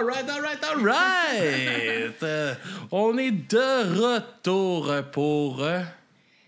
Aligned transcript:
All 0.00 0.06
right, 0.06 0.26
all 0.30 0.40
right, 0.40 0.64
all 0.64 0.82
right. 0.82 2.22
Euh, 2.22 2.54
on 2.90 3.18
est 3.18 3.32
de 3.32 4.14
retour 4.16 4.90
pour. 5.12 5.62
euh, 5.62 5.82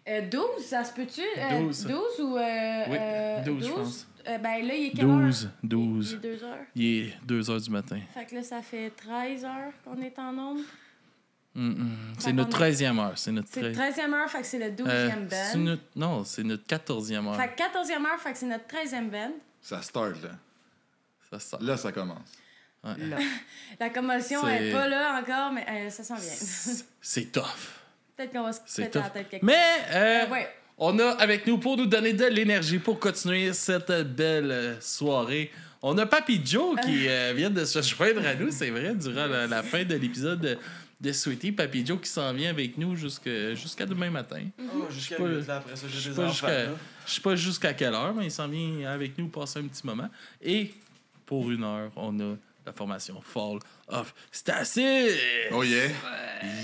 Euh, 0.09 0.23
12, 0.23 0.65
ça 0.65 0.83
se 0.85 0.93
peut-tu? 0.95 1.21
Euh, 1.21 1.61
12. 1.61 1.87
12 1.87 2.21
ou. 2.21 2.37
Euh, 2.39 2.85
Oui, 2.89 2.97
euh, 2.99 3.43
12, 3.45 3.67
je 3.67 3.71
pense. 3.73 4.07
Euh, 4.27 4.39
ben 4.39 4.67
là, 4.67 4.75
il 4.75 4.87
est 4.87 4.91
quelle 4.93 5.05
heure? 5.05 5.19
12, 5.21 5.51
12. 5.63 6.19
Il 6.23 6.27
est 6.27 6.37
2 6.39 6.45
heures. 6.45 6.59
Il 6.75 6.85
est 7.09 7.13
2 7.27 7.51
heures 7.51 7.61
du 7.61 7.71
matin. 7.71 7.99
Fait 8.15 8.25
que 8.25 8.35
là, 8.37 8.43
ça 8.43 8.63
fait 8.63 8.91
13 8.97 9.45
heures 9.45 9.73
qu'on 9.85 10.01
est 10.01 10.19
en 10.19 10.33
nombre. 10.33 10.61
Mm, 11.55 11.69
mm. 11.69 11.97
C'est 12.19 12.33
notre 12.33 12.57
qu'on 12.57 12.65
est- 12.65 12.71
13e 12.73 12.99
heure. 12.99 13.13
C'est 13.19 13.33
notre 13.33 13.49
C'est 13.51 13.61
13 13.61 13.77
13e 13.77 14.15
heure, 14.15 14.31
fait 14.31 14.41
que 14.41 14.47
c'est 14.47 14.59
le 14.59 14.71
12e 14.71 15.29
Euh, 15.31 15.53
band. 15.53 15.59
notre- 15.59 15.83
Non, 15.95 16.25
c'est 16.25 16.43
notre 16.43 16.65
14e 16.67 17.27
heure. 17.29 17.37
Fait 17.37 17.49
que 17.49 17.57
14e 17.57 18.07
heure, 18.07 18.19
fait 18.19 18.33
que 18.33 18.39
c'est 18.39 18.47
notre 18.47 18.67
13e 18.67 19.11
band. 19.11 19.33
Ça 19.61 19.83
start, 19.83 20.23
là. 20.23 20.31
Ça 21.31 21.39
sort. 21.39 21.63
Là, 21.63 21.77
ça 21.77 21.93
commence. 21.93 22.33
Ouais. 22.85 22.95
La 23.81 23.91
commotion, 23.91 24.47
elle 24.49 24.67
est 24.67 24.73
pas 24.73 24.89
là 24.89 25.21
encore, 25.21 25.53
mais 25.53 25.65
euh, 25.69 25.91
ça 25.91 26.03
s'en 26.05 26.17
vient. 26.17 26.83
C'est 27.01 27.33
tough. 27.33 27.45
Peut-être 28.17 28.33
qu'on 28.33 28.43
va 28.45 28.53
se 28.53 28.61
péter 28.83 28.99
la 28.99 29.11
tête 29.11 29.29
quelque 29.29 29.43
Mais 29.45 29.55
euh, 29.93 30.25
Euh, 30.27 30.31
ouais. 30.31 30.49
on 30.79 30.99
a 30.99 31.11
avec 31.13 31.47
nous 31.47 31.59
pour 31.59 31.77
nous 31.77 31.87
donner 31.87 32.13
de 32.13 32.25
l'énergie 32.27 32.79
pour 32.79 32.99
continuer 33.01 33.53
cette 33.53 33.91
belle 34.15 34.77
soirée. 34.81 35.51
On 35.81 35.97
a 35.99 36.07
Papy 36.07 36.41
Joe 36.45 36.77
qui 36.85 37.07
euh, 37.09 37.33
vient 37.35 37.51
de 37.51 37.65
se 37.65 37.81
joindre 37.83 38.25
à 38.27 38.35
nous, 38.35 38.51
c'est 38.51 38.71
vrai, 38.71 38.95
durant 38.95 39.27
la, 39.27 39.47
la 39.47 39.63
fin 39.63 39.85
de 39.85 39.95
l'épisode 39.97 40.41
de, 40.41 40.59
de 41.01 41.13
Sweetie. 41.13 41.53
Papy 41.53 41.85
Joe 41.87 42.01
qui 42.01 42.09
s'en 42.11 42.33
vient 42.33 42.51
avec 42.51 42.77
nous 42.79 42.95
jusque- 42.95 43.55
jusqu'à 43.55 43.87
demain 43.87 44.11
matin. 44.11 44.43
Oh, 44.61 44.87
jusqu'à 44.91 45.17
après 45.17 45.75
ça, 45.77 45.87
j'ai 45.89 46.11
des 46.11 46.17
pas 46.17 46.23
enfants. 46.25 46.33
jusqu'à 46.33 46.67
je 47.07 47.13
sais 47.15 47.21
pas 47.21 47.35
jusqu'à 47.37 47.75
quelle 47.75 47.95
heure, 47.95 48.15
mais 48.15 48.27
il 48.27 48.31
s'en 48.31 48.47
vient 48.47 48.91
avec 48.91 49.17
nous 49.19 49.29
passer 49.29 49.59
un 49.61 49.65
petit 49.67 49.85
moment. 49.87 50.09
Et 50.41 50.73
pour 51.27 51.51
une 51.51 51.65
heure, 51.65 51.91
on 51.97 52.19
a 52.21 52.35
la 52.67 52.73
formation 52.73 53.21
Fall 53.23 53.59
of 53.89 54.15
Stacy. 54.31 55.09
Oh 55.51 55.63
yeah! 55.63 55.89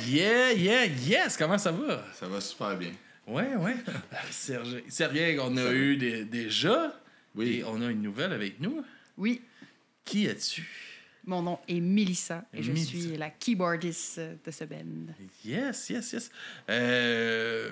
Yeah, 0.07 0.53
yeah, 0.53 0.85
yes! 0.87 1.37
Comment 1.37 1.59
ça 1.59 1.73
va? 1.73 2.05
Ça 2.15 2.27
va 2.29 2.41
super 2.41 2.77
bien. 2.77 2.93
Ouais, 3.27 3.55
ouais. 3.57 3.77
Serge, 4.31 4.69
on 5.41 5.57
a 5.57 5.63
Ça 5.63 5.73
eu 5.73 5.97
des- 5.97 6.25
déjà. 6.25 6.99
Oui. 7.35 7.59
Et 7.59 7.65
on 7.65 7.81
a 7.83 7.91
une 7.91 8.03
nouvelle 8.03 8.33
avec 8.33 8.59
nous. 8.61 8.83
Oui, 9.17 9.43
Qui 10.05 10.27
es-tu? 10.27 10.67
mon 11.27 11.43
nom 11.43 11.59
est 11.69 11.81
Melissa 11.81 12.45
et 12.55 12.63
je 12.63 12.73
suis 12.73 13.17
la 13.19 13.29
keyboardiste 13.29 14.19
de 14.19 14.51
ce 14.51 14.65
band. 14.65 15.13
Yes, 15.45 15.91
yes, 15.91 16.13
yes. 16.15 16.31
Euh, 16.71 17.71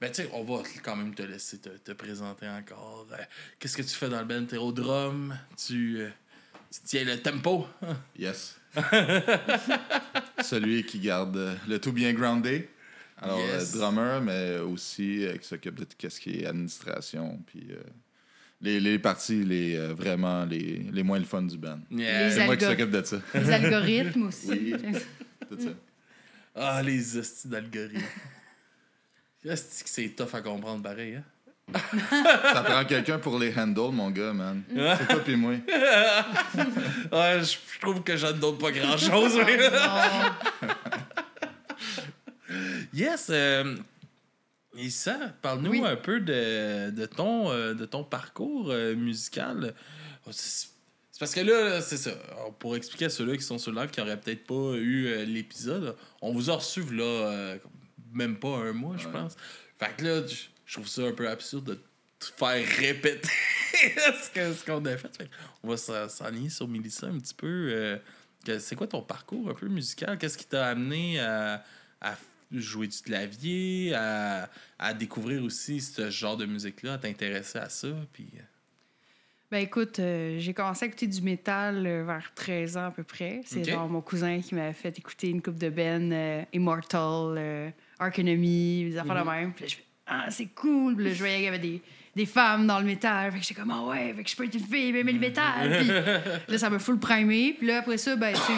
ben, 0.00 0.10
tu 0.10 0.22
sais, 0.22 0.30
on 0.32 0.44
va 0.44 0.62
quand 0.82 0.96
même 0.96 1.14
te 1.14 1.22
laisser 1.22 1.58
te, 1.58 1.68
te 1.68 1.92
présenter 1.92 2.48
encore. 2.48 3.06
Euh, 3.12 3.16
Qu'est-ce 3.58 3.76
que 3.76 3.82
tu 3.82 3.94
fais 3.94 4.08
dans 4.08 4.20
le 4.20 4.24
band? 4.24 4.46
T'es 4.46 4.56
au 4.56 4.72
drum? 4.72 5.36
Tu, 5.58 5.98
euh, 6.00 6.08
tu 6.08 6.12
tiens 6.84 7.04
le 7.04 7.20
tempo? 7.20 7.66
Yes. 8.18 8.56
Celui 10.42 10.84
qui 10.84 10.98
garde 10.98 11.36
euh, 11.36 11.54
le 11.68 11.78
tout 11.78 11.92
bien 11.92 12.12
groundé. 12.12 12.68
Alors, 13.18 13.38
Yes. 13.40 13.74
euh, 13.74 13.78
drummer, 13.78 14.20
mais 14.20 14.58
aussi 14.58 15.24
euh, 15.24 15.36
qui 15.38 15.46
s'occupe 15.48 15.74
de 15.76 15.84
tout 15.84 16.10
ce 16.10 16.20
qui 16.20 16.40
est 16.40 16.46
administration. 16.46 17.40
Puis 17.46 17.68
euh, 17.70 17.82
les, 18.60 18.78
les 18.80 18.98
parties, 18.98 19.42
les, 19.44 19.76
euh, 19.76 19.94
vraiment 19.94 20.44
les, 20.44 20.86
les 20.92 21.02
moins 21.02 21.18
le 21.18 21.24
fun 21.24 21.42
du 21.42 21.56
band. 21.56 21.78
Yeah. 21.90 22.30
C'est 22.30 22.44
moi 22.44 22.56
qui 22.56 22.64
s'occupe 22.66 22.90
de 22.90 23.02
ça. 23.02 23.20
Les 23.34 23.50
algorithmes 23.50 24.22
aussi. 24.28 24.48
Oui. 24.74 24.74
Tout 25.48 25.58
ça. 25.60 25.70
Ah, 26.54 26.82
les 26.82 27.16
hosties 27.16 27.48
d'algorithmes. 27.48 28.00
C'est 29.64 30.08
tough 30.16 30.34
à 30.34 30.42
comprendre 30.42 30.82
pareil, 30.82 31.14
hein? 31.16 31.24
Ça 32.52 32.62
prend 32.64 32.84
quelqu'un 32.84 33.18
pour 33.18 33.38
les 33.38 33.52
handles, 33.58 33.92
mon 33.92 34.10
gars, 34.10 34.32
man. 34.32 34.62
C'est 34.70 35.08
toi 35.08 35.20
puis 35.24 35.36
moi. 35.36 35.54
Ouais, 37.12 37.40
je 37.42 37.80
trouve 37.80 38.02
que 38.02 38.16
je 38.16 38.26
ne 38.28 38.32
donne 38.32 38.58
pas 38.58 38.70
grand-chose. 38.70 39.38
mais- 39.44 39.58
Yes. 42.94 43.26
Euh, 43.30 43.74
Issa, 44.76 45.18
parle-nous 45.42 45.70
Oui. 45.72 45.82
un 45.84 45.96
peu 45.96 46.20
de, 46.20 46.90
de, 46.90 47.06
ton, 47.06 47.50
euh, 47.50 47.74
de 47.74 47.84
ton 47.84 48.04
parcours 48.04 48.70
euh, 48.70 48.94
musical. 48.94 49.74
Oh, 50.26 50.30
C'est 50.32 50.68
parce 51.18 51.34
que 51.34 51.40
là, 51.40 51.80
c'est 51.80 51.96
ça. 51.96 52.10
Alors, 52.30 52.54
pour 52.54 52.76
expliquer 52.76 53.06
à 53.06 53.10
ceux-là 53.10 53.36
qui 53.36 53.42
sont 53.42 53.58
sur 53.58 53.72
le 53.72 53.80
live 53.80 53.90
qui 53.90 54.00
n'auraient 54.00 54.18
peut-être 54.20 54.46
pas 54.46 54.76
eu 54.76 55.06
euh, 55.06 55.24
l'épisode, 55.24 55.96
on 56.22 56.32
vous 56.32 56.50
a 56.50 56.54
reçu 56.54 56.82
là, 56.94 57.56
même 58.12 58.38
pas 58.38 58.56
un 58.56 58.72
mois, 58.72 58.96
je 58.98 59.08
pense. 59.08 59.36
Fait 59.78 59.90
que 59.96 60.04
là, 60.04 60.20
je 60.66 60.74
trouve 60.74 60.88
ça 60.88 61.02
un 61.02 61.12
peu 61.12 61.28
absurde 61.28 61.64
de 61.64 61.74
te 62.18 62.26
faire 62.36 62.66
répéter 62.78 63.28
ce 63.72 64.64
qu'on 64.64 64.84
a 64.84 64.96
fait. 64.96 65.16
Fait 65.16 65.30
on 65.62 65.68
va 65.68 65.76
s'en- 65.76 66.08
s'enligner 66.08 66.50
sur 66.50 66.66
Mélissa 66.68 67.06
un 67.06 67.18
petit 67.18 67.34
peu. 67.34 67.68
euh, 67.72 67.98
c'est 68.60 68.76
quoi 68.76 68.86
ton 68.86 69.02
parcours 69.02 69.48
un 69.50 69.54
peu 69.54 69.66
musical? 69.68 70.18
Qu'est-ce 70.18 70.38
qui 70.38 70.46
t'a 70.46 70.66
amené 70.68 71.18
à, 71.20 71.64
jouer 72.52 72.86
du 72.86 72.98
clavier, 73.00 73.92
à, 73.94 74.48
à 74.78 74.94
découvrir 74.94 75.42
aussi 75.42 75.80
ce 75.80 76.10
genre 76.10 76.36
de 76.36 76.46
musique-là, 76.46 76.92
à 76.94 76.98
t'intéresser 76.98 77.58
à 77.58 77.68
ça? 77.68 77.88
Puis... 78.12 78.28
euh, 78.36 78.42
Ben 79.50 79.58
écoute, 79.58 79.98
euh, 79.98 80.36
j'ai 80.38 80.54
commencé 80.54 80.84
à 80.84 80.88
écouter 80.88 81.08
du 81.08 81.22
métal 81.22 81.84
euh, 81.86 82.04
vers 82.04 82.32
13 82.36 82.76
ans 82.76 82.86
à 82.86 82.90
peu 82.92 83.02
près. 83.02 83.40
C'est 83.44 83.64
genre 83.64 83.88
mon 83.88 84.00
cousin 84.00 84.40
qui 84.40 84.54
m'avait 84.54 84.72
fait 84.72 84.96
écouter 84.96 85.28
une 85.30 85.42
coupe 85.42 85.58
de 85.58 85.68
Ben, 85.68 86.12
euh, 86.12 86.42
Immortal, 86.52 87.72
Ark 87.98 88.18
Enemy, 88.20 88.90
des 88.90 88.96
affaires 88.98 89.24
de 89.24 89.28
même. 89.30 89.52
Puis 89.52 89.64
là, 89.64 89.68
je 89.68 89.74
fais 89.76 89.82
Ah, 90.06 90.30
c'est 90.30 90.46
cool. 90.46 90.96
Puis 90.96 91.04
là, 91.04 91.12
je 91.12 91.18
voyais 91.18 91.36
qu'il 91.36 91.44
y 91.44 91.48
avait 91.48 91.58
des, 91.58 91.82
des 92.14 92.26
femmes 92.26 92.66
dans 92.66 92.78
le 92.78 92.84
métal. 92.84 93.32
Fait 93.32 93.38
que 93.38 93.44
j'étais 93.44 93.60
comme 93.60 93.70
Ah 93.70 93.84
ouais, 93.84 94.14
fait 94.14 94.22
que 94.22 94.30
je 94.30 94.36
peux 94.36 94.44
être 94.44 94.54
une 94.54 94.60
fille, 94.60 94.92
mais 94.92 95.02
le 95.02 95.18
métal. 95.18 95.78
Puis 95.78 95.88
là, 96.48 96.58
ça 96.58 96.70
m'a 96.70 96.78
full 96.78 96.98
primé. 96.98 97.54
Puis 97.58 97.66
là, 97.66 97.78
après 97.78 97.98
ça, 97.98 98.16
ben, 98.16 98.32
tu 98.32 98.40
sais, 98.40 98.52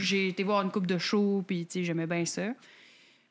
j'ai 0.00 0.28
été 0.28 0.42
voir 0.42 0.62
une 0.62 0.70
coupe 0.70 0.86
de 0.86 0.98
show, 0.98 1.44
puis 1.46 1.66
tu 1.66 1.80
sais, 1.80 1.84
j'aimais 1.84 2.06
bien 2.06 2.24
ça. 2.24 2.54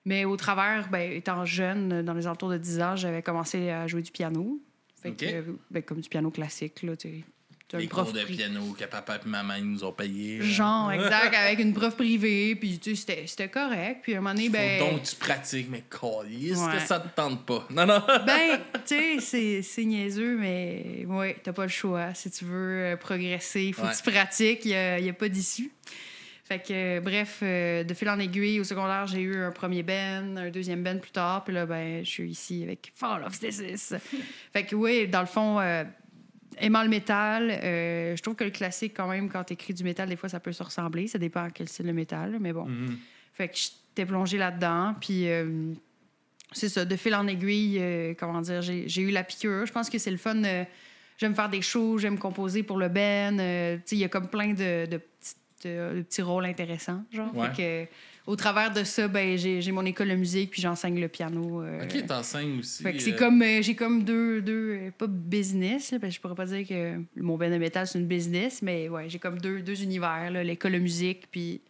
Mais 0.05 0.25
au 0.25 0.35
travers, 0.35 0.89
ben, 0.89 1.11
étant 1.11 1.45
jeune, 1.45 2.01
dans 2.01 2.13
les 2.13 2.25
alentours 2.25 2.49
de 2.49 2.57
10 2.57 2.81
ans, 2.81 2.95
j'avais 2.95 3.21
commencé 3.21 3.69
à 3.69 3.87
jouer 3.87 4.01
du 4.01 4.11
piano. 4.11 4.59
Fait 5.01 5.11
que, 5.11 5.57
ben, 5.69 5.81
comme 5.81 5.99
du 5.99 6.09
piano 6.09 6.29
classique, 6.29 6.83
là, 6.83 6.95
tu 6.95 7.09
sais. 7.09 7.15
T'as 7.15 7.25
Les 7.73 7.87
cours 7.87 8.11
de 8.11 8.21
piano 8.23 8.75
que 8.77 8.83
papa 8.85 9.15
et 9.23 9.27
maman 9.27 9.59
nous 9.61 9.83
ont 9.83 9.91
payés. 9.93 10.41
Genre, 10.41 10.91
exact, 10.93 11.33
avec 11.33 11.59
une 11.59 11.73
prof 11.73 11.95
privée, 11.95 12.55
puis 12.55 12.79
tu 12.79 12.95
sais, 12.95 13.25
c'était- 13.25 13.47
correct. 13.49 13.99
Puis 14.03 14.13
à 14.13 14.17
un 14.17 14.21
moment 14.21 14.33
donné, 14.35 14.47
Faut 14.47 14.53
ben... 14.53 14.79
donc 14.79 15.03
tu 15.03 15.15
pratiques, 15.15 15.67
mais 15.69 15.83
calisse 15.89 16.57
Ouais. 16.57 16.73
que 16.75 16.79
ça 16.81 16.99
te 16.99 17.07
tente 17.15 17.45
pas. 17.45 17.65
Non, 17.69 17.85
non. 17.85 18.01
Ben, 18.25 18.59
tu 18.85 19.19
sais, 19.21 19.61
c'est- 19.61 19.85
niaiseux, 19.85 20.37
mais 20.37 21.05
ouais, 21.07 21.37
t'as 21.43 21.53
pas 21.53 21.63
le 21.63 21.69
choix. 21.69 22.13
Si 22.13 22.29
tu 22.31 22.45
veux 22.45 22.83
euh, 22.93 22.95
progresser, 22.97 23.63
il 23.65 23.73
faut 23.73 23.83
Ouais. 23.83 23.91
que 23.91 23.97
tu 24.03 24.11
pratiques, 24.11 24.65
il 24.65 25.01
n'y 25.03 25.09
a, 25.09 25.13
pas 25.13 25.29
d'issue. 25.29 25.71
Fait 26.43 26.59
que, 26.59 26.97
euh, 26.97 26.99
bref, 26.99 27.39
euh, 27.43 27.83
de 27.85 27.93
fil 27.93 28.09
en 28.09 28.19
aiguille, 28.19 28.59
au 28.59 28.63
secondaire, 28.65 29.07
j'ai 29.07 29.21
eu 29.21 29.35
un 29.41 29.51
premier 29.51 29.83
band, 29.83 30.35
un 30.35 30.49
deuxième 30.49 30.83
band 30.83 30.97
plus 30.97 31.11
tard, 31.11 31.43
puis 31.45 31.53
là, 31.53 31.65
ben, 31.65 32.03
je 32.03 32.09
suis 32.09 32.29
ici 32.29 32.63
avec 32.63 32.91
Fall 32.95 33.23
of 33.23 33.33
Stasis. 33.33 33.93
fait 34.51 34.63
que, 34.65 34.75
oui, 34.75 35.07
dans 35.07 35.21
le 35.21 35.27
fond, 35.27 35.59
euh, 35.61 35.83
aimant 36.61 36.83
le 36.83 36.89
métal, 36.89 37.51
euh, 37.51 38.15
je 38.15 38.21
trouve 38.21 38.35
que 38.35 38.43
le 38.43 38.51
classique, 38.51 38.93
quand 38.95 39.07
même, 39.07 39.29
quand 39.29 39.43
t'écris 39.43 39.73
du 39.73 39.83
métal, 39.83 40.09
des 40.09 40.15
fois, 40.15 40.29
ça 40.29 40.39
peut 40.39 40.51
se 40.51 40.63
ressembler. 40.63 41.07
Ça 41.07 41.19
dépend 41.19 41.43
à 41.43 41.49
quel 41.49 41.67
style 41.67 41.87
de 41.87 41.91
métal, 41.91 42.37
mais 42.39 42.53
bon. 42.53 42.65
Mhm. 42.65 42.97
Fait 43.33 43.47
que 43.49 43.55
j'étais 43.57 44.05
plongée 44.05 44.37
là-dedans. 44.37 44.95
Puis 44.99 45.29
euh, 45.29 45.73
c'est 46.51 46.69
ça, 46.69 46.85
de 46.85 46.95
fil 46.95 47.15
en 47.15 47.27
aiguille, 47.27 47.77
euh, 47.79 48.13
comment 48.17 48.41
dire, 48.41 48.61
j'ai 48.61 49.01
eu 49.01 49.11
la 49.11 49.23
piqûre. 49.23 49.65
Je 49.65 49.71
pense 49.71 49.89
que 49.89 49.97
c'est 49.97 50.11
le 50.11 50.17
fun. 50.17 50.41
j'aime 51.17 51.35
faire 51.35 51.49
des 51.49 51.61
shows, 51.61 51.97
j'aime 51.97 52.17
composer 52.17 52.63
pour 52.63 52.77
le 52.77 52.89
Ben. 52.89 53.37
tu 53.37 53.81
sais, 53.85 53.95
il 53.95 53.99
y 53.99 54.05
a 54.05 54.09
comme 54.09 54.27
plein 54.27 54.53
de, 54.53 54.85
de, 54.85 54.97
petites, 54.97 55.67
de 55.67 56.01
petits 56.01 56.21
rôles 56.21 56.45
intéressants. 56.45 57.03
Genre. 57.11 57.35
Ouais. 57.35 57.49
Fait 57.51 57.87
que, 57.87 57.91
au 58.27 58.35
travers 58.35 58.71
de 58.71 58.83
ça, 58.83 59.07
ben, 59.07 59.37
j'ai 59.37 59.71
mon 59.71 59.85
école 59.85 60.09
de 60.09 60.15
musique, 60.15 60.51
puis 60.51 60.61
j'enseigne 60.61 60.99
le 60.99 61.07
piano. 61.07 61.61
euh, 61.63 61.83
Ok, 61.83 62.05
t'enseignes 62.05 62.59
aussi. 62.59 62.83
fait 62.83 62.93
que 62.93 62.99
c'est 62.99 63.13
euh, 63.13 63.17
comme 63.17 63.41
euh, 63.41 63.61
j'ai 63.61 63.75
comme 63.75 64.03
deux 64.03 64.41
deux 64.41 64.69
euh, 64.79 64.91
pas 64.97 65.07
business 65.07 65.91
là, 65.91 65.99
parce 65.99 66.11
que 66.11 66.15
je 66.17 66.21
pourrais 66.21 66.35
pas 66.35 66.45
dire 66.45 66.67
que 66.67 66.97
mon 67.15 67.37
ben 67.37 67.51
de 67.51 67.57
métal 67.57 67.87
c'est 67.87 67.97
une 67.99 68.07
business 68.07 68.61
mais 68.61 68.89
ouais 68.89 69.09
j'ai 69.09 69.19
comme 69.19 69.39
deux, 69.39 69.61
deux 69.61 69.81
univers 69.83 70.29
l'école 70.43 70.73
de 70.73 70.79
musique 70.79 71.27
puis 71.31 71.61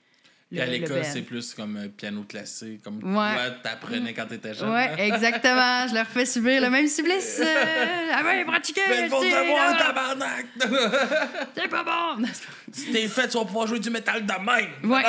puis 0.51 0.59
à 0.61 0.65
le 0.65 0.71
l'école, 0.73 1.03
c'est 1.05 1.21
plus 1.21 1.53
comme 1.53 1.77
euh, 1.77 1.87
piano 1.87 2.23
classique, 2.23 2.81
comme 2.83 2.97
Ouais. 3.03 3.33
toi, 3.33 3.49
t'apprenais 3.63 4.13
quand 4.13 4.25
t'étais 4.27 4.53
jeune. 4.53 4.69
Ouais, 4.69 4.93
exactement. 4.97 5.87
Je 5.87 5.93
leur 5.93 6.05
fais 6.07 6.25
subir 6.25 6.61
le 6.61 6.69
même 6.69 6.87
supplice. 6.87 7.41
Euh, 7.51 8.11
ah 8.13 8.23
ouais, 8.23 8.43
pratiquer. 8.45 8.81
Fais 8.81 9.09
c'est- 9.09 9.43
devoir, 9.43 9.77
tabarnak! 9.77 10.45
C'est 11.55 11.67
pas 11.69 11.83
bon. 11.83 12.25
si 12.71 12.91
t'es 12.91 13.07
fait, 13.07 13.27
tu 13.29 13.37
vas 13.37 13.45
pouvoir 13.45 13.67
jouer 13.67 13.79
du 13.79 13.89
métal 13.89 14.25
de 14.25 14.33
même! 14.33 14.91
Ouais, 14.91 15.03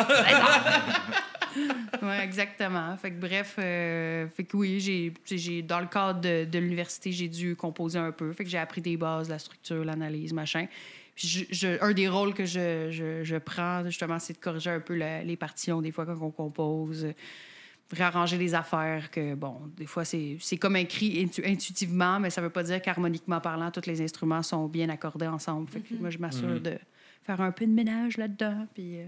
ouais, 2.02 2.24
exactement. 2.24 2.96
Fait 2.96 3.10
que 3.10 3.20
bref, 3.20 3.54
euh, 3.58 4.26
fait 4.28 4.44
que 4.44 4.56
oui, 4.56 4.80
j'ai, 4.80 5.12
j'ai 5.26 5.62
dans 5.62 5.80
le 5.80 5.86
cadre 5.86 6.20
de, 6.20 6.44
de 6.44 6.58
l'université, 6.58 7.12
j'ai 7.12 7.28
dû 7.28 7.56
composer 7.56 7.98
un 7.98 8.12
peu. 8.12 8.32
Fait 8.32 8.44
que 8.44 8.50
j'ai 8.50 8.58
appris 8.58 8.80
des 8.80 8.96
bases, 8.96 9.28
la 9.28 9.38
structure, 9.38 9.84
l'analyse, 9.84 10.32
machin. 10.32 10.66
Puis 11.14 11.28
je- 11.28 11.44
je- 11.50 11.82
un 11.84 11.92
des 11.92 12.08
rôles 12.08 12.32
que 12.34 12.44
je, 12.46 12.88
je, 12.90 13.22
je 13.22 13.36
prends, 13.36 13.84
justement, 13.84 14.18
c'est 14.18 14.32
de 14.32 14.38
corriger 14.38 14.70
un 14.70 14.80
peu 14.80 14.94
la- 14.94 15.22
les 15.22 15.36
partitions, 15.36 15.80
des 15.82 15.92
fois, 15.92 16.06
quand 16.06 16.18
on 16.20 16.30
compose. 16.30 17.06
réarranger 17.94 18.38
les 18.38 18.54
affaires 18.54 19.10
que, 19.10 19.34
bon, 19.34 19.60
des 19.76 19.84
fois, 19.84 20.06
c'est 20.06 20.38
c'est 20.40 20.56
comme 20.56 20.76
écrit 20.76 21.22
intu- 21.26 21.44
intuitivement, 21.46 22.18
mais 22.20 22.30
ça 22.30 22.40
veut 22.40 22.48
pas 22.48 22.62
dire 22.62 22.80
qu'harmoniquement 22.80 23.38
parlant, 23.38 23.70
tous 23.70 23.84
les 23.86 24.00
instruments 24.00 24.42
sont 24.42 24.66
bien 24.66 24.88
accordés 24.88 25.26
ensemble. 25.26 25.68
Fait 25.68 25.80
que 25.80 25.92
moi, 26.00 26.08
je 26.08 26.16
m'assure 26.16 26.58
de 26.58 26.78
faire 27.22 27.40
un 27.42 27.52
peu 27.52 27.66
de 27.66 27.70
ménage 27.70 28.16
là-dedans. 28.16 28.66
Puis, 28.72 28.96
euh, 28.98 29.06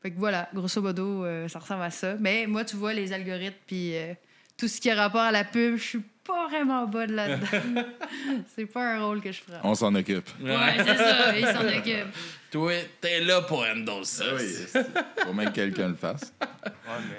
fait 0.00 0.10
que 0.10 0.18
voilà, 0.18 0.48
grosso 0.54 0.80
modo, 0.80 1.22
euh, 1.26 1.48
ça 1.48 1.58
ressemble 1.58 1.82
à 1.82 1.90
ça. 1.90 2.16
Mais 2.18 2.46
moi, 2.46 2.64
tu 2.64 2.76
vois, 2.76 2.94
les 2.94 3.12
algorithmes, 3.12 3.58
puis 3.66 3.94
euh, 3.94 4.14
tout 4.56 4.68
ce 4.68 4.80
qui 4.80 4.88
a 4.90 4.94
rapport 4.94 5.20
à 5.20 5.30
la 5.30 5.44
pub, 5.44 5.76
je 5.76 5.82
suis 5.82 6.02
pas 6.24 6.48
vraiment 6.48 6.86
bonne 6.86 7.12
là-dedans. 7.12 7.82
c'est 8.54 8.66
pas 8.66 8.94
un 8.94 9.04
rôle 9.04 9.20
que 9.20 9.30
je 9.32 9.40
ferais. 9.40 9.58
On 9.62 9.74
s'en 9.74 9.94
occupe. 9.94 10.28
Ouais, 10.40 10.74
c'est 10.78 10.96
ça, 10.96 11.36
ils 11.36 11.46
s'en 11.46 11.66
occupent. 11.78 12.14
Toi, 12.50 12.72
t'es 13.00 13.20
là 13.20 13.42
pour 13.42 13.60
handle 13.64 14.04
ça. 14.04 14.24
Ah 14.30 14.34
oui, 14.38 14.82
faut 15.24 15.32
même 15.32 15.48
que 15.50 15.54
quelqu'un 15.54 15.88
le 15.88 15.94
fasse. 15.94 16.32
Ouais, 16.40 16.48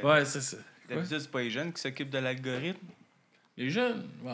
mais 0.04 0.10
Ouais, 0.10 0.26
c'est 0.26 0.42
ça. 0.42 0.58
d'habitude, 0.90 1.20
c'est 1.20 1.32
pas 1.32 1.42
les 1.42 1.52
jeunes 1.52 1.72
qui 1.74 1.82
s'occupent 1.82 2.10
de 2.10 2.18
l'algorithme. 2.20 2.88
Les 3.58 3.70
jeunes, 3.70 4.04
ouais. 4.24 4.34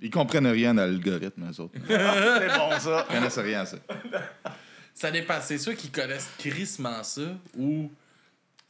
Ils 0.00 0.10
comprennent 0.10 0.46
rien 0.46 0.76
à 0.78 0.86
l'algorithme, 0.86 1.50
eux 1.50 1.60
autres. 1.60 1.74
Ils 1.76 1.82
c'est 1.88 2.58
bon, 2.58 2.78
ça. 2.78 3.06
connaissent 3.10 3.38
rien 3.38 3.60
à 3.62 3.66
ça. 3.66 3.76
Ça 4.94 5.10
dépend. 5.10 5.40
C'est 5.40 5.58
ceux 5.58 5.72
qui 5.74 5.90
connaissent 5.90 6.30
crissement 6.38 7.02
ça 7.02 7.22
ou 7.58 7.90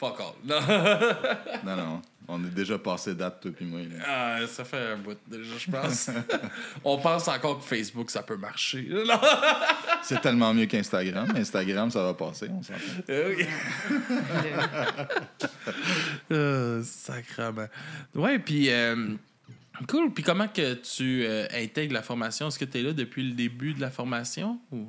fuck 0.00 0.19
all. 0.20 0.35
Non. 0.44 0.61
Non, 1.64 1.76
non. 1.76 2.02
On 2.32 2.44
est 2.44 2.50
déjà 2.55 2.79
passé 2.79 3.12
date, 3.14 3.41
toi 3.41 3.50
puis 3.55 3.64
moi. 3.64 3.81
là. 3.81 4.05
Ah, 4.06 4.47
ça 4.47 4.64
fait 4.64 4.93
un 4.93 4.97
bout 4.99 5.19
déjà, 5.26 5.58
je 5.58 5.69
pense. 5.70 6.11
On 6.85 6.97
pense 6.99 7.26
encore 7.26 7.58
que 7.58 7.64
Facebook, 7.64 8.08
ça 8.08 8.23
peut 8.23 8.37
marcher. 8.37 8.87
Non. 8.88 9.20
C'est 10.05 10.20
tellement 10.20 10.55
mieux 10.55 10.67
qu'Instagram. 10.67 11.26
Instagram, 11.37 11.91
ça 11.91 12.05
va 12.05 12.14
passer, 12.14 12.49
on 12.49 12.62
s'entend. 12.62 12.79
Oui. 13.08 13.44
Le- 16.31 16.37
Euh, 16.37 16.82
sacrement. 16.85 17.67
Ouais, 18.14 18.38
puis 18.38 18.70
euh, 18.70 19.14
cool. 19.88 20.12
Puis 20.12 20.23
comment 20.23 20.47
que 20.49 20.75
tu 20.75 21.25
euh, 21.26 21.47
intègres 21.52 21.94
la 21.94 22.02
formation? 22.02 22.47
Est-ce 22.49 22.58
que 22.58 22.64
tu 22.64 22.79
es 22.79 22.82
là 22.82 22.93
depuis 22.93 23.25
le 23.29 23.35
début 23.35 23.75
de 23.75 23.81
la 23.81 23.91
formation? 23.91 24.61
Ou... 24.70 24.87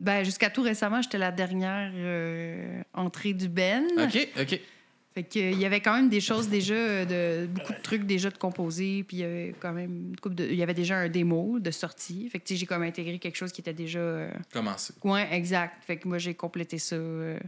Ben, 0.00 0.24
jusqu'à 0.24 0.50
tout 0.50 0.62
récemment, 0.62 1.00
j'étais 1.02 1.18
la 1.18 1.30
dernière 1.30 1.92
euh, 1.94 2.82
entrée 2.94 3.32
du 3.34 3.48
Ben. 3.48 3.84
OK, 3.98 4.28
OK. 4.40 4.60
Fait 5.14 5.24
que, 5.24 5.38
il 5.38 5.60
y 5.60 5.66
avait 5.66 5.80
quand 5.80 5.94
même 5.94 6.08
des 6.08 6.22
choses 6.22 6.48
déjà, 6.48 6.72
euh, 6.72 7.44
de, 7.44 7.46
beaucoup 7.46 7.74
de 7.74 7.82
trucs 7.82 8.04
déjà 8.04 8.30
de 8.30 8.38
composer, 8.38 9.04
puis 9.06 9.18
il 9.18 9.20
y 9.20 9.24
avait 9.24 9.54
quand 9.60 9.72
même 9.72 10.08
une 10.08 10.16
couple 10.16 10.36
de, 10.36 10.46
il 10.46 10.54
y 10.54 10.62
avait 10.62 10.72
déjà 10.72 10.96
un 10.96 11.08
démo 11.08 11.58
de 11.60 11.70
sortie. 11.70 12.28
Fait 12.30 12.38
que 12.38 12.54
j'ai 12.54 12.64
comme 12.64 12.82
intégré 12.82 13.18
quelque 13.18 13.36
chose 13.36 13.52
qui 13.52 13.60
était 13.60 13.74
déjà 13.74 13.98
euh, 13.98 14.30
Commencez. 14.52 14.94
ouais, 15.04 15.28
exact. 15.32 15.84
Fait 15.84 15.98
que 15.98 16.08
moi 16.08 16.16
j'ai 16.16 16.34
complété 16.34 16.78
ça. 16.78 16.96
euh, 16.96 17.38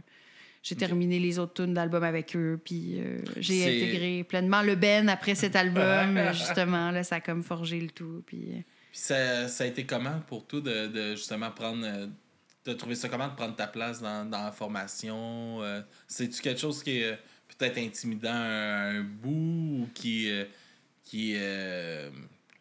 j'ai 0.61 0.75
terminé 0.75 1.19
les 1.19 1.37
autres 1.37 1.63
tunes 1.63 1.73
d'album 1.73 2.03
avec 2.03 2.35
eux, 2.35 2.59
puis 2.63 2.99
euh, 2.99 3.19
j'ai 3.37 3.63
intégré 3.63 4.23
pleinement 4.23 4.61
le 4.63 4.75
Ben 4.75 5.09
après 5.09 5.35
cet 5.35 5.55
album. 5.55 6.19
justement, 6.33 6.89
là, 6.91 7.03
ça 7.03 7.15
a 7.15 7.19
comme 7.19 7.43
forgé 7.43 7.79
le 7.79 7.89
tout. 7.89 8.23
Puis, 8.25 8.63
Puis 8.91 8.99
ça, 8.99 9.47
ça 9.47 9.63
a 9.63 9.67
été 9.67 9.85
comment 9.85 10.21
pour 10.27 10.45
toi 10.45 10.61
de, 10.61 10.87
de 10.87 11.15
justement 11.15 11.51
prendre. 11.51 11.85
De 12.65 12.73
trouver 12.73 12.95
ça 12.95 13.09
comment 13.09 13.27
de 13.27 13.35
prendre 13.35 13.55
ta 13.55 13.67
place 13.67 14.01
dans, 14.01 14.29
dans 14.29 14.43
la 14.43 14.51
formation? 14.51 15.61
Euh, 15.61 15.81
C'est-tu 16.07 16.41
quelque 16.41 16.59
chose 16.59 16.81
qui 16.83 16.99
est 16.99 17.05
euh, 17.11 17.15
peut-être 17.57 17.77
intimidant 17.77 18.33
un 18.33 19.01
bout 19.01 19.83
ou 19.83 19.89
qui. 19.93 20.29
euh, 20.29 20.45
qui 21.03 21.33
euh, 21.37 22.09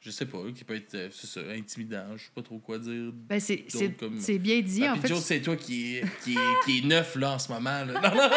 je 0.03 0.11
sais 0.11 0.27
pas, 0.27 0.37
qui 0.55 0.65
peut 0.65 0.77
être, 0.77 0.95
euh, 0.97 1.09
c'est 1.11 1.27
ça, 1.27 1.41
intimidant. 1.57 2.05
Je 2.15 2.25
sais 2.25 2.31
pas 2.35 2.43
trop 2.43 2.59
quoi 2.59 2.79
dire. 2.79 3.11
ben, 3.11 3.41
c'est, 3.41 3.65
comme- 3.99 4.19
bien 4.39 4.61
dit. 4.61 4.85
Ah, 4.85 4.91
en 4.91 4.93
puis 4.93 5.01
fait, 5.01 5.09
Joe, 5.09 5.19
c'est 5.23 5.41
toi 5.41 5.57
qui 5.57 5.99
qui, 6.23 6.37
qui 6.67 6.79
est 6.81 6.85
neuf 6.85 7.15
là 7.17 7.33
en 7.33 7.39
ce 7.39 7.51
moment. 7.51 7.71
Là. 7.71 7.87
Non, 7.87 8.01
non. 8.03 8.11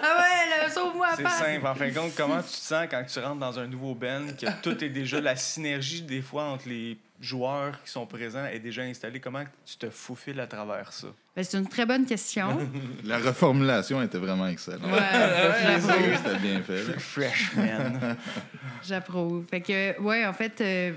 Ah 0.00 0.16
ouais, 0.22 0.50
là, 0.62 0.70
sauve-moi 0.70 1.08
C'est 1.16 1.28
simple. 1.28 1.66
En 1.66 1.74
fin 1.74 1.88
de 1.88 1.94
compte, 1.94 2.12
comment 2.16 2.38
tu 2.40 2.50
te 2.50 2.56
sens 2.56 2.86
quand 2.88 3.02
tu 3.04 3.18
rentres 3.18 3.40
dans 3.40 3.58
un 3.58 3.66
nouveau 3.66 3.96
band, 3.96 4.26
que 4.40 4.46
tout 4.62 4.84
est 4.84 4.88
déjà, 4.88 5.20
la 5.20 5.34
synergie 5.34 6.02
des 6.02 6.22
fois 6.22 6.44
entre 6.44 6.68
les 6.68 6.96
joueurs 7.20 7.82
qui 7.82 7.90
sont 7.90 8.06
présents 8.06 8.46
est 8.46 8.58
déjà 8.58 8.82
installée. 8.82 9.20
Comment 9.20 9.44
tu 9.64 9.76
te 9.76 9.90
faufiles 9.90 10.38
à 10.40 10.46
travers 10.46 10.92
ça? 10.92 11.08
Ben, 11.34 11.42
c'est 11.42 11.58
une 11.58 11.68
très 11.68 11.86
bonne 11.86 12.06
question. 12.06 12.58
La 13.04 13.18
reformulation 13.18 14.02
était 14.02 14.18
vraiment 14.18 14.46
excellente. 14.46 14.90
Ouais. 14.90 15.80
C'était 16.16 16.38
bien 16.38 16.62
fait. 16.62 16.98
Freshman. 16.98 18.16
J'approuve. 18.86 19.44
Fait 19.50 19.60
que, 19.60 20.00
ouais, 20.00 20.26
en 20.26 20.32
fait, 20.32 20.60
euh, 20.60 20.92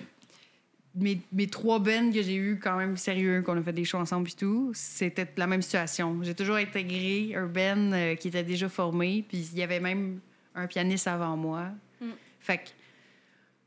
mes, 0.96 1.22
mes 1.32 1.48
trois 1.48 1.80
bands 1.80 2.12
que 2.12 2.22
j'ai 2.22 2.36
eu 2.36 2.60
quand 2.62 2.78
même 2.78 2.98
sérieux, 2.98 3.42
qu'on 3.42 3.58
a 3.58 3.62
fait 3.62 3.74
des 3.74 3.86
shows 3.86 4.00
ensemble 4.00 4.30
et 4.30 4.34
tout, 4.34 4.72
c'était 4.74 5.28
la 5.38 5.48
même 5.48 5.62
situation. 5.62 6.20
J'ai 6.22 6.36
toujours 6.36 6.58
intégré 6.58 7.36
un 7.36 7.48
band 7.48 7.94
euh, 7.94 8.16
qui 8.16 8.28
était 8.28 8.44
déjà 8.44 8.70
formé, 8.70 9.26
puis 9.28 9.50
il 9.52 9.58
y 9.58 9.64
avait 9.64 9.80
même 9.80 10.20
un 10.54 10.68
pianiste 10.68 11.08
avant 11.08 11.38
moi. 11.38 11.68
Fait 12.40 12.58
que, 12.58 12.70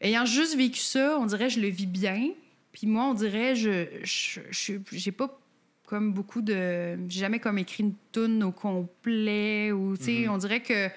ayant 0.01 0.25
juste 0.25 0.57
vécu 0.57 0.81
ça, 0.81 1.17
on 1.21 1.27
dirait 1.27 1.47
que 1.47 1.55
je 1.55 1.61
le 1.61 1.69
vis 1.69 1.87
bien. 1.87 2.31
Puis 2.75 2.87
moi, 2.89 3.05
on 3.05 3.15
dirait, 3.15 3.55
je, 3.55 3.87
j'ai 4.93 5.13
pas 5.13 5.39
comme 5.87 6.13
beaucoup 6.13 6.43
de. 6.43 6.97
J'ai 7.09 7.21
jamais 7.21 7.39
comme 7.39 7.57
écrit 7.59 7.85
une 7.85 7.95
tune 8.13 8.43
au 8.43 8.51
complet 8.53 9.71
ou, 9.73 9.97
tu 9.97 10.05
sais, 10.05 10.29
on 10.29 10.37
dirait 10.39 10.61
que 10.61 10.89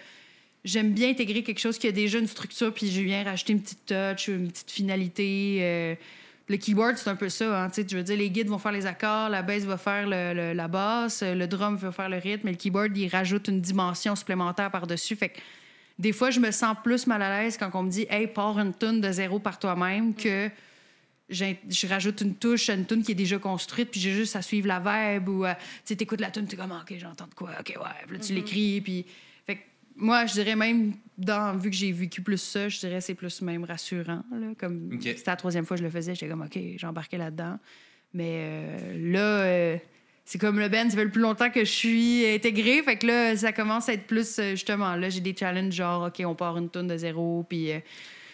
j'aime 0.65 0.91
bien 0.94 1.09
intégrer 1.12 1.44
quelque 1.44 1.59
chose 1.59 1.77
qui 1.77 1.88
a 1.88 1.91
déjà 1.91 2.18
une 2.19 2.27
structure, 2.27 2.74
puis 2.74 2.89
je 2.89 3.01
viens 3.01 3.24
rajouter 3.24 3.53
une 3.53 3.62
petite 3.62 3.85
touch, 3.85 4.27
une 4.27 4.47
petite 4.50 4.71
finalité. 4.71 5.59
euh, 5.62 5.95
le 6.50 6.56
keyboard, 6.57 6.97
c'est 6.97 7.09
un 7.09 7.15
peu 7.15 7.29
ça. 7.29 7.65
Hein, 7.65 7.69
je 7.75 7.95
veux 7.95 8.03
dire, 8.03 8.18
les 8.18 8.30
guides 8.30 8.47
vont 8.47 8.57
faire 8.57 8.71
les 8.71 8.85
accords, 8.85 9.30
la 9.30 9.41
basse 9.44 9.63
va 9.63 9.77
faire 9.77 10.07
le- 10.07 10.33
le- 10.33 10.53
la 10.53 10.68
basse, 10.69 11.21
le 11.21 11.45
drum 11.45 11.75
va 11.75 11.91
faire 11.91 12.07
le 12.09 12.18
rythme, 12.18 12.41
mais 12.45 12.51
le 12.51 12.57
keyboard, 12.57 12.97
il 12.97 13.09
rajoute 13.09 13.50
une 13.50 13.59
dimension 13.62 14.15
supplémentaire 14.15 14.71
par-dessus. 14.71 15.15
Fait 15.18 15.30
que 15.30 15.39
des 16.00 16.13
fois, 16.13 16.31
je 16.31 16.39
me 16.39 16.50
sens 16.51 16.75
plus 16.83 17.06
mal 17.06 17.21
à 17.21 17.41
l'aise 17.44 17.57
quand 17.57 17.69
on 17.73 17.83
me 17.83 17.89
dit 17.91 18.07
«Hey, 18.09 18.27
pars 18.27 18.57
une 18.57 18.73
tune 18.73 19.01
de 19.01 19.12
zéro 19.12 19.39
par 19.39 19.59
toi-même» 19.59 20.13
que 20.15 20.23
j'ai- 20.23 20.51
je 21.29 21.88
rajoute 21.88 22.21
une 22.21 22.35
touche 22.35 22.69
à 22.69 22.74
une 22.74 22.85
tune 22.85 23.03
qui 23.03 23.12
est 23.12 23.15
déjà 23.15 23.38
construite, 23.38 23.89
puis 23.91 24.00
j'ai 24.00 24.13
juste 24.13 24.35
à 24.35 24.41
suivre 24.41 24.68
la 24.68 24.79
verbe 24.79 25.29
ou 25.29 25.44
à- 25.44 25.56
tu 25.56 25.62
sais, 25.85 25.95
t'écoutes 25.95 26.21
la 26.21 26.31
tune, 26.31 26.47
tu 26.47 26.56
es 26.56 26.57
comme 26.57 26.71
OK, 26.71 26.94
j'entends 26.97 27.27
de 27.27 27.33
quoi, 27.33 27.51
OK, 27.59 27.69
ouais, 27.77 28.06
puis 28.07 28.18
là, 28.18 28.24
tu 28.24 28.33
l'écris, 28.33 28.81
puis 28.81 29.06
fait 29.45 29.56
que 29.56 29.62
moi, 29.95 30.25
je 30.25 30.33
dirais 30.33 30.56
même, 30.56 30.94
dans, 31.18 31.57
vu 31.57 31.69
que 31.69 31.75
j'ai 31.75 31.91
vécu 31.91 32.21
plus 32.21 32.38
ça, 32.41 32.69
je 32.69 32.79
dirais 32.79 33.01
c'est 33.01 33.15
plus 33.15 33.41
même 33.41 33.63
rassurant. 33.65 34.24
Là, 34.31 34.47
comme 34.57 34.89
c'était 35.01 35.21
la 35.31 35.35
troisième 35.35 35.65
fois 35.65 35.75
que 35.75 35.81
je 35.81 35.85
le 35.85 35.91
faisais, 35.91 36.13
j'étais 36.15 36.29
comme 36.29 36.44
OK, 36.44 36.57
j'embarquais 36.78 37.18
là-dedans. 37.18 37.59
Mais 38.13 38.31
euh, 38.40 39.11
là, 39.11 39.19
euh, 39.19 39.78
c'est 40.23 40.40
comme 40.40 40.59
le 40.59 40.69
band, 40.69 40.90
ça 40.90 40.95
fait 40.95 41.04
le 41.04 41.11
plus 41.11 41.21
longtemps 41.21 41.49
que 41.49 41.59
je 41.66 41.71
suis 41.71 42.25
intégrée, 42.25 42.81
fait 42.83 42.97
que 42.97 43.07
là, 43.07 43.35
ça 43.35 43.52
commence 43.52 43.90
à 43.90 43.94
être 43.94 44.07
plus 44.07 44.40
euh, 44.40 44.52
justement. 44.52 44.95
Là, 44.95 45.09
j'ai 45.09 45.19
des 45.19 45.35
challenges 45.37 45.73
genre 45.73 46.07
OK, 46.07 46.21
on 46.25 46.35
part 46.35 46.57
une 46.57 46.69
tune 46.69 46.87
de 46.87 46.95
zéro, 46.97 47.45
puis 47.49 47.71
euh, 47.71 47.80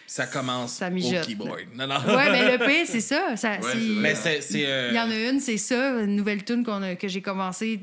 Ça 0.06 0.26
commence 0.26 0.74
Ça 0.74 0.88
au 0.88 1.24
keyboard. 1.26 1.60
Non, 1.74 1.86
non. 1.86 1.96
ouais, 2.14 2.30
mais 2.30 2.52
le 2.56 2.64
P, 2.64 2.84
c'est 2.86 3.00
ça. 3.00 3.28
Ouais. 3.34 3.74
Mais 4.00 4.14
c'est. 4.14 4.40
euh, 4.66 4.88
il 4.90 4.96
y 4.96 5.00
en 5.00 5.10
a 5.10 5.30
une, 5.30 5.40
c'est 5.40 5.56
ça, 5.58 6.00
une 6.02 6.14
nouvelle 6.16 6.44
tune 6.44 6.64
qu'on 6.64 6.82
a- 6.82 6.94
que 6.94 7.08
j'ai 7.08 7.22
commencé, 7.22 7.80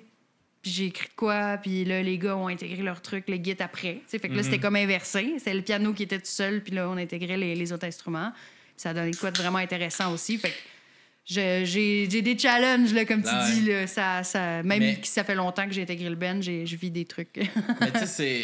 puis 0.61 0.71
j'ai 0.71 0.85
écrit 0.85 1.07
de 1.07 1.13
quoi, 1.15 1.57
puis 1.57 1.83
là, 1.85 2.01
les 2.03 2.17
gars 2.17 2.37
ont 2.37 2.47
intégré 2.47 2.83
leur 2.83 3.01
truc, 3.01 3.25
les 3.27 3.39
guides 3.39 3.61
après. 3.61 3.95
Tu 3.95 4.01
sais, 4.07 4.19
fait 4.19 4.29
que 4.29 4.35
là, 4.35 4.43
c'était 4.43 4.59
comme 4.59 4.75
inversé. 4.75 5.33
C'était 5.39 5.53
le 5.55 5.61
piano 5.63 5.93
qui 5.93 6.03
était 6.03 6.19
tout 6.19 6.25
seul, 6.25 6.61
puis 6.63 6.73
là, 6.75 6.87
on 6.89 6.97
intégrait 6.97 7.37
les, 7.37 7.55
les 7.55 7.73
autres 7.73 7.87
instruments. 7.87 8.31
Ça 8.77 8.91
a 8.91 8.93
donné 8.93 9.11
de 9.11 9.15
quoi 9.15 9.31
de 9.31 9.37
vraiment 9.37 9.57
intéressant 9.59 10.13
aussi. 10.13 10.37
Fait 10.37 10.49
que 10.49 10.53
je- 10.55 10.59
j'ai 11.35 12.07
des 12.21 12.38
challenges, 12.38 12.93
là, 12.93 13.05
comme 13.05 13.23
tu 13.23 13.29
Ouais. 13.29 13.51
dis. 13.53 13.61
Là, 13.61 13.88
ça, 13.88 14.23
ça, 14.23 14.61
même 14.63 14.79
Mais- 14.79 15.00
si 15.01 15.11
ça 15.11 15.23
fait 15.23 15.35
longtemps 15.35 15.65
que 15.65 15.71
j'ai 15.73 15.81
intégré 15.83 16.09
le 16.09 16.15
band, 16.15 16.41
je 16.41 16.75
vis 16.75 16.91
des 16.91 17.05
trucs. 17.05 17.35
Mais 17.81 17.91
tu 17.91 18.05
sais, 18.07 18.41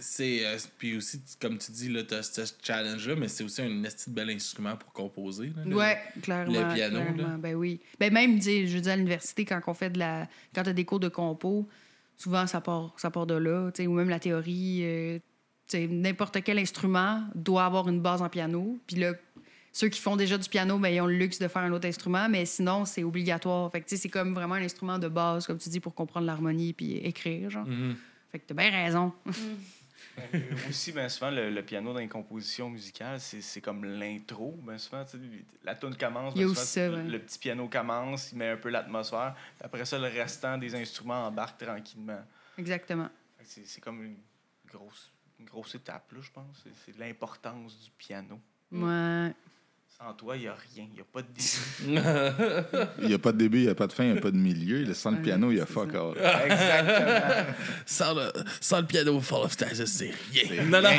c'est. 0.00 0.46
euh, 0.46 0.56
puis 0.78 0.96
aussi, 0.96 1.20
tu- 1.20 1.34
comme 1.40 1.58
tu 1.58 1.70
dis, 1.72 1.88
là, 1.88 2.02
t'as 2.04 2.22
ce 2.22 2.40
challenge-là, 2.62 3.14
mais 3.16 3.28
c'est 3.28 3.44
aussi 3.44 3.60
un 3.62 3.84
esti 3.84 4.10
de 4.10 4.14
bel 4.14 4.30
instrument 4.30 4.76
pour 4.76 4.92
composer. 4.92 5.52
là, 5.56 5.62
le- 5.66 5.76
Ouais, 5.76 5.98
clairement. 6.22 6.68
le 6.68 6.74
piano, 6.74 7.00
clairement. 7.14 7.38
Ben 7.38 7.54
oui. 7.54 7.80
Ben 8.00 8.12
même, 8.12 8.38
tu 8.38 8.66
je 8.66 8.74
veux 8.74 8.80
dire, 8.80 8.92
à 8.92 8.96
l'université, 8.96 9.44
quand 9.44 9.60
on 9.66 9.74
fait 9.74 9.90
de 9.90 9.98
la. 9.98 10.26
Quand 10.54 10.62
t'as 10.62 10.72
des 10.72 10.84
cours 10.84 11.00
de 11.00 11.08
compo, 11.08 11.68
souvent, 12.16 12.46
ça 12.46 12.60
part, 12.60 12.94
ça 12.96 13.10
part 13.10 13.26
de 13.26 13.34
là. 13.34 13.70
tu 13.72 13.82
sais, 13.82 13.86
Ou 13.86 13.92
même 13.94 14.08
la 14.08 14.18
théorie. 14.20 14.80
euh, 14.82 15.18
tu 15.68 15.76
sais, 15.78 15.86
N'importe 15.86 16.42
quel 16.42 16.58
instrument 16.58 17.22
doit 17.34 17.64
avoir 17.64 17.88
une 17.88 18.00
base 18.00 18.20
en 18.22 18.28
piano. 18.28 18.78
Puis 18.86 18.96
là, 18.96 19.12
ceux 19.72 19.88
qui 19.88 20.00
font 20.00 20.16
déjà 20.16 20.36
du 20.38 20.48
piano, 20.48 20.78
ben, 20.78 20.88
ils 20.88 21.00
ont 21.00 21.06
le 21.06 21.16
luxe 21.16 21.38
de 21.38 21.48
faire 21.48 21.62
un 21.62 21.72
autre 21.72 21.88
instrument, 21.88 22.28
mais 22.28 22.44
sinon, 22.44 22.84
c'est 22.84 23.02
obligatoire. 23.04 23.70
Fait 23.72 23.80
que, 23.80 23.88
tu 23.88 23.96
sais, 23.96 24.02
c'est 24.02 24.08
comme 24.10 24.34
vraiment 24.34 24.54
un 24.54 24.62
instrument 24.62 24.98
de 24.98 25.08
base, 25.08 25.46
comme 25.46 25.58
tu 25.58 25.68
dis, 25.70 25.80
pour 25.80 25.94
comprendre 25.94 26.26
l'harmonie 26.26 26.72
puis 26.74 26.96
écrire. 26.98 27.48
Genre. 27.50 27.66
Mhm. 27.66 27.96
Fait 28.30 28.38
que 28.38 28.44
t'as 28.46 28.54
bien 28.54 28.70
raison. 28.70 29.12
Euh, 30.34 30.40
aussi, 30.68 30.92
ben, 30.92 31.08
souvent, 31.08 31.30
le, 31.30 31.48
le 31.48 31.62
piano 31.62 31.94
dans 31.94 31.98
les 31.98 32.08
compositions 32.08 32.68
musicales, 32.68 33.18
c'est 33.18 33.40
c'est 33.40 33.62
comme 33.62 33.82
l'intro. 33.84 34.58
Ben, 34.62 34.76
souvent, 34.76 35.02
tu 35.04 35.12
sais, 35.12 35.18
la 35.64 35.74
tune 35.74 35.96
commence, 35.96 36.34
ben, 36.34 36.44
aussi 36.44 36.54
souvent, 36.76 36.96
ça, 36.96 37.02
ouais. 37.02 37.08
le 37.08 37.18
petit 37.18 37.38
piano 37.38 37.66
commence, 37.66 38.30
il 38.32 38.36
met 38.38 38.50
un 38.50 38.56
peu 38.58 38.68
l'atmosphère. 38.68 39.34
puis 39.56 39.64
Après 39.64 39.84
ça, 39.86 39.98
le 39.98 40.08
restant 40.08 40.58
des 40.58 40.74
instruments 40.74 41.26
embarque 41.28 41.64
tranquillement. 41.64 42.20
Exactement. 42.58 43.08
Fait 43.38 43.44
que 43.44 43.50
C'est 43.50 43.66
c'est 43.66 43.80
comme 43.80 44.02
une 44.04 44.16
grosse, 44.70 45.10
une 45.40 45.46
grosse 45.46 45.74
étape, 45.76 46.12
là, 46.12 46.18
je 46.20 46.30
pense. 46.30 46.60
C'est- 46.62 46.70
C'est 46.84 46.98
l'importance 46.98 47.80
du 47.82 47.90
piano. 47.96 48.38
Ouais. 48.70 49.32
Sans 49.98 50.14
toi, 50.14 50.36
il 50.36 50.40
n'y 50.42 50.48
a 50.48 50.54
rien. 50.74 50.86
Il 50.88 50.94
n'y 50.94 51.00
a 51.00 51.04
pas 51.04 51.22
de 51.22 51.28
début. 51.28 52.92
Il 53.02 53.08
n'y 53.08 53.14
a 53.14 53.18
pas 53.18 53.32
de 53.32 53.38
début, 53.38 53.58
il 53.58 53.64
n'y 53.64 53.70
a 53.70 53.74
pas 53.74 53.86
de 53.86 53.92
fin, 53.92 54.04
il 54.04 54.12
n'y 54.12 54.18
a 54.18 54.20
pas 54.20 54.30
de 54.30 54.36
milieu. 54.36 54.92
Sans 54.94 55.12
le 55.12 55.22
piano, 55.22 55.50
il 55.52 55.58
y 55.58 55.60
a 55.60 55.66
fuck 55.66 55.94
all. 55.94 56.14
Exactement. 56.44 57.54
sans, 57.86 58.14
le, 58.14 58.32
sans 58.60 58.80
le 58.80 58.86
piano 58.86 59.20
Fall 59.20 59.42
of 59.42 59.56
Texas, 59.56 59.88
c'est 59.90 60.12
rien. 60.32 60.42
C'est 60.48 60.64
Non, 60.64 60.82
non. 60.82 60.90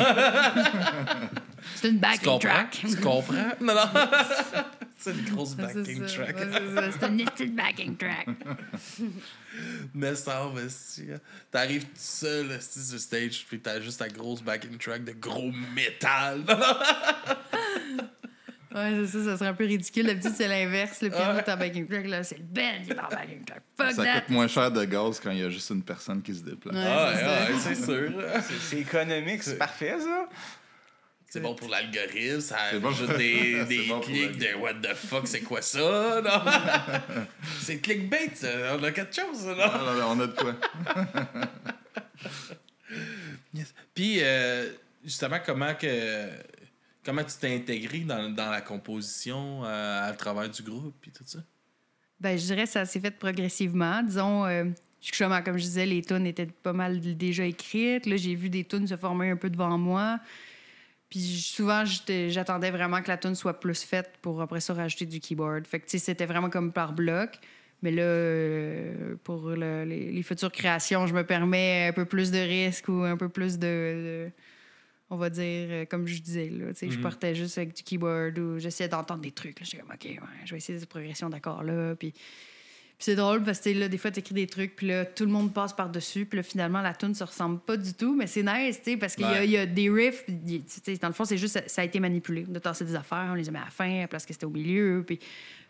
C'est 1.76 1.88
une 1.90 1.98
backing 1.98 2.38
track. 2.38 2.84
Tu 2.88 2.96
comprends? 2.96 3.52
Non, 3.60 3.74
non. 3.74 3.88
C'est 4.96 5.10
une 5.10 5.24
grosse 5.34 5.54
backing 5.54 6.06
ça. 6.08 6.14
track. 6.24 6.36
C'est 7.00 7.06
une 7.08 7.24
petite 7.26 7.54
backing 7.56 7.96
track. 7.96 8.26
Mais 9.94 10.14
ça, 10.14 10.50
si. 10.68 11.02
hein. 11.12 11.18
T'arrives 11.50 11.84
tout 11.84 11.90
seul 11.96 12.58
sur 12.60 12.98
stage, 12.98 13.44
puis 13.48 13.60
t'as 13.60 13.80
juste 13.80 13.98
ta 13.98 14.08
grosse 14.08 14.42
backing 14.42 14.78
track 14.78 15.04
de 15.04 15.12
gros 15.12 15.52
métal. 15.74 16.42
Ouais, 18.74 18.90
c'est 19.06 19.18
ça, 19.18 19.24
ça 19.24 19.36
serait 19.38 19.48
un 19.50 19.54
peu 19.54 19.64
ridicule. 19.66 20.06
D'habitude, 20.06 20.32
c'est 20.36 20.48
l'inverse. 20.48 21.00
Le 21.00 21.10
piano 21.10 21.38
est 21.38 21.48
en 21.48 21.56
backing 21.56 21.86
track, 21.88 22.06
là, 22.08 22.22
c'est 22.24 22.38
le 22.38 22.44
band 22.44 22.82
qui 22.84 22.90
est 22.90 22.98
en 22.98 23.08
backing 23.08 23.44
track. 23.44 23.62
Fuck 23.76 23.92
Ça 23.92 24.04
that! 24.04 24.20
coûte 24.22 24.30
moins 24.30 24.48
cher 24.48 24.70
de 24.72 24.84
gaz 24.84 25.20
quand 25.20 25.30
il 25.30 25.38
y 25.38 25.42
a 25.44 25.50
juste 25.50 25.70
une 25.70 25.82
personne 25.82 26.20
qui 26.22 26.34
se 26.34 26.42
déplace. 26.42 26.74
Ouais. 26.74 26.82
Ah, 26.84 27.46
ouais, 27.50 27.58
c'est 27.60 27.74
sûr. 27.76 28.12
C'est- 28.42 28.54
C'est 28.60 28.78
économique, 28.80 29.42
c'est 29.44 29.56
parfait, 29.58 29.94
ça. 30.00 30.28
C'est 31.28 31.40
bon 31.40 31.54
pour 31.56 31.68
l'algorithme, 31.68 32.40
ça 32.40 32.56
C'est 32.70 32.78
bon 32.78 32.90
ajoute 32.90 33.08
pour- 33.08 33.18
des, 33.18 33.64
des 33.68 33.86
bon 33.88 34.00
clics 34.00 34.38
de 34.38 34.54
what 34.56 34.74
the 34.74 34.94
fuck, 34.94 35.26
c'est 35.26 35.40
quoi 35.40 35.62
ça? 35.62 36.20
Non? 36.24 36.52
c'est 37.60 37.78
clickbait, 37.78 38.30
ça. 38.34 38.48
On 38.78 38.82
a 38.84 38.90
quelque 38.92 39.14
chose, 39.14 39.44
non? 39.46 39.54
Ah, 39.58 39.82
là, 39.84 39.94
là, 39.98 40.06
on 40.08 40.20
a 40.20 40.26
de 40.28 40.32
quoi. 40.32 40.54
Yes. 43.52 43.72
Puis, 43.94 44.18
euh, 44.20 44.68
justement, 45.04 45.38
comment 45.44 45.74
que 45.74 46.28
comment 47.04 47.24
tu 47.24 47.36
t'es 47.38 47.54
intégré 47.54 48.00
dans, 48.00 48.34
dans 48.34 48.50
la 48.50 48.60
composition 48.60 49.64
euh, 49.64 50.08
à 50.08 50.12
travers 50.12 50.48
du 50.48 50.62
groupe 50.62 50.96
et 51.06 51.10
tout 51.10 51.24
ça? 51.26 51.40
Ben, 52.20 52.38
je 52.38 52.44
dirais 52.44 52.64
que 52.64 52.70
ça 52.70 52.84
s'est 52.84 53.00
fait 53.00 53.10
progressivement. 53.10 54.02
Disons, 54.02 54.46
euh, 54.46 54.64
justement, 55.00 55.42
comme 55.42 55.58
je 55.58 55.64
disais, 55.64 55.86
les 55.86 56.02
tunes 56.02 56.26
étaient 56.26 56.46
pas 56.46 56.72
mal 56.72 57.00
déjà 57.00 57.44
écrites. 57.44 58.06
Là, 58.06 58.16
j'ai 58.16 58.34
vu 58.34 58.48
des 58.48 58.64
tunes 58.64 58.86
se 58.86 58.96
former 58.96 59.30
un 59.30 59.36
peu 59.36 59.50
devant 59.50 59.76
moi. 59.76 60.20
Puis 61.10 61.20
souvent, 61.20 61.84
j'attendais 61.84 62.70
vraiment 62.70 63.02
que 63.02 63.08
la 63.08 63.16
tune 63.16 63.34
soit 63.34 63.60
plus 63.60 63.82
faite 63.82 64.12
pour 64.22 64.40
après 64.40 64.60
ça 64.60 64.74
rajouter 64.74 65.06
du 65.06 65.20
keyboard. 65.20 65.66
Fait 65.66 65.80
que, 65.80 65.98
c'était 65.98 66.26
vraiment 66.26 66.50
comme 66.50 66.72
par 66.72 66.92
bloc. 66.92 67.38
Mais 67.82 67.90
là, 67.90 68.02
euh, 68.02 69.14
pour 69.22 69.50
le- 69.50 69.84
les, 69.84 70.22
futures 70.22 70.50
créations, 70.50 71.06
je 71.06 71.14
me 71.14 71.22
permets 71.22 71.88
un 71.88 71.92
peu 71.92 72.06
plus 72.06 72.30
de 72.30 72.38
risques 72.38 72.88
ou 72.88 73.02
un 73.02 73.16
peu 73.16 73.28
plus 73.28 73.58
de- 73.58 74.30
on 75.14 75.18
va 75.18 75.30
dire, 75.30 75.68
euh, 75.70 75.84
comme 75.86 76.06
je 76.06 76.20
disais, 76.20 76.48
là, 76.50 76.66
je 76.80 76.86
Mhm. 76.86 77.00
partais 77.02 77.34
juste 77.34 77.56
avec 77.58 77.74
du 77.74 77.82
keyboard 77.82 78.38
ou 78.38 78.58
j'essayais 78.58 78.88
d'entendre 78.88 79.20
des 79.22 79.32
trucs. 79.32 79.58
J'étais 79.62 79.78
comme, 79.78 79.90
OK, 79.92 80.04
ouais, 80.04 80.18
je 80.44 80.50
vais 80.50 80.56
essayer 80.58 80.78
cette 80.78 80.88
progression 80.88 81.28
d'accords-là. 81.30 81.94
Puis, 81.96 82.10
puis 82.12 82.20
c'est 82.98 83.16
drôle 83.16 83.42
parce 83.42 83.60
que 83.60 83.70
là, 83.70 83.88
des 83.88 83.98
fois, 83.98 84.10
tu 84.10 84.20
écris 84.20 84.34
des 84.34 84.46
trucs, 84.46 84.76
puis 84.76 84.86
là, 84.88 85.04
tout 85.04 85.24
le 85.24 85.30
monde 85.32 85.52
passe 85.52 85.72
par-dessus, 85.72 86.26
puis 86.26 86.36
là, 86.36 86.42
finalement, 86.42 86.80
la 86.80 86.94
tune 86.94 87.14
se 87.14 87.24
ressemble 87.24 87.58
pas 87.60 87.76
du 87.76 87.92
tout, 87.94 88.14
mais 88.14 88.26
c'est 88.26 88.42
nice, 88.42 88.78
tu 88.84 88.92
sais, 88.92 88.96
parce 88.96 89.14
qu'il 89.16 89.24
y 89.24 89.28
a- 89.28 89.32
Ouais. 89.40 89.44
il 89.46 89.50
y, 89.50 89.56
a 89.56 89.66
des 89.66 89.90
riffs, 89.90 90.24
tu 90.26 90.96
dans 90.98 91.08
le 91.08 91.14
fond, 91.14 91.24
c'est 91.24 91.38
juste, 91.38 91.54
ça, 91.54 91.62
ça 91.66 91.82
a 91.82 91.84
été 91.84 91.98
manipulé. 92.00 92.46
On 92.50 92.54
a 92.54 92.60
tassé 92.60 92.84
des 92.84 92.94
affaires, 92.94 93.28
on 93.30 93.34
les 93.34 93.48
a 93.48 93.52
mis 93.52 93.58
à 93.58 93.64
la 93.64 93.70
fin, 93.70 94.06
place 94.08 94.24
que 94.26 94.32
c'était 94.32 94.46
au 94.46 94.50
milieu, 94.50 95.02
puis. 95.06 95.18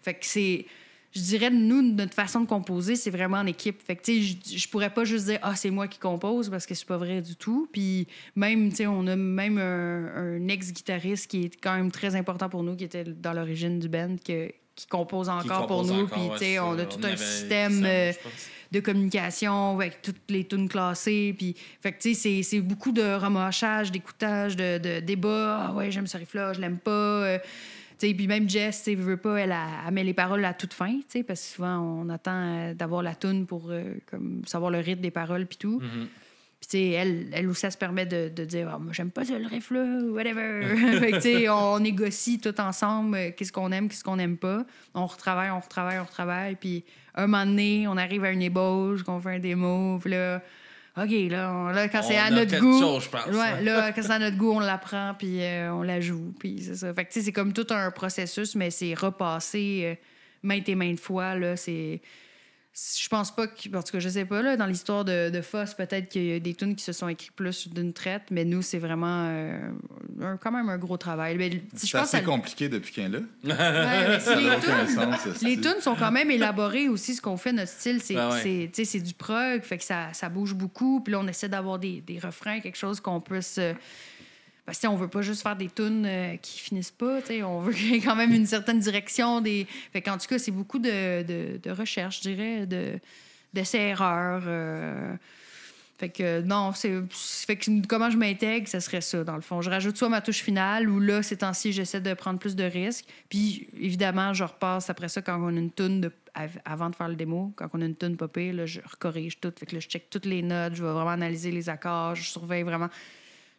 Fait 0.02 0.12
que 0.12 0.26
c'est. 0.26 0.66
Je 1.14 1.20
dirais, 1.20 1.50
nous, 1.50 1.80
notre 1.80 2.12
façon 2.14 2.40
de 2.40 2.46
composer, 2.46 2.96
c'est 2.96 3.10
vraiment 3.10 3.38
en 3.38 3.46
équipe. 3.46 3.80
Fait 3.86 3.94
que, 3.94 4.02
tu 4.02 4.20
sais, 4.22 4.36
je, 4.52 4.58
je 4.58 4.68
pourrais 4.68 4.90
pas 4.90 5.04
juste 5.04 5.26
dire, 5.26 5.38
ah, 5.42 5.54
c'est 5.54 5.70
moi 5.70 5.86
qui 5.86 5.98
compose, 6.00 6.50
parce 6.50 6.66
que 6.66 6.74
c'est 6.74 6.86
pas 6.86 6.96
vrai 6.96 7.22
du 7.22 7.36
tout. 7.36 7.68
Puis 7.72 8.08
même, 8.34 8.70
tu 8.70 8.76
sais, 8.76 8.86
on 8.88 9.06
a 9.06 9.14
même 9.14 9.58
un, 9.58 10.06
un 10.16 10.48
ex-guitariste 10.48 11.30
qui 11.30 11.44
est 11.44 11.60
quand 11.62 11.74
même 11.76 11.92
très 11.92 12.16
important 12.16 12.48
pour 12.48 12.64
nous, 12.64 12.74
qui 12.74 12.82
était 12.84 13.04
dans 13.04 13.32
l'origine 13.32 13.78
du 13.78 13.88
band, 13.88 14.16
que- 14.26 14.50
qui 14.74 14.88
compose 14.88 15.28
encore 15.28 15.62
Qui 15.62 15.66
pour 15.68 15.84
nous. 15.84 15.92
encore, 16.02 16.08
Puis, 16.18 16.20
ouais, 16.22 16.38
tu 16.38 16.44
sais, 16.46 16.58
on 16.58 16.76
a 16.76 16.84
tout 16.84 16.98
un 17.04 17.16
système 17.16 17.84
euh, 17.84 18.12
de 18.72 18.80
communication 18.80 19.76
avec 19.76 20.02
toutes 20.02 20.16
les 20.28 20.42
tunes 20.42 20.68
classées. 20.68 21.32
Puis, 21.38 21.54
fait 21.80 21.92
que, 21.92 22.02
tu 22.02 22.14
sais, 22.16 22.42
c'est- 22.42 22.60
beaucoup 22.60 22.90
de 22.90 23.14
remâchage, 23.14 23.92
d'écoutage, 23.92 24.56
de, 24.56 24.78
de 24.78 24.98
débat. 24.98 25.66
Ah 25.68 25.72
ouais, 25.74 25.92
j'aime 25.92 26.08
ce 26.08 26.16
riff-là, 26.16 26.54
je 26.54 26.60
l'aime 26.60 26.78
pas. 26.78 26.90
Euh, 26.90 27.38
puis 27.98 28.26
même 28.26 28.48
Jess, 28.48 28.84
tu 28.84 28.94
veut 28.94 29.16
pas, 29.16 29.36
elle, 29.36 29.54
elle 29.86 29.94
met 29.94 30.04
les 30.04 30.14
paroles 30.14 30.44
à 30.44 30.54
toute 30.54 30.72
fin, 30.72 31.00
parce 31.26 31.40
que 31.40 31.46
souvent, 31.46 31.78
on 31.78 32.08
attend 32.08 32.32
euh, 32.32 32.74
d'avoir 32.74 33.02
la 33.02 33.14
tune 33.14 33.46
pour 33.46 33.70
euh, 33.70 33.94
comme, 34.06 34.42
savoir 34.46 34.70
le 34.70 34.78
rythme 34.78 35.00
des 35.00 35.10
paroles 35.10 35.46
puis 35.46 35.58
tout. 35.58 35.80
Mhm. 35.80 36.08
Puis, 36.68 36.92
elle, 36.92 37.28
elle 37.32 37.48
aussi, 37.48 37.66
elle 37.66 37.72
se 37.72 37.78
permet 37.78 38.06
de, 38.06 38.30
de 38.34 38.44
dire 38.44 38.70
Ah, 38.72 38.78
Moi, 38.78 38.92
j'aime 38.92 39.10
pas 39.10 39.24
ça, 39.24 39.38
le 39.38 39.46
riff-là, 39.46 39.84
ou 40.02 40.14
whatever. 40.14 40.62
fait 40.98 41.10
que, 41.12 41.16
tu 41.16 41.22
sais, 41.22 41.48
on 41.50 41.78
négocie 41.78 42.40
tout 42.40 42.58
ensemble 42.60 43.16
euh, 43.16 43.30
qu'est-ce 43.36 43.52
qu'on 43.52 43.70
aime, 43.72 43.88
qu'est-ce 43.88 44.04
qu'on 44.04 44.16
n'aime 44.16 44.38
pas. 44.38 44.64
On 44.94 45.06
retravaille, 45.06 45.50
on 45.50 45.60
retravaille, 45.60 45.98
on 45.98 46.04
retravaille. 46.04 46.56
Puis, 46.56 46.84
un 47.14 47.26
moment 47.26 47.46
donné, 47.46 47.86
on 47.86 47.96
arrive 47.96 48.24
à 48.24 48.30
une 48.30 48.42
ébauche, 48.42 49.02
qu'on 49.02 49.20
fait 49.20 49.36
un 49.36 49.38
démo. 49.38 49.98
Puis 49.98 50.10
là, 50.10 50.42
OK, 50.96 51.10
là, 51.30 51.52
on- 51.52 51.66
là 51.70 51.88
quand 51.88 52.02
c'est 52.02 52.16
à 52.16 52.30
notre 52.30 52.56
goût. 52.58 52.80
chose, 52.80 53.04
je 53.04 53.08
pense. 53.08 53.26
Ouais, 53.26 53.62
là, 53.62 53.90
quand 53.96 54.02
c'est 54.02 54.10
à 54.12 54.18
notre 54.20 54.36
goût, 54.36 54.52
on 54.52 54.60
la 54.60 54.78
prend, 54.78 55.14
puis 55.18 55.42
euh, 55.42 55.72
on 55.72 55.82
la 55.82 56.00
joue. 56.00 56.32
Puis 56.38 56.62
c'est 56.64 56.76
ça. 56.76 56.94
Fait 56.94 57.04
que, 57.04 57.12
tu 57.12 57.18
sais, 57.18 57.24
c'est 57.26 57.32
comme 57.32 57.52
tout 57.52 57.66
un 57.70 57.90
processus, 57.90 58.54
mais 58.54 58.70
c'est 58.70 58.94
repassé 58.94 59.80
euh, 59.84 59.94
maintes 60.42 60.68
et 60.68 60.74
maintes 60.76 61.00
fois. 61.00 61.34
Là, 61.34 61.56
c'est. 61.56 62.00
Je 62.76 63.08
pense 63.08 63.30
pas 63.34 63.46
que. 63.46 63.68
En 63.76 63.82
tout 63.84 63.92
cas, 63.92 64.00
je 64.00 64.08
sais 64.08 64.24
pas, 64.24 64.42
là, 64.42 64.56
dans 64.56 64.66
l'histoire 64.66 65.04
de, 65.04 65.30
de 65.30 65.40
Foss, 65.42 65.74
peut-être 65.74 66.08
qu'il 66.08 66.24
y 66.24 66.32
a 66.32 66.40
des 66.40 66.54
tunes 66.54 66.74
qui 66.74 66.82
se 66.82 66.92
sont 66.92 67.06
écrites 67.08 67.30
plus 67.30 67.68
d'une 67.68 67.92
traite, 67.92 68.22
mais 68.32 68.44
nous, 68.44 68.62
c'est 68.62 68.80
vraiment 68.80 69.28
euh, 69.28 69.58
un- 70.20 70.36
quand 70.36 70.50
même 70.50 70.68
un 70.68 70.76
gros 70.76 70.96
travail. 70.96 71.36
Mais, 71.36 71.50
je 71.52 71.58
C'est 71.76 71.92
pense 71.92 72.08
assez 72.08 72.18
que 72.18 72.24
ça- 72.24 72.30
compliqué 72.30 72.68
depuis 72.68 72.92
qu'il 72.92 73.04
est 73.04 73.08
là. 73.10 73.20
Ouais, 73.44 74.18
Ça 74.18 74.34
les 74.34 74.60
tunes- 74.60 74.88
sens, 74.94 75.20
ce 75.22 75.28
les 75.28 75.34
style. 75.34 75.60
tunes 75.60 75.80
sont 75.82 75.94
quand 75.94 76.10
même 76.10 76.30
élaborées 76.32 76.88
aussi, 76.88 77.14
ce 77.14 77.22
qu'on 77.22 77.36
fait, 77.36 77.52
notre 77.52 77.70
style, 77.70 78.00
c'est 78.02 78.14
Ben 78.14 78.30
ouais. 78.32 78.70
c'est 78.84 79.00
du 79.00 79.14
prog, 79.14 79.62
fait 79.62 79.78
que 79.78 79.84
ça, 79.84 80.08
ça 80.12 80.28
bouge 80.28 80.54
beaucoup. 80.54 81.00
Puis 81.00 81.12
là, 81.12 81.20
on 81.20 81.28
essaie 81.28 81.48
d'avoir 81.48 81.78
des, 81.78 82.00
des 82.00 82.18
refrains, 82.18 82.58
quelque 82.58 82.78
chose 82.78 82.98
qu'on 82.98 83.20
puisse... 83.20 83.58
euh, 83.58 83.72
parce 84.66 84.78
que 84.78 84.86
on 84.86 84.96
veut 84.96 85.08
pas 85.08 85.22
juste 85.22 85.42
faire 85.42 85.56
des 85.56 85.68
tunes 85.68 86.06
euh, 86.06 86.36
qui 86.36 86.58
finissent 86.58 86.90
pas, 86.90 87.18
on 87.42 87.60
veut 87.60 87.74
quand 88.04 88.16
même 88.16 88.32
une 88.32 88.46
certaine 88.46 88.78
direction. 88.78 89.40
Des... 89.40 89.66
Fait 89.92 90.00
tout 90.00 90.12
cas, 90.28 90.38
c'est 90.38 90.50
beaucoup 90.50 90.78
de, 90.78 91.22
de, 91.22 91.60
de 91.62 91.70
recherche, 91.70 92.22
je 92.22 92.30
dirais, 92.30 92.66
de, 92.66 92.98
d'essais-erreurs. 93.52 94.44
euh, 94.46 95.14
Fait 95.98 96.08
que 96.08 96.40
non, 96.40 96.72
c'est. 96.72 96.92
Fait 97.10 97.56
que 97.56 97.86
comment 97.86 98.08
je 98.08 98.16
m'intègre, 98.16 98.66
ça 98.66 98.80
serait 98.80 99.02
ça, 99.02 99.22
dans 99.22 99.36
le 99.36 99.42
fond. 99.42 99.60
Je 99.60 99.68
rajoute 99.68 99.98
soit 99.98 100.08
ma 100.08 100.22
touche 100.22 100.40
finale 100.42 100.88
ou 100.88 100.98
là, 100.98 101.22
ces 101.22 101.38
temps-ci, 101.38 101.72
j'essaie 101.72 102.00
de 102.00 102.14
prendre 102.14 102.38
plus 102.38 102.56
de 102.56 102.64
risques. 102.64 103.04
Puis 103.28 103.68
évidemment, 103.78 104.32
je 104.32 104.44
repasse 104.44 104.88
après 104.88 105.08
ça 105.08 105.20
quand 105.20 105.38
on 105.42 105.48
a 105.48 105.58
une 105.58 105.72
tune 105.72 106.10
avant 106.64 106.90
de 106.90 106.96
faire 106.96 107.08
le 107.08 107.16
démo. 107.16 107.52
Quand 107.54 107.68
on 107.74 107.82
a 107.82 107.84
une 107.84 107.96
tune 107.96 108.16
popée, 108.16 108.50
là, 108.52 108.64
je 108.64 108.80
recorrige 108.80 109.38
tout. 109.40 109.52
Fait 109.56 109.66
que 109.66 109.78
je 109.78 109.86
check 109.86 110.08
toutes 110.08 110.26
les 110.26 110.42
notes, 110.42 110.74
je 110.74 110.82
vais 110.82 110.90
vraiment 110.90 111.10
analyser 111.10 111.50
les 111.50 111.68
accords, 111.68 112.14
je 112.14 112.24
surveille 112.24 112.62
vraiment. 112.64 112.88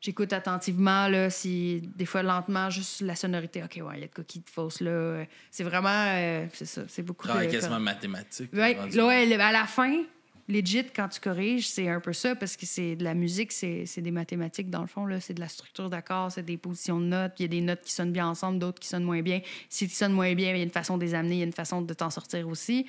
J'écoute 0.05 0.33
attentivement, 0.33 1.07
là, 1.07 1.31
si 1.31 1.81
des 1.95 2.05
fois 2.05 2.21
lentement, 2.21 2.69
juste 2.69 3.01
la 3.01 3.15
sonorité. 3.15 3.63
OK, 3.63 3.81
ouais, 3.83 3.93
il 3.95 4.01
y 4.01 4.03
a 4.03 4.07
de 4.07 4.13
quoi 4.13 4.24
qui 4.24 4.39
te 4.39 4.51
fausse 4.51 4.79
là. 4.81 5.25
C'est 5.50 5.63
vraiment. 5.63 5.89
euh, 5.89 6.45
c'est 6.53 6.65
ça, 6.65 6.83
c'est 6.88 7.01
beaucoup 7.01 7.27
Travail 7.27 7.47
de. 7.47 7.51
quasiment 7.51 7.79
mathématique. 7.79 8.53
Ouais, 8.53 8.75
là, 8.93 9.47
à 9.47 9.51
la 9.51 9.65
fin, 9.65 10.03
legit, 10.47 10.85
quand 10.95 11.07
tu 11.09 11.19
corriges, 11.19 11.67
c'est 11.67 11.89
un 11.89 12.00
peu 12.00 12.13
ça, 12.13 12.35
parce 12.35 12.55
que 12.55 12.67
c'est 12.67 12.95
de 12.95 13.03
la 13.03 13.15
musique, 13.15 13.51
c'est 13.51 13.88
c'est 13.88 14.01
des 14.01 14.12
mathématiques, 14.12 14.69
dans 14.69 14.81
le 14.81 14.88
fond. 14.88 15.07
là. 15.07 15.19
C'est 15.19 15.33
de 15.33 15.39
la 15.39 15.47
structure 15.47 15.89
d'accords, 15.89 16.31
c'est 16.31 16.43
des 16.43 16.57
positions 16.57 17.00
de 17.00 17.05
notes. 17.05 17.31
Il 17.39 17.41
y 17.41 17.45
a 17.45 17.47
des 17.47 17.62
notes 17.62 17.81
qui 17.81 17.91
sonnent 17.91 18.12
bien 18.12 18.27
ensemble, 18.27 18.59
d'autres 18.59 18.79
qui 18.79 18.88
sonnent 18.88 19.03
moins 19.05 19.24
bien. 19.24 19.41
Si 19.69 19.88
tu 19.88 19.95
sonnes 19.95 20.13
moins 20.13 20.35
bien, 20.35 20.51
il 20.51 20.57
y 20.57 20.59
a 20.59 20.63
une 20.63 20.69
façon 20.69 21.00
de 21.00 21.03
les 21.03 21.15
amener, 21.15 21.35
il 21.38 21.39
y 21.39 21.43
a 21.43 21.45
une 21.45 21.51
façon 21.51 21.81
de 21.81 21.93
t'en 21.95 22.12
sortir 22.12 22.47
aussi. 22.47 22.85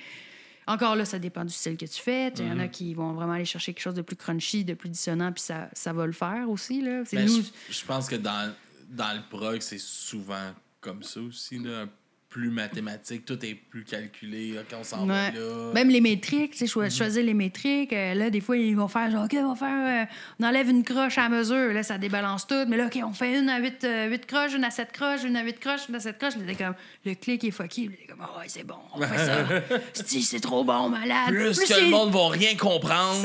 Encore 0.67 0.95
là, 0.95 1.05
ça 1.05 1.17
dépend 1.17 1.45
du 1.45 1.53
style 1.53 1.77
que 1.77 1.85
tu 1.85 2.01
fais. 2.01 2.29
Il 2.37 2.47
y 2.47 2.51
en 2.51 2.59
a 2.59 2.67
qui 2.67 2.93
vont 2.93 3.13
vraiment 3.13 3.33
aller 3.33 3.45
chercher 3.45 3.73
quelque 3.73 3.83
chose 3.83 3.95
de 3.95 4.01
plus 4.01 4.17
crunchy, 4.17 4.65
de 4.65 4.73
plus 4.73 4.89
dissonant, 4.89 5.31
puis 5.31 5.41
ça, 5.41 5.69
ça 5.73 5.93
va 5.93 6.05
le 6.05 6.11
faire 6.11 6.49
aussi. 6.49 6.81
là. 6.81 7.03
Ben, 7.11 7.25
nous. 7.25 7.43
je 7.69 7.85
pense 7.85 8.09
que 8.09 8.15
dans, 8.17 8.53
dans 8.89 9.15
le 9.15 9.21
prog, 9.29 9.61
c'est 9.61 9.79
souvent 9.79 10.53
comme 10.81 11.03
ça 11.03 11.21
aussi. 11.21 11.57
Là, 11.57 11.85
plus 12.37 12.49
mathématique, 12.51 13.25
tout 13.25 13.43
est 13.43 13.55
plus 13.55 13.83
calculé. 13.83 14.53
OK, 14.59 14.77
on 14.79 14.83
s'en 14.83 15.07
va 15.07 15.31
là. 15.31 15.71
Même 15.73 15.89
les 15.89 16.01
métriques, 16.01 16.51
tu 16.51 16.57
sais, 16.59 16.65
Mhm. 16.65 16.89
cho- 16.91 16.95
choisir 16.95 17.23
les 17.23 17.33
métriques. 17.33 17.91
euh, 17.93 18.13
là, 18.13 18.29
des 18.29 18.41
fois, 18.41 18.55
ils 18.57 18.75
vont 18.75 18.87
faire 18.87 19.09
genre, 19.09 19.25
OK, 19.25 19.35
on 19.39 19.53
va 19.53 19.55
faire. 19.55 20.03
euh, 20.03 20.05
on 20.39 20.43
enlève 20.45 20.69
une 20.69 20.83
croche 20.83 21.17
à 21.17 21.29
mesure. 21.29 21.73
Là, 21.73 21.81
ça 21.81 21.97
débalance 21.97 22.45
tout. 22.45 22.63
Mais 22.67 22.77
là, 22.77 22.85
OK, 22.85 22.99
on 23.03 23.11
fait 23.11 23.39
une 23.39 23.49
à 23.49 23.57
8, 23.59 24.27
croches, 24.27 24.53
une 24.53 24.63
à 24.63 24.69
7 24.69 24.91
croches, 24.91 25.23
une 25.23 25.35
à 25.35 25.41
8 25.43 25.59
croches, 25.59 25.89
une 25.89 25.95
à 25.95 25.99
7 25.99 26.19
croches. 26.19 26.35
Là, 26.35 26.53
comme, 26.55 26.75
le 27.05 27.15
clic 27.15 27.43
est 27.43 27.49
fucké. 27.49 27.85
Là, 27.85 27.95
comme, 28.07 28.21
oh, 28.23 28.37
ouais, 28.39 28.45
c'est 28.47 28.63
bon, 28.67 28.75
on 28.93 29.01
fait 29.01 29.17
ça. 29.17 29.37
Si, 30.05 30.21
c'est 30.21 30.39
trop 30.39 30.63
bon, 30.63 30.89
malade. 30.89 31.29
plus, 31.29 31.59
que 31.59 31.79
le 31.85 31.89
monde 31.89 32.11
va 32.11 32.29
rien 32.29 32.55
comprendre. 32.55 33.19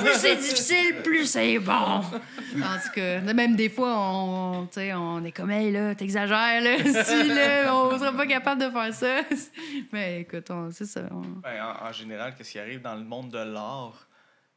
plus 0.00 0.12
c'est 0.14 0.36
difficile, 0.36 0.94
plus 1.02 1.26
c'est 1.26 1.58
bon. 1.58 1.72
En 1.72 2.02
tout 2.02 2.92
cas, 2.94 3.20
même 3.20 3.56
des 3.56 3.68
fois, 3.68 3.94
on, 3.98 4.68
on 4.94 5.24
est 5.24 5.32
comme, 5.32 5.50
hey, 5.50 5.72
là, 5.72 5.92
t'exagères, 5.96 6.60
là. 6.62 6.76
si, 7.04 7.28
là, 7.28 7.74
on 7.74 7.98
sera 7.98 8.12
pas 8.12 8.26
capable 8.26 8.43
de 8.56 8.70
faire 8.70 8.94
ça. 8.94 9.22
Mais 9.92 10.20
écoute, 10.22 10.50
on- 10.50 10.70
c'est 10.70 10.86
ça. 10.86 11.06
on- 11.10 11.20
Ben, 11.40 11.62
en, 11.64 11.86
en 11.88 11.92
général, 11.92 12.34
qu'est-ce 12.36 12.52
qui 12.52 12.58
arrive 12.58 12.80
dans 12.82 12.94
le 12.94 13.04
monde 13.04 13.30
de 13.30 13.38
l'art, 13.38 14.08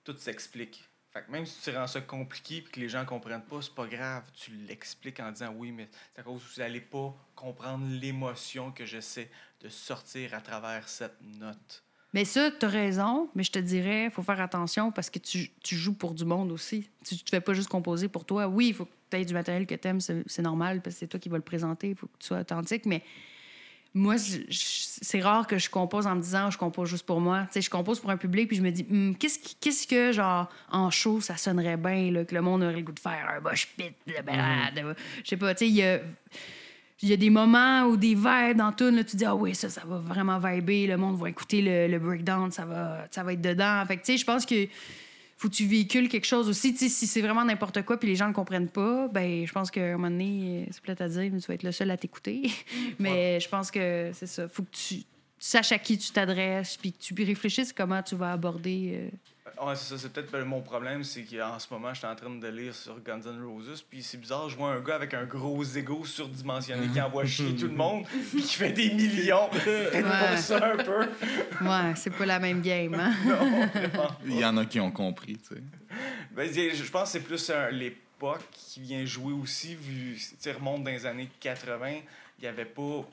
tout 0.04 0.16
s'explique. 0.18 0.84
Fait 1.14 1.24
que 1.24 1.32
même 1.32 1.46
si 1.46 1.62
tu 1.72 1.76
rends 1.76 1.88
ça 1.88 2.02
compliqué 2.02 2.58
et 2.58 2.64
que 2.64 2.80
les 2.80 2.90
gens 2.90 3.06
comprennent 3.06 3.42
pas, 3.44 3.62
c'est 3.62 3.74
pas 3.74 3.88
grave. 3.88 4.24
Tu 4.34 4.52
l'expliques 4.52 5.20
en 5.20 5.32
disant 5.32 5.54
oui, 5.56 5.72
mais 5.72 5.88
c'est 6.14 6.20
à 6.22 6.24
cause 6.24 6.44
que 6.44 6.54
vous 6.56 6.62
n'allez 6.62 6.82
pas 6.82 7.16
comprendre 7.36 7.86
l'émotion 7.90 8.72
que 8.72 8.86
j'essaie 8.86 9.30
de 9.62 9.70
sortir 9.70 10.34
à 10.34 10.42
travers 10.42 10.88
cette 10.88 11.18
note. 11.22 11.84
Mais 12.14 12.24
ça, 12.26 12.52
tu 12.52 12.66
as 12.66 12.70
raison, 12.70 13.30
mais 13.36 13.44
je 13.44 13.52
te 13.52 13.60
dirais, 13.60 14.06
il 14.06 14.12
faut 14.12 14.22
faire 14.24 14.40
attention 14.40 14.92
parce 14.92 15.10
que 15.10 15.20
tu, 15.20 15.52
tu 15.64 15.76
joues 15.76 15.94
pour 15.94 16.14
du 16.14 16.24
monde 16.26 16.52
aussi. 16.52 16.90
Tu 17.06 17.16
ne 17.16 17.20
fais 17.30 17.42
pas 17.42 17.54
juste 17.54 17.68
composer 17.70 18.08
pour 18.08 18.26
toi. 18.26 18.48
Oui, 18.48 18.68
il 18.70 18.74
faut 18.74 18.86
que 18.86 18.94
tu 19.12 19.18
aies 19.18 19.26
du 19.26 19.34
matériel 19.34 19.66
que 19.68 19.76
tu 19.76 19.88
aimes, 19.88 20.00
c'est 20.02 20.24
c'est 20.26 20.42
normal 20.42 20.82
parce 20.82 20.96
que 20.96 21.00
c'est 21.02 21.08
toi 21.08 21.20
qui 21.20 21.30
vas 21.30 21.38
le 21.38 21.44
présenter, 21.44 21.90
il 21.90 21.96
faut 21.96 22.08
que 22.08 22.18
tu 22.20 22.28
sois 22.28 22.40
authentique, 22.40 22.86
mais 22.86 23.04
moi, 23.98 24.16
c'est 24.18 25.22
rare 25.22 25.48
que 25.48 25.58
je 25.58 25.70
compose 25.70 26.08
en 26.08 26.16
me 26.16 26.22
disant 26.22 26.50
je 26.52 26.58
compose 26.58 26.90
juste 26.90 27.06
pour 27.06 27.20
moi. 27.20 27.42
Tu 27.48 27.54
sais, 27.54 27.62
je 27.62 27.70
compose 27.70 28.00
pour 28.00 28.10
un 28.10 28.18
public, 28.18 28.48
puis 28.48 28.58
je 28.58 28.62
me 28.62 28.72
dis 28.72 28.86
Hum, 28.90 29.16
qu'est-ce, 29.18 29.88
que, 29.88 30.12
genre, 30.12 30.50
en 30.72 30.90
show, 30.92 31.20
ça 31.20 31.36
sonnerait 31.38 31.78
bien, 31.78 32.12
là, 32.12 32.26
que 32.26 32.36
le 32.36 32.42
monde 32.42 32.64
aurait 32.64 32.76
le 32.76 32.82
goût 32.82 32.92
de 32.92 33.00
faire 33.00 33.28
un 33.36 33.40
mosh 33.40 33.68
pit, 33.76 33.94
de 34.06 34.22
balade. 34.24 34.96
Je 35.24 35.30
sais 35.30 35.38
pas, 35.38 35.54
tu 35.54 35.66
sais, 35.66 35.70
il 35.70 35.76
y 35.76 35.84
a. 35.84 36.00
Il 37.04 37.10
y 37.10 37.14
a 37.14 37.18
des 37.18 37.30
moments 37.30 37.84
ou 37.84 37.96
des 37.96 38.16
vers 38.16 38.56
dans 38.56 38.72
tout, 38.72 38.90
là, 38.90 39.04
tu 39.04 39.18
dis, 39.18 39.26
ah 39.26 39.36
oui, 39.36 39.54
ça, 39.54 39.70
ça 39.70 39.84
va 39.86 40.00
vraiment 40.00 40.40
vibrer, 40.40 40.88
le 40.88 40.98
monde 40.98 41.16
va 41.20 41.30
écouter 41.30 41.62
le, 41.62 41.88
le 41.88 42.00
breakdown, 42.00 42.50
ça 42.50 42.66
va, 42.66 43.06
ça 43.12 43.22
va 43.22 43.34
être 43.34 43.42
dedans. 43.42 43.84
Fait 43.88 43.98
que, 43.98 44.02
tu 44.04 44.14
sais, 44.14 44.18
je 44.18 44.26
pense 44.26 44.48
que 44.48 44.68
faut 45.38 45.50
que 45.50 45.54
tu 45.54 45.66
véhicules 45.66 46.10
quelque 46.10 46.26
chose 46.26 46.50
aussi. 46.50 46.76
Si 46.76 46.90
c'est 46.90 47.22
vraiment 47.22 47.46
n'importe 47.46 47.84
quoi 47.84 47.98
puis 47.98 48.10
les 48.10 48.16
gens 48.16 48.26
ne 48.26 48.30
le 48.32 48.36
comprennent 48.36 48.70
pas, 48.70 49.08
ben 49.08 49.46
je 49.46 49.52
pense 49.52 49.70
qu'à 49.70 49.86
un 49.86 49.92
moment 49.94 50.10
donné, 50.10 50.68
c'est 50.72 50.82
plate 50.82 51.00
à 51.02 51.08
dire, 51.08 51.30
mais 51.32 51.40
tu 51.40 51.48
vas 51.48 51.54
être 51.54 51.64
le 51.64 51.72
seul 51.72 51.92
à 51.92 51.98
t'écouter. 51.98 52.50
mais 53.00 53.40
je 53.40 53.48
pense 53.48 53.70
que 53.70 54.12
c'est 54.14 54.28
ça. 54.28 54.48
faut 54.48 54.64
que 54.64 54.72
tu, 54.72 54.96
tu 54.98 55.06
saches 55.38 55.72
à 55.72 55.78
qui 55.80 55.98
tu 55.98 56.12
t'adresses 56.12 56.78
puis 56.78 56.92
que 56.92 56.98
tu 56.98 57.14
réfléchisses 57.24 57.72
comment 57.72 58.02
tu 58.02 58.16
vas 58.16 58.32
aborder. 58.34 58.94
euh, 58.96 59.10
Ouais, 59.62 59.76
c'est 59.76 59.86
ça, 59.86 59.98
c'est 59.98 60.12
peut-être 60.12 60.32
ben, 60.32 60.44
mon 60.44 60.62
problème, 60.62 61.04
c'est 61.04 61.24
qu'en 61.24 61.58
ce 61.60 61.68
moment, 61.72 61.94
j'étais 61.94 62.08
en 62.08 62.16
train 62.16 62.30
de 62.30 62.48
lire 62.48 62.74
sur 62.76 63.00
Guns 63.02 63.22
N' 63.26 63.44
Roses, 63.44 63.84
puis 63.90 64.04
c'est 64.04 64.18
bizarre, 64.18 64.50
je 64.50 64.56
vois 64.56 64.70
un 64.72 64.80
gars 64.82 64.96
avec 64.96 65.14
un 65.14 65.26
gros 65.26 65.64
ego 65.64 66.06
surdimensionné 66.06 66.88
qui 66.90 67.02
envoie 67.02 67.26
chier 67.26 67.56
tout 67.56 67.68
le 67.68 67.74
monde, 67.74 68.06
puis 68.32 68.42
qui 68.44 68.56
fait 68.56 68.72
des 68.72 68.90
millions. 68.94 69.50
Peut-être 69.52 69.94
Ouais. 70.08 70.30
pour 70.30 70.38
ça 70.38 70.74
un 70.74 70.78
peu? 70.78 71.02
Ouais, 71.66 71.96
c'est 71.96 72.10
pas 72.12 72.26
la 72.26 72.40
même 72.40 72.62
game, 72.62 72.94
hein? 72.94 73.14
Non, 73.26 73.68
vraiment. 73.68 74.16
Il 74.26 74.38
y 74.38 74.46
en 74.46 74.58
a 74.58 74.66
qui 74.66 74.80
ont 74.80 74.92
compris, 74.92 75.38
tu 75.38 75.56
sais. 75.56 75.62
Ben, 76.32 76.52
je 76.54 76.76
je 76.84 76.92
pense 76.92 77.12
que 77.14 77.20
c'est 77.20 77.24
plus 77.24 77.52
l'époque 77.72 78.44
qui 78.52 78.80
vient 78.82 79.06
jouer 79.06 79.34
aussi, 79.34 79.76
vu, 79.76 80.20
tu 80.42 80.52
remonte 80.52 80.84
dans 80.84 80.92
les 80.92 81.06
années 81.06 81.30
80, 81.40 81.90
il 81.90 82.02
n'y 82.42 82.48
avait 82.48 82.66
pas, 82.66 83.06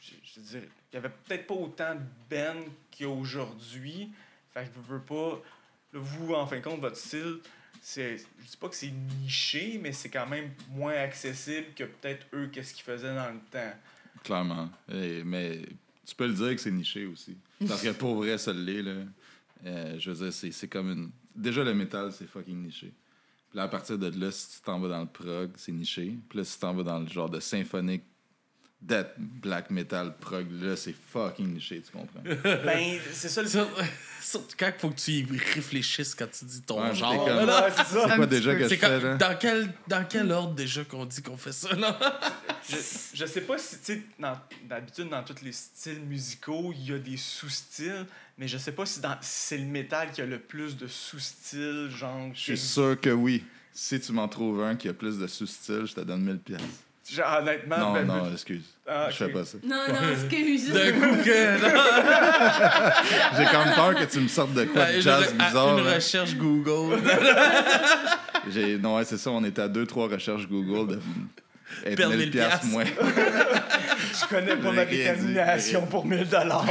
je, 0.00 0.10
je 0.22 0.40
veux 0.40 0.46
dire, 0.60 0.68
il 0.92 0.94
y 0.94 0.98
avait 0.98 1.10
peut-être 1.26 1.46
pas 1.46 1.54
autant 1.54 1.94
de 1.94 2.00
Ben 2.30 2.56
qu'il 2.90 3.06
y 3.06 3.08
a 3.08 3.12
aujourd'hui. 3.12 4.10
Fait 4.52 4.62
que 4.62 4.68
vous 4.76 4.94
veux 4.94 5.00
pas, 5.00 5.40
vous, 5.98 6.34
en 6.34 6.46
fin 6.46 6.58
de 6.58 6.62
compte, 6.62 6.80
votre 6.80 6.96
style, 6.96 7.38
c'est, 7.80 8.18
je 8.18 8.50
dis 8.50 8.56
pas 8.58 8.68
que 8.68 8.76
c'est 8.76 8.92
niché, 9.20 9.78
mais 9.82 9.92
c'est 9.92 10.08
quand 10.08 10.26
même 10.26 10.50
moins 10.70 10.94
accessible 10.94 11.66
que 11.76 11.84
peut-être 11.84 12.26
eux, 12.32 12.48
qu'est-ce 12.52 12.72
qu'ils 12.74 12.84
faisaient 12.84 13.14
dans 13.14 13.30
le 13.30 13.40
temps. 13.50 13.74
Clairement. 14.22 14.70
Mais 14.88 15.60
tu 16.06 16.14
peux 16.14 16.26
le 16.26 16.34
dire 16.34 16.54
que 16.54 16.60
c'est 16.60 16.70
niché 16.70 17.06
aussi. 17.06 17.36
Parce 17.66 17.82
que 17.82 17.90
pour 17.90 18.16
vrai, 18.16 18.38
ça 18.38 18.52
l'est, 18.52 18.82
là. 18.82 19.02
Euh, 19.66 19.98
je 19.98 20.10
veux 20.10 20.24
dire, 20.24 20.32
c'est, 20.32 20.50
c'est 20.52 20.68
comme 20.68 20.90
une. 20.90 21.10
Déjà, 21.34 21.64
le 21.64 21.74
métal, 21.74 22.12
c'est 22.12 22.26
fucking 22.26 22.62
niché. 22.62 22.92
Puis 23.50 23.56
là, 23.56 23.64
à 23.64 23.68
partir 23.68 23.98
de 23.98 24.08
là, 24.18 24.30
si 24.30 24.56
tu 24.56 24.62
t'en 24.62 24.78
vas 24.78 24.88
dans 24.88 25.00
le 25.00 25.06
prog, 25.06 25.50
c'est 25.56 25.72
niché. 25.72 26.18
Puis 26.28 26.38
là, 26.38 26.44
si 26.44 26.54
tu 26.54 26.60
t'en 26.60 26.74
vas 26.74 26.82
dans 26.82 26.98
le 26.98 27.06
genre 27.06 27.30
de 27.30 27.40
symphonique, 27.40 28.04
death, 28.86 29.08
black 29.18 29.70
metal, 29.70 30.14
prog, 30.20 30.46
là, 30.62 30.76
c'est 30.76 30.94
fucking 31.12 31.54
niché, 31.54 31.80
tu 31.82 31.90
comprends? 31.90 32.20
Ben, 32.64 32.98
c'est 33.12 33.28
ça 33.28 33.42
le 33.42 33.48
Sur- 33.48 33.68
Surtout 34.20 34.56
quand 34.58 34.66
il 34.74 34.80
faut 34.80 34.90
que 34.90 34.98
tu 35.00 35.10
y 35.12 35.24
réfléchisses 35.54 36.14
quand 36.14 36.26
tu 36.30 36.44
dis 36.46 36.62
ton 36.62 36.82
Ouais, 36.82 36.94
genre. 36.94 37.24
comme- 37.26 37.46
là. 37.46 37.64
Ouais, 37.66 37.70
c'est 37.76 37.84
ça. 37.84 38.06
C'est 38.08 38.16
quoi 38.16 38.26
déjà 38.26 38.54
que 38.54 38.68
je 38.68 38.74
fais, 38.76 39.00
là? 39.00 39.16
dans, 39.16 39.36
quel, 39.38 39.68
dans 39.86 40.04
quel 40.08 40.32
ordre 40.32 40.54
déjà 40.54 40.82
qu'on 40.84 41.04
dit 41.04 41.20
qu'on 41.22 41.36
fait 41.36 41.52
ça, 41.52 41.74
là? 41.74 41.98
Je, 42.66 42.76
je 43.12 43.26
sais 43.26 43.42
pas 43.42 43.58
si, 43.58 43.76
tu 43.76 43.84
sais, 43.84 44.02
dans- 44.18 44.38
d'habitude, 44.66 45.10
dans 45.10 45.22
tous 45.22 45.42
les 45.42 45.52
styles 45.52 46.00
musicaux, 46.00 46.72
il 46.74 46.88
y 46.90 46.94
a 46.94 46.98
des 46.98 47.18
sous-styles, 47.18 48.06
mais 48.38 48.48
je 48.48 48.56
sais 48.56 48.72
pas 48.72 48.86
si 48.86 49.00
dans- 49.00 49.18
si 49.20 49.48
c'est 49.48 49.58
le 49.58 49.66
métal 49.66 50.10
qui 50.12 50.22
a 50.22 50.26
le 50.26 50.38
plus 50.38 50.74
de 50.78 50.86
sous-styles, 50.86 51.90
genre. 51.90 52.30
Je 52.32 52.40
suis 52.40 52.56
sûr 52.58 52.98
que 52.98 53.10
oui. 53.10 53.44
Si 53.74 54.00
tu 54.00 54.12
m'en 54.12 54.28
trouves 54.28 54.62
un 54.62 54.76
qui 54.76 54.88
a 54.88 54.94
plus 54.94 55.18
de 55.18 55.26
sous-style, 55.26 55.84
je 55.84 55.92
te 55.94 56.00
donne 56.00 56.22
1000 56.22 56.38
pièces. 56.38 56.60
Genre, 57.12 57.38
honnêtement, 57.40 57.78
Non, 57.78 57.92
ben, 57.92 58.04
non, 58.06 58.22
ben- 58.22 58.32
excuse. 58.32 58.64
Ah, 58.86 59.08
Je 59.10 59.16
fais 59.16 59.28
pas 59.28 59.44
ça. 59.44 59.58
Non, 59.64 59.76
non, 59.88 60.10
excuse. 60.12 60.72
D'un 60.72 60.92
coup 60.92 61.16
que. 61.22 61.58
J'ai 63.36 63.44
quand 63.50 63.64
même 63.64 63.74
peur 63.74 63.94
que 63.94 64.04
tu 64.04 64.20
me 64.20 64.28
sortes 64.28 64.54
de 64.54 64.64
quoi 64.64 64.86
de 64.86 64.96
Une, 64.96 65.00
jazz 65.02 65.32
re- 65.34 65.46
bizarre. 65.46 65.78
une 65.78 65.84
là. 65.84 65.94
recherche 65.94 66.34
Google. 66.36 67.00
J'ai... 68.50 68.78
Non, 68.78 68.96
ouais, 68.96 69.04
c'est 69.04 69.16
ça, 69.18 69.30
on 69.30 69.42
était 69.44 69.62
à 69.62 69.68
deux, 69.68 69.86
trois 69.86 70.08
recherches 70.08 70.46
Google 70.48 70.96
de 70.96 71.00
Perdre 71.96 72.10
1000 72.14 72.18
1000 72.26 72.30
piastres 72.30 72.60
piastres. 72.60 72.66
moins. 72.68 72.84
Tu 74.20 74.26
connais 74.28 74.56
pas 74.56 74.70
ma 74.70 74.84
détermination 74.84 75.86
pour 75.86 76.04
1000 76.06 76.28
dollars. 76.28 76.66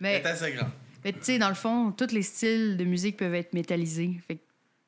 Mais 0.00 0.20
C'est 0.24 0.28
assez 0.30 0.52
grand. 0.52 0.68
Mais 1.04 1.12
tu 1.12 1.18
sais, 1.22 1.38
dans 1.38 1.48
le 1.48 1.54
fond, 1.54 1.92
tous 1.92 2.12
les 2.12 2.22
styles 2.22 2.76
de 2.76 2.84
musique 2.84 3.16
peuvent 3.16 3.34
être 3.34 3.52
métallisés. 3.54 4.20
Fait 4.26 4.36
que, 4.36 4.40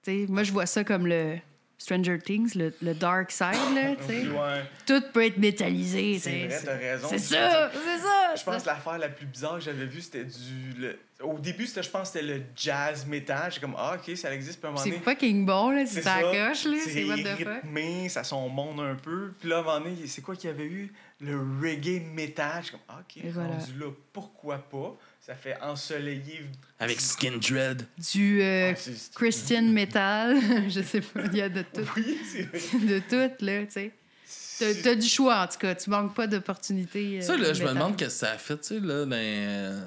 tu 0.05 0.27
sais, 0.27 0.27
moi, 0.29 0.43
je 0.45 0.53
vois 0.53 0.67
ça 0.67 0.83
comme 0.85 1.07
le 1.07 1.37
Stranger 1.79 2.19
Things, 2.19 2.55
le, 2.55 2.73
le 2.83 2.95
dark 2.95 3.31
side, 3.31 3.75
là, 3.75 3.95
tu 3.97 4.05
sais. 4.07 4.29
ouais. 4.29 4.63
Tout 4.87 5.03
peut 5.13 5.25
être 5.27 5.37
métallisé, 5.39 6.15
tu 6.15 6.21
C'est 6.21 6.47
vrai, 6.47 6.61
t'as 6.65 6.77
raison. 6.77 7.09
C'est 7.11 7.19
ça, 7.19 7.71
c'est 7.73 7.99
ça. 8.03 8.35
Je 8.37 8.43
pense 8.45 8.63
que 8.63 8.69
l'affaire 8.69 8.99
la 8.99 9.09
plus 9.09 9.27
bizarre 9.27 9.55
que 9.57 9.61
j'avais 9.65 9.85
vue, 9.87 10.01
c'était 10.01 10.25
du. 10.25 10.73
le- 10.79 10.99
Au 11.23 11.39
début, 11.39 11.67
c'était, 11.67 11.83
je 11.83 11.91
pense 11.91 12.11
que 12.13 12.19
c'était 12.19 12.33
le 12.35 12.43
jazz 12.57 13.05
métal. 13.07 13.51
J'ai 13.53 13.61
comme, 13.61 13.75
ah, 13.77 13.97
ok, 13.97 14.17
ça 14.17 14.33
existe, 14.35 14.59
puis 14.61 14.67
à 14.67 14.71
un 14.71 14.73
moment 14.75 14.85
C'est 14.85 14.99
fucking 15.03 15.45
bon, 15.45 15.71
là, 15.71 15.85
si 15.87 15.95
C'est 15.95 16.03
ça 16.03 16.21
coche, 16.23 16.65
là. 16.65 16.77
C'est 16.85 17.05
what 17.05 17.17
the 17.19 17.39
fuck. 17.39 17.49
rythmé, 17.63 18.09
ça 18.09 18.25
son 18.25 18.49
monde 18.49 18.81
un 18.81 18.95
peu. 18.95 19.33
Puis 19.41 19.49
là, 19.49 19.57
à 19.57 19.61
un 19.61 19.63
moment 19.63 19.81
donné, 19.81 20.07
c'est 20.07 20.23
quoi 20.23 20.37
qu'il 20.37 20.51
y 20.51 20.53
avait 20.53 20.65
eu? 20.67 20.93
Le 21.21 21.39
reggae 21.63 22.03
métal. 22.15 22.57
Je 22.61 22.63
suis 22.67 22.73
comme, 22.73 22.81
ah, 22.89 23.01
ok, 23.01 23.23
rendu 23.35 23.79
là, 23.79 23.87
pourquoi 24.13 24.59
pas? 24.59 24.97
Ça 25.25 25.35
fait 25.35 25.57
ensoleiller. 25.63 26.45
Avec 26.79 27.01
Skin 27.01 27.39
Dread. 27.39 27.87
Du 28.13 28.43
euh, 28.43 28.75
Ah, 28.77 28.91
Christian 29.15 29.63
metal, 29.63 30.37
je 30.69 30.83
sais 30.83 31.01
pas, 31.01 31.21
il 31.33 31.37
y 31.39 31.41
a 31.41 31.49
de 31.49 31.63
tout. 31.63 31.81
Oui, 31.97 32.19
c'est 32.31 32.43
vrai. 32.43 32.61
De 32.87 32.99
tout, 32.99 33.45
là, 33.45 33.65
tu 33.65 33.71
sais. 33.71 34.83
T'as- 34.83 34.95
du 34.95 35.07
choix, 35.09 35.43
en 35.43 35.47
tout 35.49 35.59
cas. 35.59 35.75
Tu 35.75 35.89
manques 35.91 36.15
pas 36.15 36.27
d'opportunités. 36.27 37.19
euh, 37.19 37.21
Ça, 37.23 37.37
là, 37.39 37.53
je 37.55 37.63
me 37.65 37.69
demande 37.71 37.97
qu'est-ce 37.97 38.21
que 38.21 38.27
ça 38.27 38.33
a 38.33 38.39
fait, 38.39 38.57
tu 38.59 38.65
sais, 38.69 38.81
là, 38.81 39.05
dans, 39.07 39.13
euh, 39.17 39.81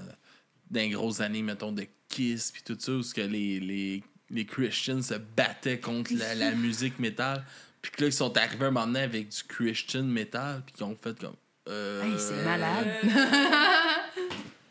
dans 0.71 0.79
les 0.79 0.89
grosses 0.89 1.21
années, 1.21 1.43
mettons, 1.43 1.71
de 1.71 1.85
Kiss, 2.09 2.51
puis 2.51 2.63
tout 2.65 2.75
ça, 2.79 2.91
où 2.93 3.03
ce 3.03 3.13
que 3.13 3.21
les, 3.21 3.59
les, 3.59 4.03
les 4.31 4.45
Christians 4.45 5.01
se 5.03 5.13
battaient 5.13 5.79
contre 5.79 6.11
la, 6.15 6.33
la 6.35 6.51
musique 6.55 6.97
métal, 6.99 7.45
puis 7.81 7.91
que 7.91 8.01
là, 8.01 8.07
ils 8.07 8.13
sont 8.13 8.35
arrivés 8.35 8.65
un 8.65 8.71
moment 8.71 8.87
donné 8.87 9.01
avec 9.01 9.29
du 9.29 9.43
Christian 9.47 10.03
metal, 10.03 10.63
puis 10.65 10.73
qu'ils 10.75 10.83
ont 10.85 10.97
fait 11.01 11.17
comme. 11.19 11.35
euh, 11.69 12.03
Hey, 12.03 12.19
c'est 12.19 12.43
malade. 12.43 12.87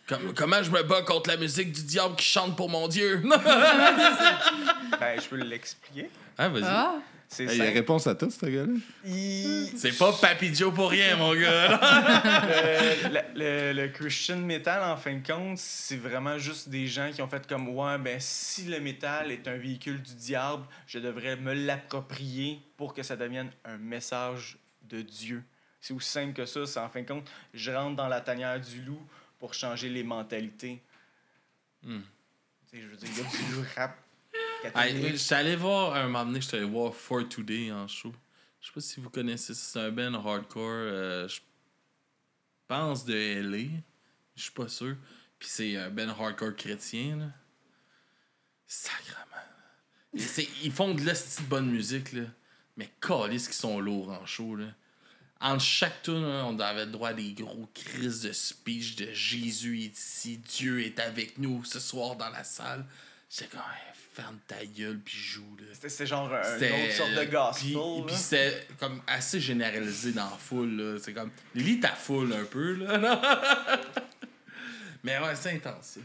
Comme- 0.09 0.35
comment 0.35 0.63
je 0.63 0.71
me 0.71 0.83
bats 0.83 1.03
contre 1.03 1.31
la 1.31 1.37
musique 1.37 1.73
du 1.73 1.83
diable 1.83 2.17
qui 2.17 2.25
chante 2.27 2.57
pour 2.57 2.69
mon 2.71 2.89
Dieu? 2.89 3.23
Ben, 5.01 5.21
je 5.21 5.29
peux 5.29 5.37
l'expliquer. 5.37 6.11
ah, 6.39 6.49
vas-y. 6.49 6.63
Ah, 6.67 6.95
C'est 7.29 7.45
Hey, 7.45 7.59
il 7.59 7.65
y 7.65 7.67
a 7.67 7.71
réponse 7.71 8.07
à 8.07 8.15
tout, 8.15 8.31
ce 8.31 8.47
gars-là. 8.47 8.73
Il- 9.05 9.73
C'est 9.77 9.97
pas 9.99 10.13
Papy 10.13 10.55
Joe 10.55 10.73
pour 10.73 10.91
rien, 10.91 11.17
mon 11.17 11.35
gars. 11.35 11.69
là. 11.69 12.43
le, 13.05 13.09
le- 13.35 13.73
le- 13.73 13.83
le 13.83 13.89
Christian 13.89 14.37
metal, 14.39 14.83
en 14.83 14.97
fin 14.97 15.15
de 15.17 15.27
compte, 15.27 15.59
c'est 15.59 15.97
vraiment 15.97 16.39
juste 16.39 16.69
des 16.69 16.87
gens 16.87 17.11
qui 17.13 17.21
ont 17.23 17.29
fait 17.29 17.45
comme 17.47 17.69
Ouais, 17.71 17.99
ben 17.99 18.17
si 18.21 18.65
le 18.67 18.79
métal 18.81 19.33
est 19.33 19.47
un 19.49 19.57
véhicule 19.57 20.01
du 20.01 20.15
diable, 20.15 20.65
je 20.87 20.99
devrais 21.01 21.35
me 21.37 21.53
l'approprier 21.53 22.61
pour 22.77 22.95
que 22.95 23.03
ça 23.03 23.17
devienne 23.17 23.51
un 23.65 23.77
message 23.77 24.57
de 24.89 25.03
Dieu. 25.03 25.43
C'est 25.81 25.95
aussi 25.95 26.09
simple 26.11 26.33
que 26.33 26.47
ça. 26.47 26.65
C'est 26.65 26.81
en 26.81 26.89
fin 26.89 27.03
de 27.03 27.07
compte, 27.09 27.29
je 27.55 27.71
rentre 27.73 27.97
dans 27.97 28.09
la 28.09 28.21
tanière 28.21 28.61
du 28.61 28.83
loup 28.83 29.01
pour 29.39 29.55
changer 29.55 29.89
les 29.89 30.03
mentalités. 30.03 30.83
Tu 31.83 31.89
sais, 32.71 32.81
Je 32.81 32.87
veux 32.87 32.97
dire, 32.97 33.09
il 33.13 33.19
y 33.19 33.21
a 33.21 33.63
du 33.63 33.69
rap 33.77 33.99
catholique. 34.63 35.17
J'étais 35.17 35.35
allé 35.35 35.57
voir 35.57 35.95
un 35.95 36.05
moment 36.05 36.25
donné, 36.25 36.41
j'étais 36.41 36.59
allé 36.59 36.67
voir 36.67 36.95
For 36.95 37.29
Today 37.29 37.71
en 37.73 37.87
show. 37.87 38.13
Je 38.61 38.67
sais 38.67 38.73
pas 38.73 38.81
si 38.81 39.01
vous 39.01 39.11
connaissez 39.11 39.55
ça, 39.55 39.73
c'est 39.73 39.81
un 39.81 39.91
band 39.91 40.15
hardcore, 40.15 40.65
euh, 40.65 41.29
je 41.29 41.41
pense 42.67 43.05
de 43.05 43.15
LA, 43.15 43.69
je 44.35 44.43
suis 44.43 44.51
pas 44.51 44.69
sûr. 44.69 44.97
Puis 45.39 45.49
c'est 45.49 45.77
un 45.77 45.91
band 45.91 46.09
hardcore 46.09 46.57
chrétien, 46.57 47.17
là. 47.17 47.27
Sacrement. 48.67 49.23
Ils 50.15 50.73
font 50.73 50.95
de 50.95 51.05
la 51.05 51.13
petite 51.13 51.49
bonne 51.49 51.71
musique, 51.71 52.13
là. 52.13 52.25
Mais 52.77 52.91
calisse 53.01 53.47
qu'ils 53.47 53.55
sont 53.55 53.79
lourds 53.79 54.11
en 54.11 54.27
show, 54.27 54.57
là. 54.57 54.67
Entre 55.41 55.63
chaque 55.63 56.03
tune, 56.03 56.23
là, 56.23 56.45
on 56.47 56.59
avait 56.59 56.87
le 56.87 56.93
droit 56.93 57.11
à 57.11 57.13
des 57.13 57.33
gros 57.33 57.69
crises 57.75 58.23
de 58.23 58.33
speech 58.33 58.97
de 58.97 59.13
Jésus 59.13 59.83
est 59.83 59.97
ici, 59.99 60.39
Dieu 60.39 60.83
est 60.83 60.99
avec 60.99 61.37
nous 61.39 61.63
ce 61.65 61.79
soir 61.79 62.17
dans 62.17 62.31
la 62.31 62.43
salle. 62.43 62.85
J'étais 63.31 63.49
comme, 63.49 63.61
Hey, 63.61 63.93
ferme 64.15 64.39
ta 64.47 64.65
gueule 64.65 64.99
puis 65.05 65.15
joue. 65.15 65.57
Là. 65.59 65.65
C'était 65.75 65.89
c'est 65.91 66.07
genre 66.07 66.31
C'était- 66.43 66.69
une 66.71 66.85
autre 66.87 66.95
sorte 66.97 67.11
de 67.15 67.25
gospel. 67.25 68.05
Puis, 68.07 68.17
c'était 68.17 68.67
comme 68.81 69.03
assez 69.07 69.39
généralisé 69.41 70.13
dans 70.13 70.25
la 70.31 70.39
foule. 70.39 70.75
là. 70.75 70.99
C'est 71.03 71.13
comme, 71.13 71.31
lis 71.55 71.81
ta 71.81 71.91
foule 71.91 72.33
un 72.33 72.45
peu. 72.45 72.75
Là, 72.77 73.81
Mais 75.05 75.19
ouais, 75.19 75.37
c'est 75.37 75.53
intense. 75.53 75.99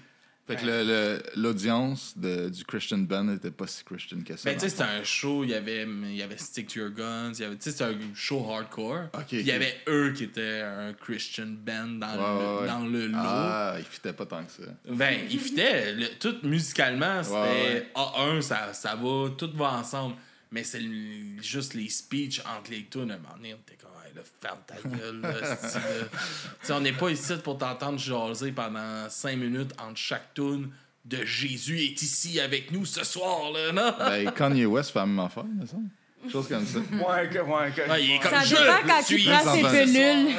Fait 0.58 0.66
que 0.66 1.40
l'audience 1.40 2.14
du 2.18 2.66
Christian 2.66 3.00
band 3.00 3.26
n'était 3.26 3.52
pas 3.52 3.68
si 3.68 3.84
Christian 3.84 4.18
que 4.26 4.36
ça. 4.36 4.50
Ben, 4.50 4.56
tu 4.56 4.62
sais, 4.62 4.70
c'était 4.70 4.84
un 4.84 5.04
show, 5.04 5.44
il 5.44 5.50
y 5.52 5.54
avait, 5.54 5.84
il 5.84 6.16
y 6.16 6.22
avait 6.22 6.38
Stick 6.38 6.68
to 6.74 6.80
Your 6.80 6.90
Guns, 6.92 7.34
il 7.36 7.42
y 7.42 7.44
avait, 7.46 7.56
tu 7.56 7.64
sais, 7.64 7.72
c'était 7.72 7.84
un 7.86 7.98
show 8.16 8.46
hardcore. 8.50 9.06
Il 9.32 9.42
y 9.42 9.52
avait 9.52 9.76
eux 9.88 10.14
qui 10.16 10.26
étaient 10.26 10.62
un 10.62 10.94
Christian 10.94 11.48
band 11.48 11.88
dans, 12.00 12.08
Ouais, 12.08 12.18
le, 12.18 12.62
ouais, 12.62 12.68
dans 12.68 12.86
le 12.86 13.08
lot. 13.08 13.18
Ah, 13.18 13.76
il 13.80 13.86
fitait 13.86 14.14
pas 14.14 14.26
tant 14.26 14.44
que 14.44 14.52
ça. 14.52 14.64
Ben, 14.90 15.20
il 15.30 15.40
fitait. 15.40 15.94
Le- 15.94 16.08
tout 16.20 16.36
musicalement, 16.44 17.24
c'était 17.24 17.36
Ouais, 17.36 17.74
ouais. 17.74 17.92
A1, 17.96 18.42
ça, 18.42 18.74
ça 18.74 18.96
va, 18.96 19.30
tout 19.38 19.50
va 19.56 19.74
ensemble. 19.74 20.16
Mais 20.52 20.64
c'est 20.64 20.80
le- 20.80 21.42
juste 21.42 21.74
les 21.74 21.90
speeches 21.90 22.42
entre 22.42 22.72
les 22.72 22.86
tunes. 22.86 23.12
À 23.12 23.16
un 23.16 23.18
moment 23.18 23.36
donné, 23.36 23.54
on 23.54 23.58
était 23.58 23.78
comme, 23.82 23.92
hey, 24.06 24.14
là, 24.16 24.22
ferme 24.42 24.60
ta 24.68 24.76
gueule. 24.88 25.22
là. 25.22 25.34
Tu 26.66 26.72
on 26.72 26.80
n'est 26.82 26.94
pas 26.94 27.10
ici 27.10 27.34
pour 27.44 27.58
t'entendre 27.58 27.98
jaser 28.00 28.52
pendant 28.52 29.10
cinq 29.10 29.38
minutes 29.38 29.72
entre 29.80 29.98
chaque 29.98 30.34
tune 30.34 30.70
de 31.06 31.26
Jésus 31.26 31.80
est 31.80 32.02
ici 32.02 32.40
avec 32.40 32.72
nous 32.72 32.86
ce 32.86 33.04
soir, 33.04 33.52
là, 33.52 33.72
non? 33.72 33.96
Ben, 33.98 34.32
Kanye 34.36 34.66
West 34.66 34.92
fait 34.92 35.00
la 35.00 35.06
même 35.08 35.20
affaire, 35.20 35.46
me 35.46 35.66
semble. 35.66 35.88
Chose 36.32 36.48
comme 36.48 36.64
ça. 36.68 36.78
Ouais, 36.78 37.28
que- 37.30 37.40
ouais, 37.40 37.72
que- 37.76 37.82
Ah, 37.90 38.00
il 38.00 38.12
est 38.12 38.20
comme 38.20 38.30
Ça 38.30 38.44
je 38.44 38.56
dépend 38.56 38.88
quand 38.88 39.02
ses 39.02 39.16
pilules. 39.16 40.36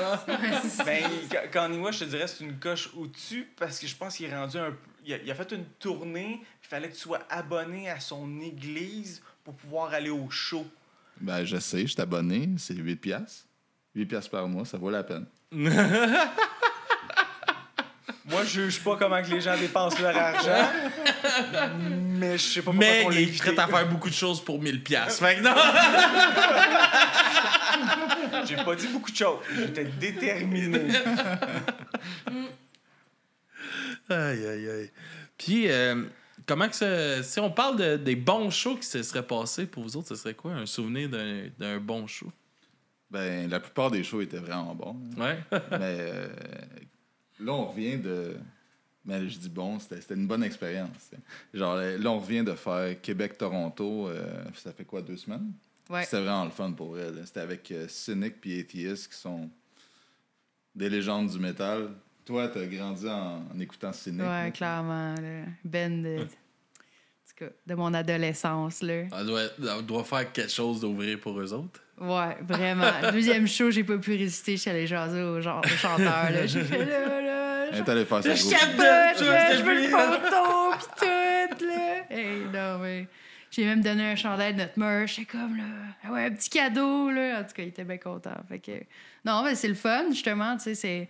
Ben, 0.87 1.05
Ka- 1.29 1.49
Kanye 1.49 1.79
West, 1.79 1.99
je 1.99 2.05
te 2.05 2.11
dirais, 2.11 2.27
c'est 2.29 2.45
une 2.45 2.59
coche 2.59 2.91
au-dessus 2.97 3.49
parce 3.59 3.81
que 3.81 3.89
je 3.89 3.97
pense 3.97 4.17
qu'il 4.17 4.27
est 4.27 4.37
rendu 4.37 4.59
un 4.59 4.71
peu. 4.71 4.77
Il 5.05 5.15
a, 5.15 5.17
il 5.25 5.29
a 5.29 5.35
fait 5.35 5.51
une 5.51 5.65
tournée, 5.81 6.41
il 6.63 6.69
fallait 6.69 6.89
que 6.89 6.95
tu 6.95 7.01
sois 7.01 7.19
abonné 7.29 7.91
à 7.91 7.99
son 7.99 8.41
église 8.41 9.21
pour 9.45 9.55
pouvoir 9.55 9.93
aller 9.93 10.11
au 10.11 10.29
show. 10.31 10.67
Ben, 11.21 11.45
je 11.45 11.59
sais, 11.59 11.83
je 11.83 11.89
suis 11.89 12.01
abonné, 12.01 12.49
c'est 12.59 12.75
8 12.75 12.97
piastres. 12.97 13.45
8 13.95 14.07
piastres 14.07 14.31
par 14.31 14.49
mois, 14.49 14.65
ça 14.65 14.79
vaut 14.79 14.91
la 14.91 15.05
peine. 15.05 15.27
Moi, 15.53 15.71
je 18.45 18.63
juge 18.63 18.81
pas 18.81 18.97
comment 18.97 19.21
que 19.21 19.29
les 19.29 19.41
gens 19.41 19.59
dépensent 19.59 20.01
leur 20.01 20.17
argent, 20.17 20.71
mais 22.19 22.39
je 22.39 22.43
sais 22.43 22.63
pas 22.63 22.71
pourquoi 22.71 22.89
Mais 22.89 23.05
on 23.05 23.11
il 23.11 23.29
est 23.29 23.37
prêt 23.37 23.59
à 23.59 23.67
faire 23.67 23.89
beaucoup 23.89 24.09
de 24.09 24.15
choses 24.15 24.43
pour 24.43 24.63
1000 24.63 24.83
piastres. 24.83 25.27
Fait 25.27 25.37
que 25.37 25.43
non! 25.43 25.55
J'ai 28.47 28.57
pas 28.57 28.75
dit 28.75 28.89
beaucoup 28.89 29.11
de 29.11 29.17
choses. 29.17 29.39
J'étais 29.55 29.85
déterminé. 29.85 30.81
Aïe, 34.09 34.47
aïe, 34.47 34.71
aïe. 34.71 34.91
Puis, 35.37 35.71
euh, 35.71 36.05
comment 36.47 36.69
que 36.69 36.75
ça... 36.75 37.23
Si 37.23 37.39
on 37.41 37.51
parle 37.51 37.77
de- 37.79 37.97
des 37.97 38.17
bons 38.17 38.51
shows 38.51 38.77
qui 38.77 38.87
se 38.87 39.03
seraient 39.03 39.27
passés 39.27 39.67
pour 39.67 39.83
vous 39.83 39.97
autres, 39.97 40.09
ce 40.09 40.17
serait 40.17 40.35
quoi 40.35 40.53
un 40.53 40.67
souvenir 40.67 41.09
d'un 41.09 41.49
d'un 41.59 41.79
bon 41.79 42.07
show? 42.07 42.31
Ben, 43.11 43.49
la 43.51 43.61
plupart 43.61 43.91
des 43.91 44.03
shows 44.05 44.23
étaient 44.23 44.39
vraiment 44.39 44.75
bons. 44.75 44.97
Ouais. 45.19 45.39
Mais 45.73 45.97
euh, 46.01 46.29
là, 47.41 47.53
on 47.53 47.67
revient 47.67 47.99
de. 47.99 48.37
Mais 49.05 49.29
je 49.29 49.39
dis 49.39 49.49
bon, 49.49 49.79
c'était 49.81 50.01
c'était 50.01 50.15
une 50.15 50.27
bonne 50.29 50.45
expérience. 50.45 51.11
Genre, 51.53 51.77
là, 51.77 52.11
on 52.11 52.21
revient 52.21 52.45
de 52.45 52.55
faire 52.55 53.01
Québec-Toronto, 53.01 54.09
euh, 54.09 54.45
ça 54.55 54.73
fait 54.73 54.85
quoi, 54.85 55.03
deux 55.03 55.17
semaines? 55.17 55.53
Ouais. 55.91 56.05
C'était 56.05 56.21
vraiment 56.23 56.45
le 56.45 56.51
fun 56.53 56.71
pour 56.73 56.95
là. 56.97 57.11
C'était 57.25 57.41
avec 57.41 57.71
euh, 57.73 57.87
Cynic 57.89 58.37
et 58.47 58.61
Atheist 58.61 59.13
qui 59.13 59.19
sont 59.19 59.51
des 60.75 60.89
légendes 60.89 61.29
du 61.31 61.39
métal. 61.39 61.91
Toi, 62.25 62.49
t'as 62.49 62.65
grandi 62.67 63.09
en, 63.09 63.43
en 63.55 63.61
écoutant 63.61 63.93
Cynic. 63.93 64.21
Ouais, 64.21 64.27
là. 64.27 64.51
clairement. 64.51 65.15
Là. 65.15 65.45
Ben 65.65 66.03
de, 66.03 66.19
en 66.19 66.25
tout 66.25 67.45
cas, 67.45 67.51
de 67.67 67.75
mon 67.75 67.93
adolescence. 67.95 68.83
Là. 68.83 69.03
On 69.13 69.25
doit, 69.25 69.43
on 69.79 69.83
doit 69.83 70.05
faire 70.05 70.31
quelque 70.33 70.51
chose 70.53 70.81
d'ouvrir 70.81 71.19
pour 71.19 71.39
eux 71.41 71.53
autres. 71.53 71.81
Ouais, 72.01 72.37
vraiment. 72.43 72.91
Deuxième 73.13 73.47
show, 73.47 73.71
j'ai 73.71 73.85
pas 73.85 73.99
pu 73.99 74.13
résister. 74.13 74.57
Je 74.57 74.63
suis 74.63 74.71
allée 74.71 74.87
jaser 74.87 75.23
au, 75.23 75.41
genre, 75.41 75.63
au 75.65 75.69
chanteur. 75.69 76.31
Là. 76.31 76.47
J'ai 76.47 76.63
fait 76.63 76.85
là, 76.85 77.21
là. 77.21 77.67
Elle 77.73 77.79
est 77.79 77.89
allée 77.89 78.05
faire 78.05 78.23
Je. 78.23 78.31
Je, 78.31 78.35
Je- 78.37 78.45
je, 78.45 79.59
je 79.59 79.63
veux 79.63 79.83
une 79.85 79.91
photo, 79.91 80.73
pis 80.79 81.05
tout, 81.59 81.65
là. 81.67 82.05
Hey, 82.11 82.41
non, 82.53 82.79
mais... 82.79 83.07
J'ai 83.51 83.67
même 83.67 83.83
donné 83.83 84.13
un 84.13 84.17
chandail 84.17 84.55
de 84.55 84.61
notre 84.61 84.79
merch. 84.79 85.17
J'étais 85.17 85.31
comme, 85.33 85.57
là, 85.59 85.65
ah 86.05 86.11
ouais, 86.13 86.25
un 86.25 86.31
petit 86.31 86.49
cadeau, 86.49 87.11
là. 87.11 87.41
En 87.41 87.45
tout 87.45 87.53
cas, 87.55 87.63
il 87.63 87.69
était 87.69 87.85
bien 87.85 87.99
content. 87.99 88.35
Fait 88.49 88.59
que... 88.59 88.73
Non, 89.27 89.43
mais 89.45 89.55
c'est 89.55 89.69
le 89.69 89.75
fun, 89.75 90.07
justement, 90.11 90.57
tu 90.57 90.63
sais, 90.65 90.75
c'est... 90.75 91.09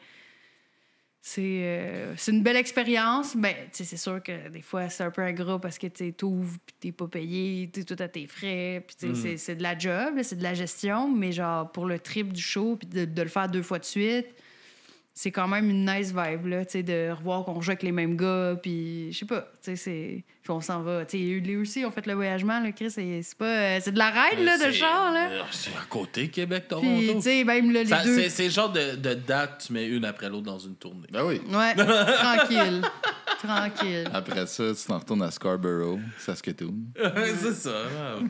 C'est 1.25 1.41
euh, 1.63 2.15
c'est 2.17 2.33
une 2.33 2.43
belle 2.43 2.57
expérience. 2.57 3.37
Ben, 3.37 3.55
c'est 3.71 3.97
sûr 3.97 4.21
que 4.21 4.49
des 4.49 4.61
fois, 4.61 4.89
c'est 4.89 5.05
un 5.05 5.13
peu 5.13 5.23
ingrat 5.23 5.61
parce 5.61 5.79
que 5.79 5.87
tu 5.87 6.13
t'ouvres 6.13 6.59
puis 6.67 6.75
t'es 6.81 6.91
pas 6.93 7.07
payé, 7.07 7.71
t'es 7.73 7.85
tout 7.85 7.95
à 8.01 8.09
tes 8.09 8.27
frais. 8.27 8.85
Puis 8.85 9.09
Mm. 9.11 9.37
c'est- 9.37 9.55
de 9.55 9.63
la 9.63 9.79
job, 9.79 10.15
c'est 10.23 10.35
de 10.37 10.43
la 10.43 10.55
gestion. 10.55 11.09
Mais 11.09 11.31
genre, 11.31 11.71
pour 11.71 11.87
le 11.87 12.01
trip 12.01 12.33
du 12.33 12.43
show 12.43 12.75
puis 12.77 12.89
de, 12.89 13.05
de 13.05 13.23
le 13.23 13.29
faire 13.29 13.49
deux 13.49 13.63
fois 13.63 13.79
de 13.79 13.85
suite, 13.85 14.27
c'est 15.15 15.31
quand 15.31 15.47
même 15.49 15.69
une 15.69 15.85
nice 15.85 16.15
vibe, 16.15 16.47
là, 16.47 16.65
tu 16.65 16.73
sais, 16.73 16.83
de 16.83 17.11
revoir 17.11 17.45
qu'on 17.45 17.61
joue 17.61 17.71
avec 17.71 17.83
les 17.83 17.93
mêmes 17.93 18.17
gars, 18.17 18.57
puis 18.63 19.13
je 19.13 19.19
sais 19.19 19.27
pas, 19.27 19.43
tu 19.43 19.47
sais, 19.63 19.77
c'est... 19.77 20.25
Puis 20.43 20.51
on 20.51 20.61
s'en 20.61 20.83
va, 20.83 21.05
tu 21.05 21.19
sais, 21.19 21.25
lui 21.41 21.57
aussi, 21.57 21.85
on 21.85 21.91
fait 21.93 22.05
le 22.07 22.15
voyagement, 22.15 22.59
là, 22.61 22.73
Chris, 22.73 22.91
c'est 22.91 23.23
c'est 23.23 23.37
pas... 23.39 23.45
euh, 23.45 23.79
C'est 23.81 23.93
de 23.93 23.99
la 23.99 24.11
ride, 24.11 24.41
là, 24.41 24.59
de 24.59 24.73
char, 24.73 25.13
là. 25.13 25.29
euh, 25.31 25.43
C'est 25.53 25.71
à 25.71 25.85
côté, 25.89 26.29
Québec, 26.29 26.65
Puis, 26.67 26.69
Toronto. 26.71 27.15
tu 27.15 27.21
sais, 27.21 27.45
même, 27.45 27.71
là, 27.71 27.83
les 27.83 27.89
Ça- 27.89 28.03
deux... 28.05 28.17
C'est 28.23 28.29
c'est 28.31 28.45
le 28.45 28.51
genre 28.51 28.73
de, 28.73 28.97
de 28.97 29.15
date, 29.15 29.65
tu 29.67 29.73
mets 29.73 29.87
une 29.87 30.05
après 30.05 30.29
l'autre 30.29 30.43
dans 30.45 30.59
une 30.59 30.75
tournée. 30.75 31.07
Ben 31.13 31.25
oui. 31.25 31.41
Ouais, 31.49 31.75
tranquille, 32.17 32.83
tranquille. 33.43 34.09
Après 34.13 34.47
ça, 34.47 34.75
tu 34.75 34.85
t'en 34.87 34.99
retournes 34.99 35.23
à 35.23 35.31
Scarborough, 35.31 36.01
Saskatoon. 36.19 36.75
c'est 36.97 37.53
ça, 37.55 37.71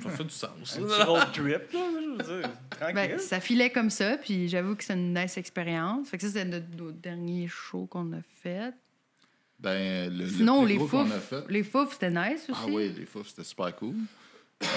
ça 0.03 0.11
fait 0.11 0.25
du 0.25 0.31
sens. 0.31 0.79
Un 0.79 0.83
petit 0.83 1.03
road 1.03 1.33
trip, 1.33 1.73
là, 1.73 1.81
je 1.95 2.11
veux 2.11 2.41
dire. 2.41 2.51
Tranquille. 2.71 2.95
Ben, 2.95 3.19
ça 3.19 3.41
filait 3.41 3.71
comme 3.71 3.91
ça, 3.91 4.17
puis 4.17 4.49
j'avoue 4.49 4.75
que 4.75 4.85
c'est 4.85 4.95
une 4.95 5.15
nice 5.15 5.37
expérience. 5.37 6.09
Fait 6.09 6.17
que 6.19 6.23
ça, 6.25 6.29
c'était 6.29 6.45
notre, 6.45 6.67
notre 6.77 6.99
dernier 6.99 7.49
show 7.49 7.87
qu'on 7.87 8.13
a 8.13 8.23
fait. 8.43 8.73
Ben, 9.61 10.11
le, 10.13 10.25
le 10.25 10.29
Sinon, 10.31 10.61
plus 10.65 10.69
les 10.73 10.77
gros 10.79 10.87
qu'on 10.89 11.05
fouf, 11.07 11.15
a 11.15 11.21
fait. 11.21 11.45
les 11.49 11.63
fouf, 11.63 11.93
c'était 11.93 12.11
nice 12.11 12.47
aussi. 12.49 12.61
Ah 12.65 12.67
oui, 12.69 12.93
les 12.99 13.07
fouf, 13.07 13.29
c'était 13.29 13.45
super 13.45 13.75
cool. 13.77 13.95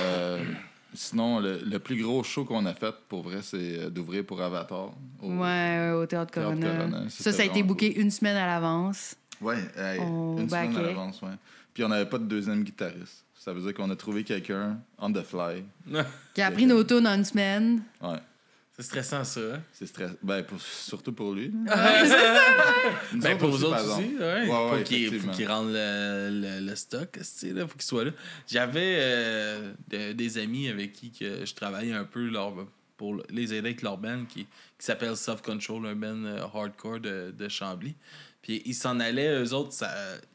Euh, 0.01 0.43
sinon, 0.93 1.39
le, 1.39 1.59
le 1.65 1.79
plus 1.79 2.01
gros 2.01 2.21
show 2.23 2.45
qu'on 2.45 2.65
a 2.67 2.73
fait, 2.75 2.93
pour 3.09 3.23
vrai, 3.23 3.39
c'est 3.41 3.79
euh, 3.79 3.89
d'ouvrir 3.89 4.23
pour 4.25 4.39
Avatar. 4.41 4.91
au- 5.23 5.27
Ouais, 5.27 5.37
ouais, 5.39 5.91
au 5.91 6.05
Théâtre 6.05 6.31
Théâtre 6.31 6.49
Corona. 6.49 6.77
Corona, 6.77 7.09
Ça, 7.09 7.31
ça 7.31 7.41
a 7.41 7.45
été 7.45 7.63
booké 7.63 7.99
une 7.99 8.11
semaine 8.11 8.37
à 8.37 8.45
l'avance. 8.45 9.15
Ouais, 9.45 9.57
hey, 9.77 9.99
On 9.99 10.37
une 10.39 10.49
semaine 10.49 10.75
à 10.77 10.81
l'avance, 10.81 11.21
ouais. 11.21 11.29
Puis 11.73 11.83
on 11.83 11.89
n'avait 11.89 12.09
pas 12.09 12.17
de 12.17 12.25
deuxième 12.25 12.63
guitariste. 12.63 13.23
Ça 13.33 13.53
veut 13.53 13.61
dire 13.61 13.73
qu'on 13.73 13.89
a 13.91 13.95
trouvé 13.95 14.23
quelqu'un 14.23 14.79
on 14.97 15.11
the 15.11 15.21
fly. 15.21 15.63
Qui 16.33 16.41
a 16.41 16.47
appris 16.47 16.65
nos 16.65 16.83
tunes 16.83 17.05
en 17.07 17.15
une 17.15 17.25
semaine. 17.25 17.83
Ouais. 18.01 18.17
C'est 18.77 18.83
stressant, 18.83 19.23
ça. 19.23 19.39
Hein? 19.39 19.61
C'est 19.71 19.85
stress... 19.85 20.11
ben, 20.21 20.43
pour- 20.43 20.59
surtout 20.59 21.13
pour 21.13 21.33
lui. 21.33 21.49
Ben, 23.13 23.37
pour 23.37 23.49
vous 23.49 23.63
autres 23.63 23.83
aussi, 23.97 24.15
ouais. 24.17 24.47
Ouais, 24.49 24.77
faut 24.79 24.83
qu'il 24.83 25.31
qu'il 25.31 25.47
rende 25.47 25.69
le, 25.71 26.29
le, 26.59 26.65
le 26.69 26.75
stock, 26.75 27.17
là, 27.17 27.67
faut 27.67 27.73
qu'il 27.73 27.81
soit 27.83 28.05
là. 28.05 28.11
J'avais 28.47 28.97
euh, 28.99 29.73
de- 29.87 30.11
des 30.13 30.37
amis 30.37 30.67
avec 30.67 30.91
qui 30.93 31.11
que 31.11 31.45
je 31.45 31.53
travaillais 31.53 31.93
un 31.93 32.03
peu 32.03 32.27
leur, 32.27 32.53
pour 32.97 33.21
les 33.29 33.43
aider 33.53 33.59
avec 33.69 33.81
leur 33.81 33.97
band 33.97 34.25
qui, 34.27 34.43
qui 34.43 34.47
s'appelle 34.85 35.15
Self 35.15 35.41
Control, 35.41 35.85
un 35.85 35.95
band 35.95 36.23
euh, 36.25 36.41
hardcore 36.53 36.99
de, 36.99 37.33
de 37.37 37.47
Chambly. 37.47 37.95
Puis 38.45 38.61
ils 38.63 38.75
s'en 38.75 38.99
allaient, 38.99 39.41
eux 39.41 39.53
autres, 39.55 39.75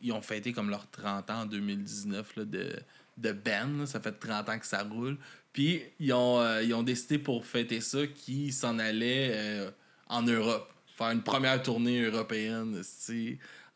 ils 0.03 0.11
ont 0.11 0.21
fêté 0.21 0.53
comme 0.53 0.69
leur 0.69 0.91
30 0.91 1.31
ans 1.31 1.43
en 1.43 1.47
2019 1.47 2.37
là, 2.39 2.45
de, 2.45 2.73
de 3.19 3.37
là. 3.45 3.87
Ça 3.87 4.01
fait 4.01 4.11
30 4.11 4.49
ans 4.49 4.59
que 4.59 4.67
ça 4.67 4.83
roule. 4.83 5.17
Puis 5.53 5.81
ils 6.01 6.13
ont, 6.13 6.41
euh, 6.41 6.61
ils 6.61 6.75
ont 6.75 6.83
décidé 6.83 7.19
pour 7.19 7.47
fêter 7.47 7.81
ça 7.81 8.05
qu'ils 8.09 8.53
s'en 8.53 8.81
allaient 8.81 9.31
euh, 9.33 9.71
en 10.09 10.23
Europe. 10.23 10.73
Faire 10.97 11.11
une 11.11 11.23
première 11.23 11.63
tournée 11.63 12.03
européenne 12.03 12.83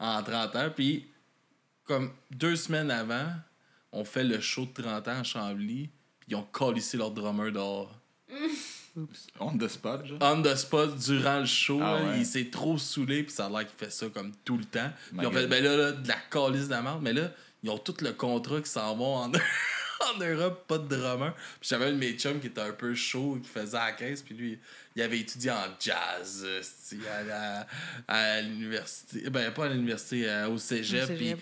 en 0.01 0.21
30 0.21 0.57
ans. 0.57 0.71
Puis 0.75 1.07
comme 1.85 2.11
deux 2.33 2.57
semaines 2.57 2.91
avant, 2.91 3.31
on 3.93 4.05
fait 4.05 4.25
le 4.25 4.41
show 4.41 4.67
de 4.67 4.83
30 4.83 5.07
ans 5.07 5.21
à 5.21 5.23
Chambly. 5.23 5.91
Puis 6.19 6.31
ils 6.31 6.35
ont 6.35 6.47
collissé 6.51 6.97
leur 6.97 7.13
drummer 7.13 7.53
dehors. 7.53 7.97
On 9.41 9.57
the 9.57 9.69
spot, 9.69 10.07
genre. 10.07 10.19
On 10.21 10.43
the 10.43 10.55
spot, 10.55 10.97
durant 10.97 11.41
le 11.41 11.47
show, 11.47 11.81
Ah 11.83 11.99
là, 11.99 12.05
ouais. 12.11 12.19
il 12.19 12.27
s'est 12.27 12.51
trop 12.51 12.79
saoulé, 12.79 13.25
puis 13.25 13.33
ça 13.33 13.47
a 13.47 13.51
l'air 13.51 13.67
qu'il 13.67 13.77
fait 13.77 13.91
ça 13.91 14.07
comme 14.09 14.33
tout 14.45 14.57
le 14.57 14.65
temps. 14.65 14.91
Puis 15.17 15.27
on 15.27 15.33
fait, 15.33 15.47
ben 15.47 15.63
là, 15.63 15.77
là, 15.77 15.93
de 15.93 16.09
la 16.09 16.17
calice 16.31 16.67
de 16.67 16.71
la 16.73 16.83
merde, 16.83 17.01
mais 17.03 17.13
là, 17.13 17.33
ils 17.63 17.71
ont 17.71 17.79
tout 17.79 17.97
le 18.01 18.13
contrat 18.13 18.61
qui 18.61 18.71
s'en 18.71 18.95
vont 18.95 19.17
en, 19.17 19.33
en 20.15 20.19
Europe, 20.21 20.65
pas 20.69 20.79
de 20.79 20.87
drummer. 20.87 21.35
Puis 21.61 21.69
j'avais 21.71 21.87
un 21.87 21.93
de 21.93 21.97
mes 21.97 22.13
chums 22.13 22.41
qui 22.41 22.49
était 22.49 22.61
un 22.61 22.73
peu 22.73 22.95
chaud, 22.95 23.39
qui 23.43 23.49
faisait 23.49 23.77
à 23.77 23.87
la 23.87 23.93
caisse, 23.93 24.23
puis 24.23 24.35
lui, 24.35 24.59
il 24.95 25.03
avait 25.03 25.19
étudié 25.19 25.51
en 25.51 25.67
jazz 25.81 26.45
euh, 26.45 27.63
à, 28.07 28.41
l'université. 28.43 29.29
Ben, 29.31 29.53
pas 29.53 29.67
à 29.67 29.69
l'université, 29.69 30.29
euh, 30.29 30.49
au 30.49 30.59
cégep. 30.59 31.05
Au 31.05 31.07
cégep. 31.07 31.19
Puis 31.19 31.37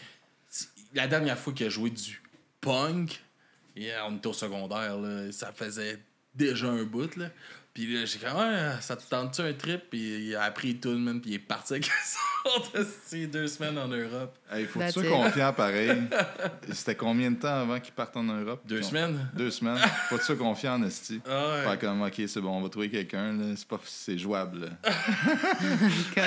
la 0.94 1.06
dernière 1.06 1.38
fois 1.38 1.52
qu'il 1.52 1.66
a 1.66 1.70
joué 1.70 1.90
du 1.90 2.22
punk, 2.60 3.22
yeah, 3.76 4.06
on 4.06 4.16
était 4.16 4.28
au 4.28 4.32
secondaire, 4.32 4.96
là, 4.98 5.30
ça 5.32 5.52
faisait 5.52 5.98
déjà 6.34 6.68
un 6.68 6.84
bout. 6.84 7.16
Là. 7.16 7.26
Puis 7.74 7.86
là, 7.86 8.04
j'ai 8.04 8.18
fait, 8.18 8.30
ouais, 8.30 8.80
ça 8.80 8.96
te 8.96 9.02
tente-tu 9.08 9.40
un 9.40 9.52
trip? 9.54 9.84
Puis 9.88 10.26
il 10.26 10.36
a 10.36 10.42
appris 10.42 10.76
tout, 10.76 10.90
man, 10.90 11.22
puis 11.22 11.30
il 11.30 11.34
est 11.36 11.38
parti 11.38 11.72
avec 11.72 11.86
ça 11.86 12.18
de 12.74 13.24
deux 13.26 13.46
semaines 13.46 13.78
en 13.78 13.88
Europe. 13.88 14.36
Hey, 14.50 14.66
faut 14.66 14.78
que 14.78 14.86
tu 14.86 14.92
sois 14.92 15.04
confiant 15.04 15.54
pareil. 15.54 16.02
C'était 16.72 16.96
combien 16.96 17.30
de 17.30 17.36
temps 17.36 17.62
avant 17.62 17.80
qu'ils 17.80 17.94
partent 17.94 18.16
en 18.18 18.24
Europe? 18.24 18.60
Deux 18.66 18.82
semaines? 18.82 19.26
Deux 19.34 19.50
semaines. 19.50 19.78
Faut 20.10 20.16
que 20.16 20.20
tu 20.20 20.26
sois 20.26 20.36
confiant 20.36 20.74
en 20.74 20.82
esti. 20.82 21.22
Ah 21.26 21.48
ouais. 21.48 21.62
Faire 21.62 21.78
comme, 21.78 22.02
ok, 22.02 22.22
c'est 22.26 22.40
bon, 22.42 22.58
on 22.58 22.60
va 22.60 22.68
trouver 22.68 22.90
quelqu'un, 22.90 23.32
là. 23.32 23.54
C'est 23.56 23.68
pas, 23.68 23.80
c'est 23.86 24.18
jouable, 24.18 24.66
là. 24.66 24.92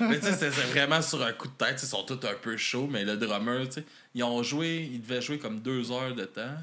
mais 0.00 0.18
tu 0.18 0.26
sais, 0.26 0.32
c'est 0.32 0.50
c'est 0.50 0.66
vraiment 0.72 1.02
sur 1.02 1.22
un 1.22 1.32
coup 1.32 1.48
de 1.48 1.52
tête. 1.52 1.78
Ils 1.82 1.86
sont 1.86 2.04
tous 2.04 2.26
un 2.26 2.34
peu 2.40 2.56
chauds, 2.56 2.88
mais 2.90 3.04
le 3.04 3.18
drummer, 3.18 3.68
tu 3.68 3.80
sais, 3.80 3.84
ils 4.14 4.24
ont 4.24 4.42
joué, 4.42 4.88
ils 4.90 5.02
devaient 5.02 5.20
jouer 5.20 5.38
comme 5.38 5.60
deux 5.60 5.92
heures 5.92 6.14
de 6.14 6.24
temps. 6.24 6.56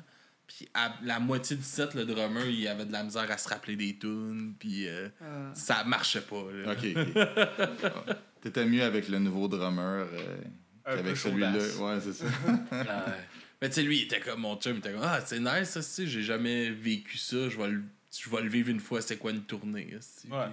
Puis 0.48 0.68
à 0.74 0.94
la 1.04 1.20
moitié 1.20 1.56
du 1.56 1.64
set, 1.64 1.94
le 1.96 2.06
drummer, 2.06 2.46
il 2.48 2.68
avait 2.68 2.86
de 2.86 2.92
la 2.92 3.04
misère 3.04 3.30
à 3.32 3.38
se 3.38 3.48
rappeler 3.50 3.76
des 3.76 3.98
tunes, 3.98 4.54
puis 4.60 4.88
euh, 4.88 5.10
Ah. 5.22 5.52
ça 5.56 5.84
marchait 5.86 6.22
pas. 6.22 6.44
là. 6.52 6.74
Ok. 6.74 8.18
T'étais 8.42 8.66
mieux 8.66 8.84
avec 8.84 9.08
le 9.08 9.20
nouveau 9.20 9.48
drummer 9.48 10.06
euh, 10.12 10.38
qu'avec 10.86 11.16
celui-là. 11.18 11.54
Ouais, 11.54 12.00
c'est 12.02 12.14
ça. 12.14 12.26
Ah 12.72 13.06
ouais. 13.08 13.14
Mais 13.62 13.70
tu 13.70 13.76
sais, 13.76 13.84
lui, 13.84 14.00
il 14.00 14.04
était 14.04 14.20
comme 14.20 14.42
mon 14.42 14.58
chum, 14.58 14.74
il 14.74 14.80
était 14.80 14.92
comme 14.92 15.02
Ah, 15.04 15.22
c'est 15.26 15.40
nice, 15.40 15.70
ça, 15.70 15.80
tu 15.80 15.86
sais, 15.86 16.06
j'ai 16.08 16.22
jamais 16.24 16.70
vécu 16.72 17.18
ça, 17.18 17.48
je 17.48 17.58
vais 17.58 17.70
le, 17.70 17.84
je 18.12 18.30
vais 18.30 18.42
le 18.42 18.50
vivre 18.50 18.70
une 18.70 18.82
fois, 18.82 19.02
c'est 19.02 19.16
quoi 19.18 19.32
une 19.32 19.44
tournée, 19.44 19.94
esti. 19.98 20.28
Ouais. 20.28 20.48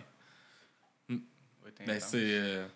Puis- 1.09 1.25
t'es 1.75 1.85
Ben, 1.85 1.99
c'est. 2.01 2.19
euh, 2.39 2.67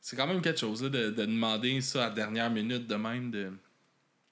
c'est 0.00 0.16
quand 0.16 0.26
même 0.26 0.40
quelque 0.40 0.58
chose, 0.60 0.82
là, 0.82 0.88
de, 0.88 1.10
de 1.10 1.26
demander 1.26 1.78
ça 1.82 2.06
à 2.06 2.08
la 2.08 2.14
dernière 2.14 2.50
minute 2.50 2.86
de 2.86 2.94
même, 2.94 3.30
de, 3.30 3.52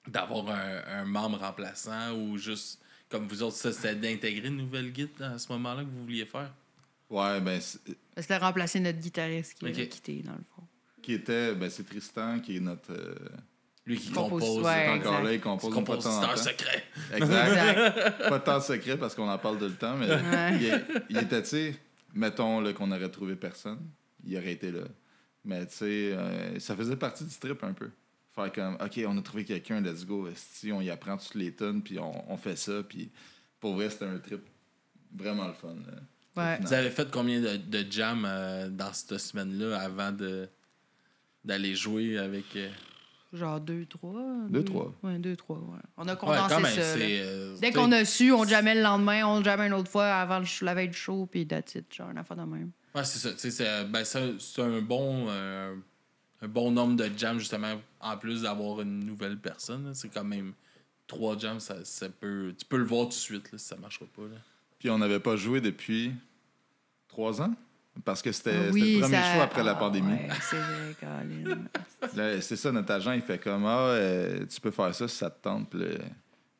d'avoir 0.07 0.49
un, 0.49 0.99
un 1.01 1.05
membre 1.05 1.39
remplaçant 1.39 2.13
ou 2.13 2.37
juste. 2.37 2.79
Comme 3.09 3.27
vous 3.27 3.43
autres, 3.43 3.57
ça, 3.57 3.71
c'était 3.71 3.95
d'intégrer 3.95 4.47
une 4.47 4.57
nouvelle 4.57 4.91
guide 4.91 5.09
à 5.21 5.37
ce 5.37 5.51
moment-là 5.51 5.83
que 5.83 5.89
vous 5.89 6.01
vouliez 6.01 6.25
faire? 6.25 6.51
Ouais, 7.09 7.39
ben, 7.41 7.61
c'est- 7.61 7.79
C'était 8.17 8.37
remplacer 8.37 8.79
notre 8.79 8.97
guitariste 8.99 9.53
qui 9.59 9.65
Ok. 9.65 9.77
a 9.77 9.85
quitté, 9.85 10.21
dans 10.23 10.31
le 10.31 10.43
fond. 10.55 10.63
qui 11.01 11.13
était, 11.13 11.53
ben, 11.53 11.69
c'est 11.69 11.83
Tristan 11.83 12.39
qui 12.39 12.55
est 12.57 12.59
notre. 12.61 12.91
euh, 12.93 13.13
Lui 13.85 13.97
qui 13.99 14.09
Compose- 14.11 14.41
compose. 14.41 14.65
ouais. 14.65 14.87
encore 14.87 14.95
exact. 14.95 15.23
là, 15.25 15.33
il 15.33 15.41
compose 15.41 15.73
compositeur 15.73 16.29
temps. 16.33 16.37
secret. 16.37 16.83
Exact. 17.13 17.47
Exact. 17.49 18.29
pas 18.29 18.39
tant 18.39 18.61
secret 18.61 18.97
parce 18.97 19.13
qu'on 19.13 19.29
en 19.29 19.37
parle 19.37 19.57
tout 19.59 19.65
le 19.65 19.73
temps, 19.75 19.97
mais 19.97 20.07
Ouais. 20.09 20.55
il, 20.55 20.65
est- 20.67 20.85
il 21.09 21.17
était, 21.17 21.41
tu 21.43 21.49
sais, 21.49 21.75
mettons 22.13 22.61
là, 22.61 22.71
qu'on 22.71 22.89
aurait 22.91 23.09
trouvé 23.11 23.35
personne, 23.35 23.79
il 24.25 24.37
aurait 24.37 24.53
été 24.53 24.71
là. 24.71 24.83
Mais 25.43 25.65
tu 25.67 25.75
sais, 25.75 26.13
euh, 26.13 26.57
ça 26.59 26.75
faisait 26.77 26.95
partie 26.95 27.25
du 27.25 27.35
trip 27.35 27.61
un 27.63 27.73
peu. 27.73 27.89
Faire 28.35 28.51
comme, 28.51 28.75
OK, 28.83 28.99
on 29.07 29.17
a 29.17 29.21
trouvé 29.21 29.45
quelqu'un, 29.45 29.79
let's 29.81 30.05
go, 30.05 30.27
esti, 30.27 30.71
on 30.71 30.81
y 30.81 30.89
apprend 30.89 31.17
toutes 31.17 31.35
les 31.35 31.51
tonnes, 31.53 31.83
puis 31.83 31.99
on, 31.99 32.31
on 32.31 32.37
fait 32.37 32.55
ça, 32.55 32.81
puis 32.83 33.11
pour 33.59 33.75
vrai, 33.75 33.89
c'était 33.91 34.05
un 34.05 34.17
trip 34.17 34.41
vraiment 35.15 35.47
le 35.47 35.53
fun. 35.53 35.75
là, 35.85 35.93
au 36.35 36.39
Ouais. 36.39 36.55
final. 36.55 36.61
Vous 36.67 36.73
avez 36.73 36.89
fait 36.89 37.11
combien 37.11 37.39
de, 37.41 37.57
de 37.57 37.91
jams 37.91 38.25
euh, 38.27 38.69
dans 38.69 38.91
cette 38.91 39.19
semaine-là 39.19 39.79
avant 39.79 40.11
de 40.11 40.49
d'aller 41.45 41.75
jouer 41.75 42.17
avec. 42.17 42.55
euh, 42.55 42.69
Genre 43.33 43.59
deux, 43.59 43.85
trois. 43.85 44.21
Deux, 44.49 44.63
trois. 44.63 44.93
Ouais, 45.03 45.17
deux, 45.19 45.35
trois, 45.35 45.57
ouais. 45.57 45.79
On 45.97 46.07
a 46.07 46.15
condensé 46.15 46.55
même, 46.55 46.65
ça. 46.65 46.81
euh, 46.97 47.55
Dès 47.59 47.71
qu'on 47.71 47.91
a 47.91 48.05
su, 48.05 48.31
on 48.31 48.45
jamais 48.45 48.73
le 48.75 48.81
lendemain, 48.81 49.25
on 49.27 49.43
jamais 49.43 49.67
une 49.67 49.73
autre 49.73 49.91
fois 49.91 50.05
avant 50.07 50.39
le 50.39 50.45
la 50.65 50.73
veille 50.73 50.89
du 50.89 50.97
show, 50.97 51.25
puis 51.27 51.45
that's 51.47 51.75
it, 51.75 51.93
genre 51.93 52.09
une 52.11 52.17
affaire 52.17 52.37
de 52.37 52.43
même. 52.43 52.71
Ouais, 52.95 53.03
c'est 53.03 53.19
ça. 53.19 53.31
tu 53.33 53.37
sais, 53.39 53.51
C'est 53.51 53.85
ben, 53.85 54.03
c'est- 54.05 54.39
c'est 54.39 54.61
un 54.61 54.81
bon. 54.81 55.27
Un 56.43 56.47
bon 56.47 56.71
nombre 56.71 56.95
de 56.97 57.09
jams, 57.17 57.39
justement, 57.39 57.73
en 58.01 58.17
plus 58.17 58.41
d'avoir 58.43 58.81
une 58.81 58.99
nouvelle 59.05 59.37
personne. 59.37 59.91
C'est 59.93 60.09
quand 60.09 60.23
même. 60.25 60.53
Trois 61.07 61.37
jams, 61.37 61.59
ça, 61.59 61.83
ça 61.83 62.07
peut. 62.09 62.53
Tu 62.57 62.65
peux 62.65 62.77
le 62.77 62.85
voir 62.85 63.03
tout 63.05 63.09
de 63.09 63.13
suite 63.13 63.51
là, 63.51 63.57
si 63.57 63.65
ça 63.65 63.75
marchera 63.75 64.05
pas. 64.15 64.23
Là. 64.23 64.37
Puis 64.79 64.89
on 64.89 64.97
n'avait 64.97 65.19
pas 65.19 65.35
joué 65.35 65.59
depuis 65.61 66.11
trois 67.07 67.41
ans, 67.41 67.53
parce 68.05 68.21
que 68.21 68.31
c'était 68.31 68.57
le 68.57 68.69
premier 68.69 69.01
ça- 69.01 69.33
show 69.35 69.41
après 69.41 69.63
la 69.63 69.71
ah, 69.71 69.75
pandémie. 69.75 70.13
ouais, 70.13 70.29
c'est 70.41 70.55
vrai, 70.57 70.95
Colin. 70.99 71.57
Là, 72.15 72.41
c'est 72.41 72.55
ça, 72.55 72.71
notre 72.71 72.91
agent, 72.91 73.11
il 73.13 73.21
fait 73.21 73.37
comme 73.37 73.65
Ah, 73.65 73.87
euh, 73.89 74.45
tu 74.45 74.59
peux 74.61 74.71
faire 74.71 74.93
ça 74.95 75.07
si 75.07 75.15
ça 75.15 75.29
te 75.29 75.41
tente. 75.43 75.69
Puis 75.69 75.79
là, 75.79 75.85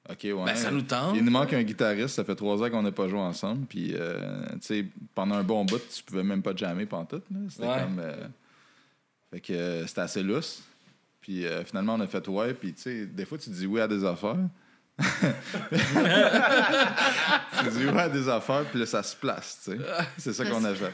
OK, 0.10 0.19
ouais. 0.24 0.34
Ben, 0.46 0.56
ça 0.56 0.69
nous 0.72 0.82
tente. 0.82 1.15
Il 1.15 1.24
nous 1.24 1.32
manque 1.32 1.54
un 1.54 1.63
guitariste, 1.63 2.15
ça 2.15 2.24
fait 2.26 2.36
trois 2.36 2.62
ans 2.62 2.69
qu'on 2.69 2.82
n'a 2.84 2.91
pas 2.91 3.08
joué 3.08 3.19
ensemble. 3.19 3.65
Puis, 3.65 3.93
euh, 3.96 4.46
tu 4.54 4.58
sais, 4.62 4.86
pendant 5.15 5.36
un 5.36 5.43
bon 5.43 5.63
bout, 5.65 5.82
tu 5.93 6.04
pouvais 6.04 6.24
même 6.24 6.41
pas 6.41 6.56
jammer 6.56 6.86
pantoute. 6.86 7.24
là. 7.32 7.38
C'était 7.50 7.67
Ouais. 7.67 7.80
comme. 7.82 8.00
euh, 8.00 8.28
Fait 9.34 9.39
que 9.41 9.54
euh, 9.54 9.88
c'était 9.88 10.02
assez 10.02 10.22
lousse. 10.22 10.62
Puis 11.22 11.46
euh, 11.46 11.63
finalement, 11.65 11.96
on 11.96 12.00
a 12.02 12.08
fait 12.08 12.28
ouais. 12.28 12.54
Puis, 12.54 12.74
tu 12.74 12.82
sais, 12.84 13.06
des 13.08 13.26
fois, 13.26 13.38
tu 13.39 13.50
dis 13.50 13.65
oui 13.65 13.82
à 13.82 13.88
des 13.88 14.06
affaires. 14.06 14.38
tu 17.63 17.69
dis 17.72 17.86
oui 17.88 17.98
à 18.00 18.10
des 18.10 18.30
affaires, 18.30 18.63
puis 18.69 18.80
là, 18.80 18.86
ça 18.86 19.02
se 19.02 19.15
place, 19.15 19.62
tu 19.63 19.72
sais. 19.72 19.78
C'est 20.17 20.34
ça 20.34 20.46
qu'on 20.46 20.63
a 20.65 20.74
fait. 20.76 20.93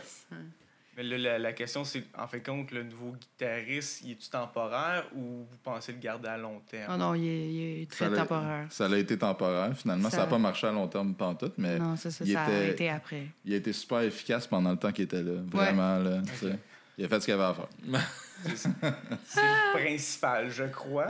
Mais 0.96 1.04
là, 1.04 1.18
la, 1.18 1.40
la 1.40 1.54
question, 1.54 1.84
c'est 1.84 2.04
en 2.18 2.28
fait 2.28 2.42
compte, 2.42 2.72
le 2.72 2.84
nouveau 2.84 3.12
guitariste, 3.14 4.02
il 4.04 4.12
est-tu 4.12 4.30
temporaire 4.30 5.06
ou 5.16 5.46
vous 5.50 5.58
pensez 5.64 5.92
le 5.94 5.98
garder 6.00 6.28
à 6.30 6.38
long 6.38 6.62
terme? 6.70 6.92
Oh 6.94 6.98
non, 6.98 7.14
il 7.16 7.26
est, 7.28 7.48
il 7.54 7.82
est 7.84 7.92
très 7.92 8.10
Ça 8.10 8.16
temporaire. 8.16 8.68
Ça 8.70 8.86
a 8.86 8.98
été 8.98 9.18
temporaire. 9.18 9.76
Finalement, 9.78 10.10
ça 10.10 10.18
n'a 10.18 10.28
pas 10.28 10.38
marché 10.38 10.68
à 10.68 10.72
long 10.72 10.88
terme 10.88 11.14
pantoute, 11.16 11.54
mais 11.58 11.78
Non, 11.80 11.96
ça, 11.96 12.10
il 12.26 12.34
ça 12.34 12.44
a 12.44 12.50
était- 12.50 12.70
été 12.72 12.90
après. 12.90 13.28
il 13.46 13.54
a 13.54 13.58
été 13.58 13.72
super 13.74 14.00
efficace 14.02 14.46
pendant 14.48 14.72
le 14.72 14.78
temps 14.78 14.92
qu'il 14.92 15.06
était 15.06 15.24
là. 15.24 15.42
Vraiment, 15.46 15.98
là. 16.00 16.22
tu 16.22 16.48
sais. 16.48 16.60
Il 16.98 17.06
a 17.06 17.08
fait 17.08 17.20
ce 17.22 17.26
qu'il 17.26 17.34
avait 17.34 17.44
à 17.44 17.54
faire. 17.54 17.68
C'est 18.46 19.42
le 19.42 19.74
principal, 19.74 20.50
je 20.50 20.64
crois. 20.66 21.08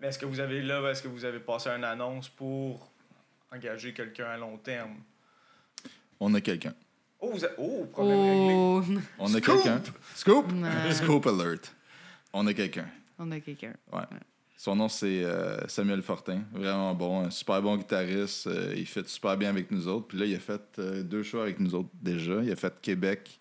Mais 0.00 0.08
est-ce 0.08 0.18
que 0.18 0.26
vous 0.26 0.40
avez 0.40 0.62
là, 0.62 0.88
est-ce 0.90 1.02
que 1.02 1.08
vous 1.08 1.24
avez 1.24 1.38
passé 1.40 1.70
une 1.70 1.84
annonce 1.84 2.28
pour 2.28 2.90
engager 3.52 3.92
quelqu'un 3.94 4.26
à 4.26 4.36
long 4.36 4.58
terme? 4.58 4.96
On 6.20 6.32
a 6.34 6.40
quelqu'un. 6.40 6.74
Oh, 7.20 7.30
vous 7.32 7.44
a- 7.44 7.48
oh 7.58 7.86
problème 7.90 8.20
réglé. 8.20 8.54
Oh, 8.54 8.82
On 9.18 9.34
a 9.34 9.40
quelqu'un. 9.40 9.82
Scoop! 10.14 10.52
Non. 10.52 10.68
Scoop 10.92 11.26
alert. 11.26 11.74
On 12.32 12.46
a 12.46 12.52
quelqu'un. 12.52 12.86
on 13.18 13.30
a 13.32 13.40
quelqu'un. 13.40 13.72
Ouais. 13.92 14.02
Son 14.58 14.76
nom, 14.76 14.88
c'est 14.88 15.24
euh, 15.24 15.66
Samuel 15.68 16.02
Fortin. 16.02 16.42
Vraiment 16.52 16.94
bon. 16.94 17.24
Un 17.26 17.30
super 17.30 17.60
bon 17.62 17.76
guitariste. 17.76 18.46
Euh, 18.46 18.72
il 18.76 18.86
fait 18.86 19.06
super 19.08 19.36
bien 19.36 19.50
avec 19.50 19.70
nous 19.70 19.86
autres. 19.88 20.08
Puis 20.08 20.18
là, 20.18 20.26
il 20.26 20.34
a 20.34 20.38
fait 20.38 20.62
euh, 20.78 21.02
deux 21.02 21.22
shows 21.22 21.40
avec 21.40 21.58
nous 21.60 21.74
autres 21.74 21.88
déjà. 22.00 22.42
Il 22.42 22.50
a 22.52 22.56
fait 22.56 22.72
Québec 22.80 23.38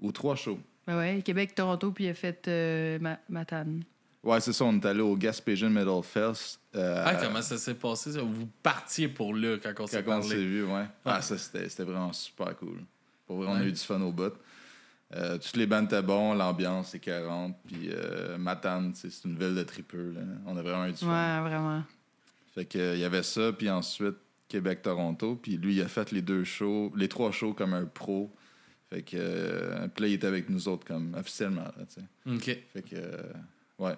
ou 0.00 0.10
trois 0.12 0.34
shows. 0.36 0.60
Ben 0.86 0.96
ouais, 0.98 1.22
Québec, 1.24 1.54
Toronto, 1.54 1.90
puis 1.92 2.04
il 2.04 2.10
a 2.10 2.14
fait 2.14 2.46
euh, 2.48 2.98
Ma- 3.00 3.18
Matane. 3.28 3.82
Ouais, 4.22 4.40
c'est 4.40 4.52
ça. 4.52 4.64
On 4.64 4.74
est 4.78 4.84
allé 4.86 5.00
au 5.00 5.16
Gaspésian 5.16 5.70
Metal 5.70 6.02
Fest. 6.02 6.60
euh, 6.74 7.02
Ah, 7.06 7.14
comment 7.16 7.42
ça 7.42 7.58
s'est 7.58 7.74
passé, 7.74 8.12
ça? 8.12 8.20
Vous 8.22 8.48
partiez 8.62 9.08
pour 9.08 9.34
là 9.34 9.56
quand 9.62 9.72
on 9.80 9.86
s'est 9.86 10.02
Quand 10.02 10.18
on 10.18 10.22
s'est 10.22 10.28
parlé. 10.30 10.44
vu, 10.46 10.64
ouais. 10.64 10.84
Ah, 11.04 11.22
ça, 11.22 11.38
c'était 11.38 11.68
c'était 11.68 11.84
vraiment 11.84 12.12
super 12.12 12.56
cool. 12.56 12.82
Pour 13.26 13.36
vrai, 13.38 13.46
on 13.48 13.54
a 13.56 13.60
Ouais. 13.60 13.66
eu 13.68 13.72
du 13.72 13.78
fun 13.80 14.00
au 14.00 14.12
bout. 14.12 14.32
Euh, 15.14 15.38
toutes 15.38 15.56
les 15.56 15.66
bandes 15.66 15.84
étaient 15.84 16.02
bons, 16.02 16.34
l'ambiance 16.34 16.94
est 16.94 16.98
40. 17.00 17.56
Puis 17.66 17.90
euh, 17.92 18.36
Matane, 18.38 18.92
tu 18.92 19.00
sais, 19.02 19.10
c'est 19.10 19.28
une 19.28 19.38
ville 19.38 19.54
de 19.54 19.62
tripeux. 19.62 20.12
Là. 20.12 20.20
On 20.46 20.56
a 20.56 20.62
vraiment 20.62 20.86
eu 20.86 20.92
du 20.92 20.98
fun. 20.98 21.06
Ouais, 21.06 21.48
vraiment. 21.48 21.82
Fait 22.54 22.64
que, 22.64 22.78
euh, 22.78 22.94
il 22.94 23.00
y 23.00 23.04
avait 23.04 23.22
ça, 23.22 23.52
puis 23.52 23.70
ensuite 23.70 24.16
Québec-Toronto. 24.48 25.36
Puis 25.40 25.56
lui, 25.56 25.74
il 25.76 25.82
a 25.82 25.88
fait 25.88 26.10
les 26.10 26.22
deux 26.22 26.42
shows, 26.44 26.92
les 26.96 27.08
trois 27.08 27.30
shows 27.30 27.52
comme 27.54 27.74
un 27.74 27.84
pro. 27.84 28.34
Fait 28.96 29.02
que, 29.02 29.16
euh, 29.18 29.88
puis 29.88 30.02
là, 30.04 30.08
il 30.08 30.14
était 30.14 30.26
avec 30.26 30.48
nous 30.48 30.68
autres 30.68 30.86
comme 30.86 31.14
officiellement. 31.14 31.64
Là, 31.64 31.84
tu 31.86 32.00
sais. 32.00 32.34
OK. 32.54 32.58
Fait 32.72 32.80
que, 32.82 32.94
euh, 32.96 33.22
ouais, 33.78 33.94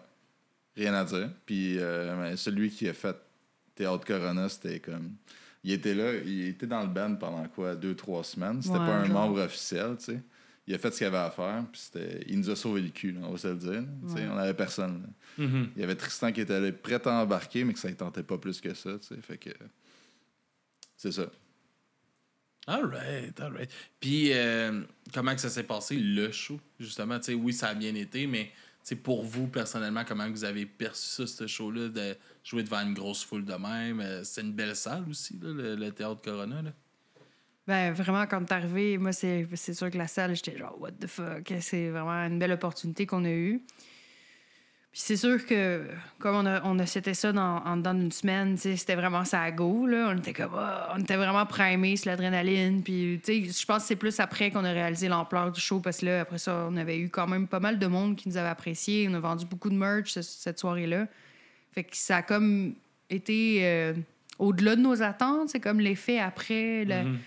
rien 0.76 0.92
à 0.94 1.04
dire. 1.04 1.30
Puis 1.46 1.78
euh, 1.78 2.34
celui 2.34 2.68
qui 2.70 2.88
a 2.88 2.92
fait 2.94 3.16
Théâtre 3.76 4.04
Corona, 4.04 4.48
c'était 4.48 4.80
comme. 4.80 5.12
Il 5.62 5.70
était 5.70 5.94
là, 5.94 6.14
il 6.14 6.48
était 6.48 6.66
dans 6.66 6.80
le 6.82 6.88
band 6.88 7.14
pendant 7.14 7.46
quoi, 7.46 7.76
deux, 7.76 7.94
trois 7.94 8.24
semaines. 8.24 8.60
C'était 8.60 8.74
Ouais, 8.78 8.86
pas 8.86 8.96
un 8.96 9.04
genre. 9.04 9.28
membre 9.28 9.40
officiel, 9.44 9.96
tu 9.98 10.06
sais. 10.06 10.20
Il 10.66 10.74
a 10.74 10.78
fait 10.78 10.90
ce 10.90 10.98
qu'il 10.98 11.06
avait 11.06 11.16
à 11.18 11.30
faire, 11.30 11.64
puis 11.70 11.80
c'était- 11.80 12.24
il 12.26 12.38
nous 12.40 12.50
a 12.50 12.56
sauvé 12.56 12.80
le 12.82 12.88
cul, 12.88 13.12
là, 13.12 13.20
on 13.22 13.30
va 13.32 13.38
se 13.38 13.46
le 13.48 13.54
dire. 13.54 13.84
Ouais. 14.02 14.26
On 14.32 14.36
avait 14.36 14.52
personne. 14.54 15.06
Mhm. 15.38 15.68
Il 15.76 15.80
y 15.80 15.84
avait 15.84 15.94
Tristan 15.94 16.32
qui 16.32 16.40
était 16.40 16.72
prêt 16.72 17.00
à 17.06 17.22
embarquer, 17.22 17.62
mais 17.62 17.72
que 17.72 17.78
ça 17.78 17.88
ne 17.88 17.94
tentait 17.94 18.24
pas 18.24 18.36
plus 18.36 18.60
que 18.60 18.74
ça, 18.74 18.98
tu 18.98 19.06
sais. 19.14 19.20
Fait 19.22 19.38
que. 19.38 19.50
C'est 20.96 21.12
ça. 21.12 21.26
All 22.68 22.84
right, 22.84 23.40
all 23.40 23.52
right. 23.54 23.70
Puis, 23.98 24.30
euh, 24.34 24.82
comment 25.14 25.34
que 25.34 25.40
ça 25.40 25.48
s'est 25.48 25.62
passé, 25.62 25.96
le 25.96 26.30
show, 26.30 26.60
justement? 26.78 27.18
Tu 27.18 27.32
sais, 27.32 27.34
oui, 27.34 27.54
ça 27.54 27.68
a 27.68 27.74
bien 27.74 27.94
été, 27.94 28.26
mais 28.26 28.50
pour 29.02 29.24
vous, 29.24 29.46
personnellement, 29.46 30.04
comment 30.06 30.28
vous 30.30 30.44
avez 30.44 30.66
perçu 30.66 31.06
ça, 31.06 31.26
ce 31.26 31.46
show-là, 31.46 31.88
de 31.88 32.14
jouer 32.44 32.62
devant 32.62 32.80
une 32.80 32.92
grosse 32.92 33.24
foule 33.24 33.46
de 33.46 33.54
même? 33.54 34.00
Euh, 34.00 34.22
C'est 34.22 34.42
une 34.42 34.52
belle 34.52 34.76
salle 34.76 35.04
aussi, 35.08 35.38
le, 35.40 35.76
le 35.76 35.90
Théâtre 35.92 36.20
Corona. 36.22 36.60
Là. 36.60 36.72
Ben, 37.66 37.92
vraiment, 37.92 38.26
quand 38.26 38.44
t'es 38.44 38.54
arrivé, 38.54 38.98
moi, 38.98 39.12
c'est 39.12 39.48
c'est 39.54 39.74
sûr 39.74 39.90
que 39.90 39.98
la 39.98 40.08
salle, 40.08 40.36
j'étais 40.36 40.56
genre, 40.58 40.78
what 40.78 40.92
the 40.92 41.06
fuck? 41.06 41.52
C'est 41.60 41.88
vraiment 41.88 42.26
une 42.26 42.38
belle 42.38 42.52
opportunité 42.52 43.06
qu'on 43.06 43.24
a 43.24 43.30
eue. 43.30 43.62
Puis 44.98 45.04
c'est 45.06 45.16
sûr 45.16 45.46
que, 45.46 45.84
comme 46.18 46.34
on 46.34 46.44
a, 46.44 46.60
on 46.64 46.76
a 46.80 46.84
c'était 46.84 47.14
ça 47.14 47.30
dans, 47.32 47.58
en 47.64 47.76
dedans 47.76 47.94
d'une 47.94 48.10
semaine, 48.10 48.56
c'était 48.56 48.96
vraiment 48.96 49.24
ça 49.24 49.40
à 49.42 49.52
go, 49.52 49.86
là. 49.86 50.08
On 50.12 50.18
était 50.18 50.32
comme, 50.32 50.50
ah, 50.56 50.92
on 50.96 50.98
était 51.00 51.14
vraiment 51.16 51.46
primés 51.46 51.94
sur 51.96 52.10
l'adrénaline. 52.10 52.82
Puis, 52.82 53.20
je 53.24 53.64
pense 53.64 53.82
que 53.82 53.86
c'est 53.86 53.94
plus 53.94 54.18
après 54.18 54.50
qu'on 54.50 54.64
a 54.64 54.72
réalisé 54.72 55.06
l'ampleur 55.06 55.52
du 55.52 55.60
show, 55.60 55.78
parce 55.78 55.98
que 55.98 56.06
là, 56.06 56.22
après 56.22 56.38
ça, 56.38 56.66
on 56.68 56.76
avait 56.76 56.98
eu 56.98 57.10
quand 57.10 57.28
même 57.28 57.46
pas 57.46 57.60
mal 57.60 57.78
de 57.78 57.86
monde 57.86 58.16
qui 58.16 58.28
nous 58.28 58.36
avait 58.36 58.48
apprécié. 58.48 59.06
On 59.08 59.14
a 59.14 59.20
vendu 59.20 59.46
beaucoup 59.46 59.70
de 59.70 59.76
merch 59.76 60.10
ce- 60.14 60.22
cette 60.22 60.58
soirée-là. 60.58 61.06
Fait 61.70 61.84
que 61.84 61.96
ça 61.96 62.16
a 62.16 62.22
comme 62.22 62.74
été 63.08 63.60
euh, 63.62 63.94
au-delà 64.40 64.74
de 64.74 64.80
nos 64.80 65.00
attentes. 65.00 65.50
C'est 65.50 65.60
comme 65.60 65.78
l'effet 65.78 66.18
après. 66.18 66.84
Mhm. 66.84 67.18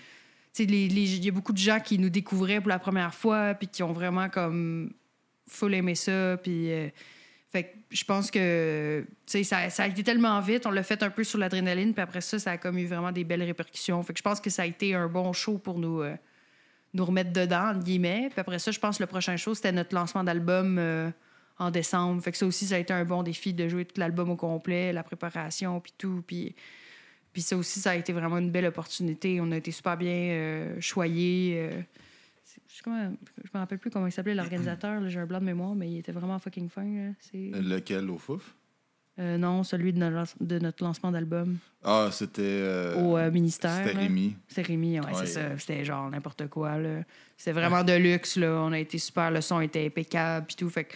les- 0.58 0.66
il 0.88 1.24
y 1.24 1.28
a 1.30 1.32
beaucoup 1.32 1.54
de 1.54 1.58
gens 1.58 1.80
qui 1.80 1.98
nous 1.98 2.10
découvraient 2.10 2.60
pour 2.60 2.68
la 2.68 2.78
première 2.78 3.14
fois, 3.14 3.54
puis 3.54 3.66
qui 3.66 3.82
ont 3.82 3.94
vraiment 3.94 4.28
comme 4.28 4.90
full 5.48 5.72
aimé 5.72 5.94
ça, 5.94 6.36
puis 6.36 6.70
euh, 6.70 6.88
fait 7.52 7.64
que 7.64 7.68
je 7.90 8.04
pense 8.04 8.30
que 8.30 9.04
ça, 9.26 9.68
ça 9.68 9.82
a 9.82 9.86
été 9.86 10.02
tellement 10.02 10.40
vite, 10.40 10.64
on 10.64 10.70
l'a 10.70 10.82
fait 10.82 11.02
un 11.02 11.10
peu 11.10 11.22
sur 11.22 11.38
l'adrénaline, 11.38 11.92
puis 11.92 12.00
après 12.00 12.22
ça, 12.22 12.38
ça 12.38 12.52
a 12.52 12.56
comme 12.56 12.78
eu 12.78 12.86
vraiment 12.86 13.12
des 13.12 13.24
belles 13.24 13.42
répercussions. 13.42 14.02
Fait 14.02 14.14
que 14.14 14.18
je 14.18 14.22
pense 14.22 14.40
que 14.40 14.48
ça 14.48 14.62
a 14.62 14.64
été 14.64 14.94
un 14.94 15.06
bon 15.06 15.34
show 15.34 15.58
pour 15.58 15.78
nous, 15.78 16.00
euh, 16.00 16.16
nous 16.94 17.04
remettre 17.04 17.30
dedans, 17.30 17.72
entre 17.72 17.80
guillemets. 17.80 18.28
Puis 18.30 18.40
après 18.40 18.58
ça, 18.58 18.70
je 18.70 18.78
pense 18.80 18.96
que 18.96 19.02
le 19.02 19.06
prochain 19.06 19.36
show, 19.36 19.52
c'était 19.54 19.70
notre 19.70 19.94
lancement 19.94 20.24
d'album 20.24 20.78
euh, 20.78 21.10
en 21.58 21.70
décembre. 21.70 22.22
Fait 22.22 22.32
que 22.32 22.38
ça 22.38 22.46
aussi, 22.46 22.64
ça 22.64 22.76
a 22.76 22.78
été 22.78 22.94
un 22.94 23.04
bon 23.04 23.22
défi 23.22 23.52
de 23.52 23.68
jouer 23.68 23.84
tout 23.84 24.00
l'album 24.00 24.30
au 24.30 24.36
complet, 24.36 24.90
la 24.94 25.02
préparation, 25.02 25.78
puis 25.80 25.92
tout, 25.98 26.24
puis... 26.26 26.54
Puis 27.34 27.40
ça 27.40 27.56
aussi, 27.56 27.80
ça 27.80 27.92
a 27.92 27.94
été 27.94 28.12
vraiment 28.12 28.36
une 28.36 28.50
belle 28.50 28.66
opportunité. 28.66 29.40
On 29.40 29.50
a 29.52 29.56
été 29.56 29.70
super 29.70 29.96
bien 29.96 30.12
euh, 30.12 30.80
choyés. 30.80 31.70
Euh. 32.86 33.10
Je, 33.44 33.50
me 33.54 33.58
rappelle 33.58 33.78
plus 33.78 33.90
comment 33.90 34.06
il 34.06 34.12
s'appelait 34.12 34.34
l'organisateur. 34.34 35.08
J'ai 35.08 35.20
un 35.20 35.26
blanc 35.26 35.40
de 35.40 35.44
mémoire, 35.44 35.74
mais 35.74 35.90
il 35.90 35.98
était 35.98 36.12
vraiment 36.12 36.38
fucking 36.38 36.68
fin. 36.68 36.84
là. 36.84 37.12
C'est 37.20 37.50
Lequel 37.54 38.10
au 38.10 38.18
fouf? 38.18 38.54
Euh, 39.18 39.36
non, 39.36 39.62
celui 39.62 39.92
de 39.92 39.98
notre, 39.98 40.32
de 40.40 40.58
notre 40.58 40.82
lancement 40.82 41.12
d'album 41.12 41.58
Ah, 41.84 42.08
c'était. 42.10 42.40
euh, 42.42 42.94
au 42.96 43.18
euh, 43.18 43.30
ministère. 43.30 43.84
C'était. 43.84 43.98
Rémi. 43.98 44.36
C'était 44.48 44.62
Rémi, 44.62 44.98
ouais, 45.00 45.06
Ouais. 45.06 45.12
c'est 45.14 45.26
ça. 45.26 45.58
C'était 45.58 45.84
genre 45.84 46.08
n'importe 46.10 46.48
quoi, 46.48 46.78
là. 46.78 47.02
C'était 47.36 47.52
vraiment 47.52 47.84
de 47.84 47.92
luxe, 47.92 48.36
là. 48.36 48.62
On 48.64 48.72
a 48.72 48.78
été 48.78 48.96
super, 48.96 49.30
le 49.30 49.42
son 49.42 49.60
était 49.60 49.84
impeccable, 49.84 50.46
puis 50.46 50.56
tout. 50.56 50.70
Fait 50.70 50.84
que, 50.84 50.94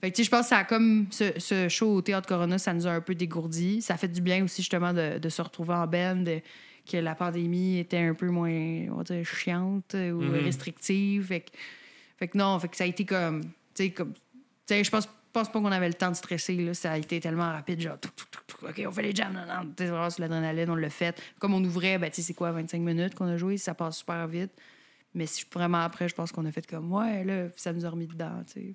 fait 0.00 0.10
que, 0.10 0.16
tu 0.16 0.22
sais, 0.22 0.26
je 0.26 0.30
pense 0.30 0.40
que 0.42 0.48
ça 0.48 0.58
a 0.58 0.64
comme... 0.64 1.06
Ce, 1.12 1.38
ce 1.38 1.68
show 1.68 1.94
au 1.94 2.02
Théâtre 2.02 2.26
Corona, 2.26 2.58
ça 2.58 2.74
nous 2.74 2.88
a 2.88 2.90
un 2.90 3.00
peu 3.00 3.14
dégourdi. 3.14 3.80
Ça 3.80 3.96
fait 3.96 4.08
du 4.08 4.20
bien 4.20 4.42
aussi, 4.42 4.62
justement, 4.62 4.92
de, 4.92 5.18
de 5.18 5.28
se 5.28 5.40
retrouver 5.40 5.74
en 5.74 5.86
band, 5.86 6.16
de- 6.16 6.40
que 6.90 6.96
la 6.96 7.14
pandémie 7.14 7.78
était 7.78 7.98
un 7.98 8.14
peu 8.14 8.28
moins, 8.28 8.50
on 8.90 8.96
va 8.96 9.02
dire, 9.04 9.24
chiante 9.24 9.94
ou 9.94 10.20
Mhm. 10.20 10.44
restrictive. 10.44 11.26
Fait 11.26 11.40
que, 11.40 11.50
fait 12.16 12.28
que 12.28 12.38
non, 12.38 12.58
fait 12.58 12.68
que 12.68 12.76
ça 12.76 12.84
a 12.84 12.86
été 12.86 13.04
comme... 13.04 13.42
Tu 13.42 13.50
sais, 13.74 13.90
comme... 13.90 14.12
Tu 14.12 14.20
sais, 14.66 14.84
je 14.84 14.90
pense, 14.90 15.08
pense 15.32 15.50
pas 15.50 15.60
qu'on 15.60 15.72
avait 15.72 15.88
le 15.88 15.94
temps 15.94 16.10
de 16.10 16.16
stresser, 16.16 16.56
là. 16.56 16.74
Ça 16.74 16.92
a 16.92 16.98
été 16.98 17.20
tellement 17.20 17.50
rapide, 17.50 17.80
genre... 17.80 17.98
tout, 18.00 18.10
tout, 18.16 18.26
tout, 18.30 18.40
tout, 18.46 18.66
OK, 18.66 18.82
on 18.86 18.92
fait 18.92 19.02
les 19.02 19.14
jams, 19.14 19.32
non, 19.32 19.46
non. 19.46 19.68
Tu 19.76 19.84
sais, 19.84 19.90
vraiment 19.90 20.10
sur 20.10 20.20
l'adrénaline, 20.22 20.70
on 20.70 20.74
l'a 20.76 20.90
fait. 20.90 21.20
Comme 21.38 21.54
on 21.54 21.64
ouvrait, 21.64 21.98
ben, 21.98 22.10
tu 22.10 22.16
sais, 22.16 22.22
c'est 22.22 22.34
quoi, 22.34 22.52
25 22.52 22.80
minutes 22.80 23.14
qu'on 23.14 23.26
a 23.28 23.36
joué, 23.36 23.56
ça 23.56 23.74
passe 23.74 23.98
super 23.98 24.26
vite. 24.26 24.52
Mais 25.14 25.26
si, 25.26 25.44
vraiment 25.52 25.78
après, 25.82 26.08
je 26.08 26.14
pense 26.14 26.32
qu'on 26.32 26.46
a 26.46 26.52
fait 26.52 26.66
comme, 26.66 26.92
ouais, 26.92 27.22
là, 27.24 27.48
ça 27.56 27.72
nous 27.72 27.84
a 27.84 27.90
remis 27.90 28.06
dedans, 28.06 28.42
tu 28.46 28.52
sais. 28.52 28.74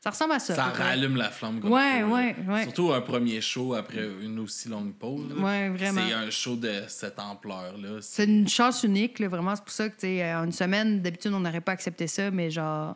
Ça 0.00 0.10
ressemble 0.10 0.32
à 0.32 0.38
ça. 0.38 0.54
Ça 0.54 0.64
rallume 0.64 1.16
la 1.16 1.30
flamme 1.30 1.60
comme 1.60 1.72
Ouais, 1.72 2.00
là. 2.00 2.06
ouais, 2.06 2.36
ouais. 2.48 2.62
Surtout 2.64 2.92
un 2.92 3.00
premier 3.00 3.40
show 3.40 3.74
après 3.74 4.06
une 4.22 4.38
aussi 4.38 4.68
longue 4.68 4.94
pause. 4.94 5.32
Ouais, 5.38 5.68
vraiment. 5.70 6.00
C'est 6.06 6.12
un 6.14 6.30
show 6.30 6.54
de 6.56 6.82
cette 6.86 7.18
ampleur-là. 7.18 7.98
C'est 8.00 8.24
une 8.24 8.48
chance 8.48 8.84
unique, 8.84 9.18
là, 9.18 9.28
vraiment. 9.28 9.56
C'est 9.56 9.64
pour 9.64 9.72
ça 9.72 9.88
que, 9.88 9.98
tu 9.98 10.22
en 10.22 10.44
une 10.44 10.52
semaine, 10.52 11.02
d'habitude, 11.02 11.32
on 11.34 11.40
n'aurait 11.40 11.60
pas 11.60 11.72
accepté 11.72 12.06
ça, 12.06 12.30
mais 12.30 12.50
genre, 12.50 12.94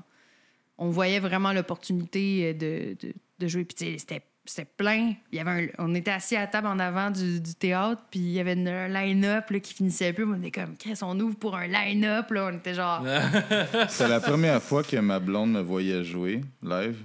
on 0.79 0.91
voyait 0.91 1.21
vraiment 1.21 1.53
l'opportunité 1.53 2.51
euh, 2.51 2.53
de, 2.55 3.07
de, 3.09 3.13
de 3.39 3.47
jouer. 3.49 3.65
Puis, 3.65 3.75
tu 3.75 3.85
sais, 3.93 3.99
c'était. 3.99 4.23
C'était 4.45 4.69
plein. 4.77 5.13
Il 5.31 5.37
y 5.37 5.41
avait 5.41 5.51
un- 5.79 5.85
on 5.85 5.95
était 5.95 6.11
assis 6.11 6.35
à 6.37 6.41
la 6.41 6.47
table 6.49 6.67
en 6.67 6.79
avant 6.81 7.11
du, 7.11 7.41
du 7.41 7.55
théâtre, 7.55 8.03
puis 8.11 8.19
il 8.19 8.33
y 8.33 8.41
avait 8.41 8.55
une- 8.55 8.67
un 8.69 8.89
line-up 8.89 9.51
là, 9.51 9.61
qui 9.61 9.73
finissait 9.73 10.09
un 10.09 10.13
peu. 10.13 10.25
On 10.29 10.35
était 10.43 10.51
comme, 10.61 10.77
Chris, 10.77 10.99
on 11.03 11.19
ouvre 11.21 11.37
pour 11.37 11.57
un 11.57 11.69
line-up. 11.69 12.31
Là. 12.33 12.51
On 12.53 12.57
était 12.57 12.75
genre, 12.75 13.05
C'est 13.89 14.09
la 14.09 14.21
première 14.21 14.61
fois 14.63 14.83
que 14.83 14.97
ma 14.97 15.21
blonde 15.21 15.53
me 15.53 15.61
voyait 15.61 16.03
jouer 16.05 16.41
live. 16.63 16.97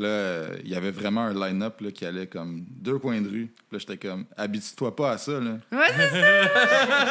Puis 0.00 0.08
là, 0.08 0.14
euh, 0.14 0.56
il 0.64 0.70
y 0.70 0.74
avait 0.76 0.90
vraiment 0.92 1.24
un 1.26 1.34
line-up 1.34 1.78
là, 1.82 1.90
qui 1.90 2.06
allait 2.06 2.26
comme 2.26 2.64
deux 2.70 2.98
coins 2.98 3.20
de 3.20 3.28
rue. 3.28 3.46
Puis 3.68 3.72
là, 3.72 3.78
j'étais 3.78 3.98
comme, 3.98 4.24
habitue-toi 4.34 4.96
pas 4.96 5.10
à 5.12 5.18
ça. 5.18 5.32
Là. 5.32 5.58
ouais, 5.72 5.86
c'est 5.94 6.08
ça, 6.08 6.48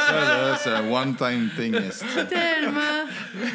Ça, 0.07 0.13
là, 0.13 0.57
c'est 0.57 0.69
un 0.71 0.89
one-time 0.91 1.49
thing. 1.55 1.71
tellement, 2.27 3.05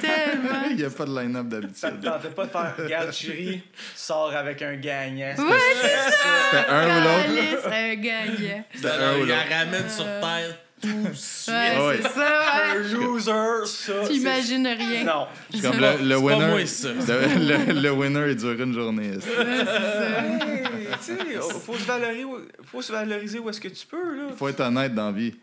tellement. 0.01 0.63
Il 0.71 0.77
n'y 0.77 0.85
a 0.85 0.91
pas 0.91 1.05
de 1.05 1.19
line-up 1.21 1.47
Ça 1.75 1.91
te 1.91 1.97
d'habitude. 1.97 2.11
tentait 2.13 2.29
pas 2.35 2.45
de 2.47 2.51
faire 2.51 2.75
Regarde, 2.79 3.13
chérie, 3.13 3.63
sors 3.97 4.33
avec 4.37 4.63
un 4.63 4.77
gagnant. 4.77 5.35
Ouais, 5.37 5.59
C'était 5.81 6.71
un 6.71 6.87
ou 6.87 7.03
l'autre. 7.03 7.61
C'est 7.65 7.75
un 7.75 7.95
gagnant. 7.97 8.65
C'était 8.73 8.89
un 8.89 9.15
ou 9.19 9.23
Il 9.23 9.27
la 9.29 9.37
l'autre. 9.37 9.49
ramène 9.51 9.89
sur 9.91 10.05
terre 10.05 10.57
tout 10.85 11.15
suite. 11.15 11.49
Ouais, 11.55 11.99
c'est 12.03 12.09
ça, 12.09 12.73
Un 12.73 12.75
loser, 12.75 13.67
ça. 13.67 13.93
T'imagines 14.09 14.65
c'est- 14.65 14.75
rien. 14.75 15.05
Non. 15.05 15.27
C'est 15.53 15.61
comme 15.63 15.79
le, 15.81 15.81
le 15.81 15.97
C'est 15.97 16.09
pas 16.09 16.17
winner. 16.19 16.47
moi, 16.47 16.67
ça. 16.67 16.89
Le, 16.93 17.75
le- 17.75 17.81
le 17.81 17.91
winner, 17.93 18.27
il 18.31 18.37
dure 18.37 18.61
une 18.61 18.73
journée. 18.75 19.09
esti. 19.17 19.29
Hey, 19.31 20.89
tu 21.05 21.17
sais, 21.17 21.41
faut 21.65 21.75
se 21.77 21.85
valoriser, 21.87 22.25
où- 22.25 22.39
faut 22.71 22.83
se 22.83 22.93
valoriser 22.93 23.39
où 23.39 23.49
est-ce 23.51 23.61
que 23.61 23.69
tu 23.69 23.87
peux, 23.87 24.17
là. 24.17 24.23
Faut 24.37 24.49
être 24.49 24.61
honnête 24.61 24.95
dans 24.95 25.07
la 25.07 25.13
vie. 25.13 25.35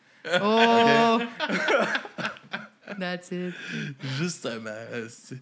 Oh! 0.41 1.19
That's 2.99 3.31
it. 3.31 3.53
Justement. 4.19 4.69
euh, 4.69 5.07
c'est- 5.09 5.37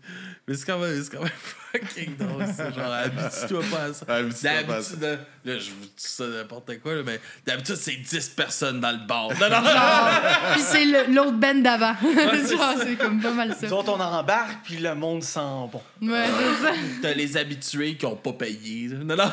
Mais 0.48 0.56
c'est 0.56 0.66
quand 0.66 0.80
même, 0.80 1.04
c'est 1.04 1.12
quand 1.16 1.24
même 1.24 1.32
fucking 1.72 2.18
drôle, 2.18 2.46
ça. 2.48 2.72
Genre, 2.72 2.92
habitue-toi 2.94 3.64
pas 3.72 3.84
à 3.84 3.94
ça. 3.94 4.06
D'habitude, 4.06 5.02
là, 5.02 5.16
là, 5.46 5.60
je 5.60 5.70
vous 5.72 5.86
dis 5.86 5.92
ça 5.98 6.28
n'importe 6.28 6.80
quoi, 6.80 6.96
là, 6.96 7.04
mais 7.06 7.20
d'habitude, 7.46 7.76
c'est 7.76 7.96
10 7.96 8.30
personnes 8.30 8.80
dans 8.80 8.92
le 8.92 9.06
bar. 9.08 9.30
Non, 9.40 9.50
non, 9.50 9.70
Puis 10.54 10.62
c'est 10.62 10.86
l'autre 11.08 11.34
band 11.38 11.56
d'avant. 11.56 11.96
C'est 12.84 12.96
comme 12.98 13.22
pas 13.22 13.32
mal 13.32 13.56
ça. 13.60 13.68
Nous 13.68 13.74
autres, 13.74 13.92
on 13.92 14.00
embarque, 14.00 14.64
puis 14.64 14.78
le 14.78 14.96
monde 14.96 15.24
sent 15.24 15.40
bon. 15.72 15.82
Ouais, 16.02 16.26
c'est 16.28 16.66
ça. 16.66 16.74
T'as 17.02 17.14
les 17.14 17.38
habitués 17.38 17.96
qui 17.96 18.06
ont 18.06 18.16
pas 18.16 18.34
payé. 18.34 18.88
là. 18.90 18.98
Non, 19.04 19.16
non. 19.16 19.32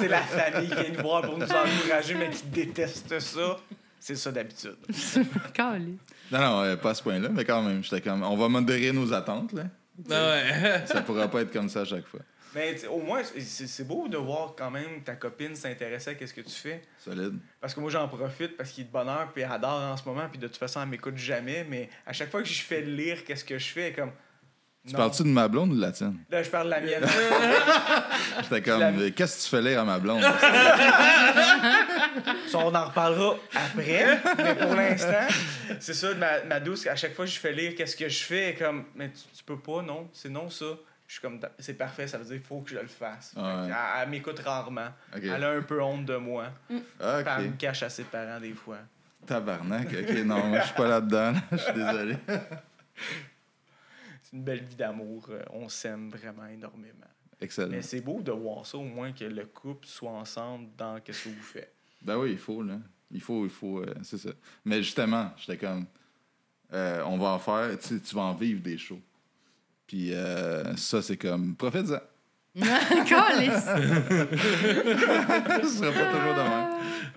C'est 0.00 0.08
la 0.08 0.20
famille 0.22 0.68
qui 0.68 0.74
vient 0.74 0.84
nous 0.96 1.02
voir 1.02 1.22
pour 1.22 1.38
nous 1.38 1.46
encourager, 1.46 2.14
mais 2.14 2.30
qui 2.30 2.42
déteste 2.46 3.18
ça. 3.20 3.56
C'est 4.00 4.16
ça 4.16 4.30
d'habitude. 4.32 4.76
Calé. 5.54 5.94
Non, 6.30 6.38
non, 6.40 6.62
euh, 6.62 6.76
pas 6.76 6.90
à 6.90 6.94
ce 6.94 7.02
point-là, 7.02 7.28
mais 7.30 7.44
quand 7.44 7.62
même, 7.62 7.82
j'étais 7.84 8.00
comme, 8.00 8.22
on 8.22 8.36
va 8.36 8.48
modérer 8.48 8.92
nos 8.92 9.12
attentes, 9.12 9.52
là. 9.52 9.64
Ah 10.10 10.34
ouais. 10.34 10.82
Ça 10.86 11.02
pourra 11.02 11.28
pas 11.28 11.42
être 11.42 11.52
comme 11.52 11.68
ça 11.68 11.82
à 11.82 11.84
chaque 11.84 12.06
fois. 12.06 12.20
Mais 12.54 12.76
sais, 12.76 12.86
au 12.86 13.00
moins, 13.00 13.22
c'est 13.24 13.66
c'est 13.66 13.84
beau 13.84 14.06
de 14.06 14.16
voir 14.16 14.54
quand 14.56 14.70
même 14.70 15.02
ta 15.04 15.16
copine 15.16 15.56
s'intéresser 15.56 16.16
à 16.20 16.26
ce 16.26 16.32
que 16.32 16.40
tu 16.40 16.50
fais. 16.50 16.82
Solide. 16.98 17.34
Parce 17.60 17.74
que 17.74 17.80
moi, 17.80 17.90
j'en 17.90 18.06
profite 18.06 18.56
parce 18.56 18.70
qu'il 18.70 18.84
est 18.84 18.86
de 18.86 18.92
bonheur, 18.92 19.32
puis 19.32 19.42
elle 19.42 19.50
adore 19.50 19.80
en 19.80 19.96
ce 19.96 20.04
moment, 20.04 20.28
puis 20.30 20.38
de 20.38 20.46
toute 20.46 20.56
façon, 20.56 20.80
elle 20.82 20.88
m'écoute 20.88 21.16
jamais. 21.16 21.66
Mais 21.68 21.88
à 22.06 22.12
chaque 22.12 22.30
fois 22.30 22.42
que 22.42 22.48
je 22.48 22.62
fais 22.62 22.80
lire 22.80 23.24
qu'est-ce 23.24 23.44
que 23.44 23.58
je 23.58 23.66
fais, 23.66 23.80
elle 23.82 23.92
est 23.92 23.94
comme. 23.94 24.12
Tu 24.86 24.92
non. 24.92 24.98
parles-tu 24.98 25.22
de 25.22 25.28
ma 25.28 25.48
blonde 25.48 25.72
ou 25.72 25.76
de 25.76 25.80
la 25.80 25.92
tienne? 25.92 26.18
Là, 26.30 26.42
je 26.42 26.50
parle 26.50 26.66
de 26.66 26.70
la 26.72 26.80
mienne. 26.82 27.04
J'étais 28.42 28.60
comme, 28.62 28.80
La- 28.80 29.10
qu'est-ce 29.12 29.38
que 29.38 29.42
tu 29.44 29.48
fais 29.48 29.62
lire 29.62 29.80
à 29.80 29.84
ma 29.84 29.98
blonde? 29.98 30.22
Ça, 32.48 32.58
on 32.58 32.74
en 32.74 32.84
reparlera 32.84 33.36
après, 33.54 34.20
mais 34.38 34.54
pour 34.54 34.74
l'instant, 34.74 35.26
c'est 35.80 35.94
ça, 35.94 36.14
ma, 36.14 36.42
ma 36.44 36.60
douce, 36.60 36.86
à 36.86 36.96
chaque 36.96 37.14
fois 37.14 37.24
que 37.24 37.30
je 37.30 37.38
fais 37.38 37.52
lire 37.52 37.74
qu'est-ce 37.76 37.96
que 37.96 38.08
je 38.08 38.24
fais, 38.24 38.42
elle 38.42 38.48
est 38.50 38.54
comme, 38.54 38.84
mais 38.94 39.10
tu, 39.10 39.22
tu 39.36 39.44
peux 39.44 39.58
pas, 39.58 39.82
non, 39.82 40.08
c'est 40.12 40.28
non 40.28 40.48
ça. 40.50 40.66
Je 41.06 41.14
suis 41.14 41.20
comme, 41.22 41.38
c'est 41.58 41.74
parfait, 41.74 42.06
ça 42.06 42.18
veut 42.18 42.24
dire 42.24 42.34
qu'il 42.36 42.44
faut 42.46 42.60
que 42.60 42.70
je 42.70 42.76
le 42.78 42.86
fasse. 42.86 43.32
Ouais. 43.36 43.42
Elle, 43.66 43.74
elle 44.02 44.08
m'écoute 44.10 44.40
rarement. 44.44 44.88
Elle 45.14 45.44
a 45.44 45.50
un 45.50 45.62
peu 45.62 45.82
honte 45.82 46.04
de 46.06 46.16
moi. 46.16 46.46
Ah, 47.00 47.20
Puis 47.24 47.32
Elle 47.38 47.44
me 47.44 47.48
ok. 47.50 47.56
cache 47.58 47.82
à 47.82 47.88
ses 47.90 48.04
parents 48.04 48.40
des 48.40 48.52
fois. 48.52 48.78
Tabarnak. 49.26 49.88
Ok, 49.88 50.16
non, 50.24 50.54
je 50.58 50.64
suis 50.64 50.74
pas 50.74 50.88
là-dedans. 50.88 51.32
là. 51.32 51.38
Je 51.52 51.56
suis 51.56 51.72
désolé. 51.72 52.16
Une 54.34 54.42
belle 54.42 54.64
vie 54.64 54.74
d'amour. 54.76 55.26
euh, 55.30 55.42
On 55.50 55.68
s'aime 55.68 56.10
vraiment 56.10 56.46
énormément. 56.46 57.06
Excellent. 57.40 57.70
Mais 57.70 57.82
c'est 57.82 58.00
beau 58.00 58.20
de 58.20 58.32
voir 58.32 58.66
ça, 58.66 58.76
au 58.78 58.82
moins 58.82 59.12
que 59.12 59.24
le 59.24 59.46
couple 59.46 59.86
soit 59.86 60.10
ensemble 60.10 60.68
dans 60.76 60.96
ce 60.96 61.12
que 61.12 61.28
vous 61.28 61.42
faites. 61.42 61.72
Ben 62.02 62.18
oui, 62.18 62.32
il 62.32 62.38
faut, 62.38 62.62
là. 62.62 62.78
Il 63.10 63.20
faut, 63.20 63.44
il 63.44 63.50
faut, 63.50 63.78
euh, 63.80 63.94
c'est 64.02 64.18
ça. 64.18 64.30
Mais 64.64 64.82
justement, 64.82 65.30
j'étais 65.36 65.56
comme, 65.56 65.86
euh, 66.72 67.02
on 67.06 67.16
va 67.16 67.28
en 67.28 67.38
faire, 67.38 67.78
tu, 67.78 67.86
sais, 67.88 68.00
tu 68.00 68.14
vas 68.14 68.22
en 68.22 68.34
vivre 68.34 68.60
des 68.60 68.76
shows. 68.76 69.00
Puis 69.86 70.12
euh, 70.12 70.74
ça, 70.76 71.00
c'est 71.00 71.16
comme, 71.16 71.54
profite-en. 71.54 72.00
Calice. 73.06 73.64
Ce 75.62 75.68
sera 75.68 75.92
pas 75.92 76.06
toujours 76.12 76.34
de 76.34 76.48
même. 76.48 76.70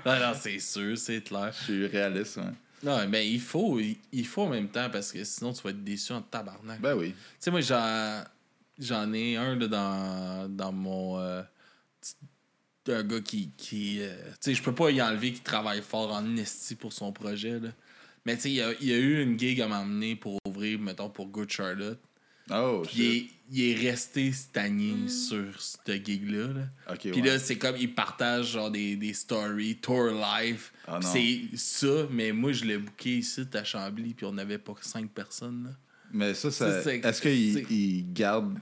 Non, 0.06 0.20
non, 0.20 0.34
c'est 0.36 0.60
sûr, 0.60 0.98
c'est 0.98 1.22
clair. 1.22 1.52
Je 1.52 1.64
suis 1.64 1.88
réaliste, 1.88 2.38
ouais. 2.38 2.44
Non, 2.84 3.08
mais 3.08 3.30
il 3.30 3.42
faut, 3.42 3.80
il, 3.80 4.26
faut 4.26 4.44
en 4.44 4.50
même 4.50 4.70
temps 4.70 4.90
parce 4.90 5.12
que 5.12 5.24
sinon 5.24 5.54
tu 5.54 5.63
vas 5.63 5.72
être 5.72 5.84
déçu 5.84 6.13
en 6.13 6.22
tabarnak. 6.22 6.80
Ben 6.80 6.96
oui. 6.96 7.10
Tu 7.10 7.16
sais, 7.40 7.52
moi, 7.52 7.62
j'en, 7.62 9.13
ai 9.13 9.36
un 9.36 9.56
là, 9.56 9.68
dans, 9.68 10.50
dans 10.50 10.72
mon. 10.72 11.20
euh, 11.20 11.42
un 12.88 13.04
gars 13.04 13.20
qui. 13.22 13.52
qui 13.58 14.02
euh, 14.02 14.16
tu 14.34 14.52
sais, 14.52 14.54
je 14.54 14.63
peux 14.63 14.76
pas 14.76 14.92
y 14.92 15.02
enlever 15.02 15.34
qu'il 15.34 15.44
travaille 15.44 15.82
fort 15.82 16.13
en 16.13 16.38
esti 16.38 16.76
pour 16.76 16.94
son 16.94 17.12
projet. 17.12 17.60
Là. 17.60 17.70
Mais 18.26 18.36
tu 18.36 18.44
sais, 18.44 18.50
il 18.52 18.56
y 18.56 18.62
a, 18.62 18.74
il 18.80 18.88
y 18.88 18.94
a 18.94 18.98
eu 18.98 19.24
une 19.24 19.40
gig 19.40 19.62
à 19.62 19.68
m'emmener 19.68 20.16
pour 20.16 20.38
ouvrir, 20.46 20.80
mettons, 20.80 21.10
pour 21.10 21.28
Good 21.28 21.50
Charlotte. 21.50 22.00
Oh, 22.52 22.84
shit. 22.90 23.32
Il 23.50 23.72
est 23.72 23.90
resté 23.90 24.32
stagné 24.32 25.08
sur 25.08 25.62
cette 25.62 26.06
gig-là. 26.06 26.48
Là. 26.48 26.96
Puis 26.98 27.12
ouais. 27.12 27.22
là, 27.22 27.40
c'est 27.40 27.58
comme, 27.58 27.76
il 27.78 27.94
partage 27.94 28.52
genre 28.52 28.72
des, 28.72 28.96
des 28.96 29.14
stories, 29.14 29.78
tour 29.78 30.10
live. 30.10 30.69
Ah, 30.88 31.00
c'est 31.02 31.42
ça, 31.56 32.08
mais 32.12 32.32
moi, 32.32 32.52
je 32.52 32.65
l'ai 32.65 32.78
booké 32.78 33.17
ici 33.17 33.46
à 33.54 33.63
Chambly, 33.63 34.13
puis 34.13 34.26
on 34.26 34.34
n'avait 34.34 34.58
pas 34.58 34.74
cinq 34.82 35.10
personnes. 35.12 35.65
Là. 35.65 35.69
Mais 36.12 36.34
ça, 36.34 36.52
ça 36.52 36.94
est-ce 36.94 37.21
qu'il 37.21 37.71
il 37.71 38.13
garde. 38.13 38.58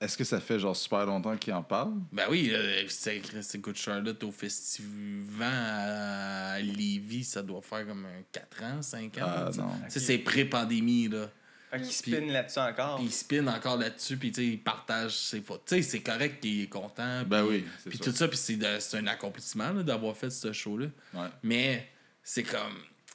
Est-ce 0.00 0.16
que 0.16 0.24
ça 0.24 0.40
fait 0.40 0.58
genre 0.58 0.74
super 0.74 1.04
longtemps 1.04 1.36
qu'il 1.36 1.52
en 1.52 1.62
parle? 1.62 1.92
Ben 2.10 2.24
oui, 2.30 2.50
c'est 2.88 3.20
c'est 3.42 3.58
Good 3.58 3.76
Charlotte 3.76 4.22
au 4.24 4.32
Festivant 4.32 5.44
à 5.44 6.58
Lévis, 6.58 7.24
ça 7.24 7.42
doit 7.42 7.60
faire 7.60 7.86
comme 7.86 8.06
un 8.06 8.22
4 8.32 8.62
ans, 8.62 8.80
5 8.82 9.18
ans. 9.18 9.20
Ah 9.26 9.50
non. 9.58 9.68
C'est 9.88 10.18
pré-pandémie, 10.18 11.08
là. 11.08 11.30
Fait 11.70 11.80
qu'il 11.80 11.92
spin 11.92 12.26
là-dessus 12.32 12.58
encore. 12.58 12.96
Puis 12.96 13.06
il 13.06 13.12
spin 13.12 13.46
encore 13.46 13.76
là-dessus, 13.76 14.16
puis 14.16 14.32
tu 14.32 14.40
sais, 14.40 14.46
il 14.48 14.58
partage 14.60 15.16
ses 15.16 15.40
photos. 15.40 15.62
Tu 15.66 15.76
sais, 15.76 15.82
c'est 15.82 16.00
correct 16.00 16.40
qu'il 16.40 16.62
est 16.62 16.66
content. 16.66 17.22
Ben 17.24 17.46
puis- 17.46 17.58
oui, 17.58 17.64
c'est 17.82 17.90
Puis 17.90 17.98
sûr. 17.98 18.06
tout 18.12 18.16
ça, 18.18 18.28
puis 18.28 18.36
c'est 18.36 18.96
un 18.96 19.06
accomplissement 19.06 19.70
là, 19.72 19.82
d'avoir 19.82 20.16
fait 20.16 20.30
ce 20.30 20.52
show-là. 20.52 20.86
Ouais. 21.14 21.28
Mais 21.44 21.88
c'est 22.24 22.42
comme, 22.42 22.74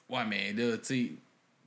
ouais, 0.10 0.26
mais 0.26 0.54
là, 0.54 0.78
tu 0.78 0.86
sais, 0.86 1.12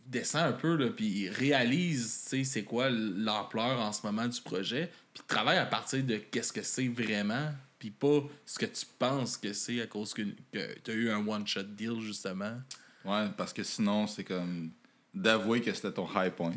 descend 0.07 0.43
un 0.47 0.53
peu, 0.53 0.77
là, 0.77 0.89
puis 0.89 1.07
il 1.07 1.29
réalise, 1.29 2.23
tu 2.25 2.39
sais, 2.39 2.45
c'est 2.45 2.65
quoi 2.65 2.89
l'ampleur 2.91 3.79
en 3.81 3.93
ce 3.93 4.07
moment 4.07 4.27
du 4.27 4.41
projet, 4.41 4.91
puis 5.13 5.23
travaille 5.27 5.59
à 5.59 5.67
partir 5.67 6.03
de 6.03 6.17
qu'est-ce 6.17 6.53
que 6.55 6.63
c'est 6.63 6.89
vraiment, 6.89 7.53
puis 7.79 7.91
pas 7.91 8.23
ce 8.47 8.59
que 8.59 8.65
tu 8.67 8.87
penses 8.99 9.37
que 9.37 9.53
c'est 9.53 9.83
à 9.83 9.87
cause 9.87 10.15
que, 10.15 10.23
que 10.53 10.79
tu 10.83 10.91
as 10.91 10.95
eu 10.95 11.11
un 11.11 11.27
one-shot 11.27 11.65
deal, 11.65 12.01
justement. 12.01 12.55
Ouais, 13.05 13.27
parce 13.37 13.53
que 13.53 13.63
sinon, 13.63 14.07
c'est 14.07 14.25
comme 14.25 14.71
d'avouer 15.15 15.61
que 15.61 15.73
c'était 15.75 15.93
ton 15.93 16.09
high 16.17 16.33
point. 16.33 16.55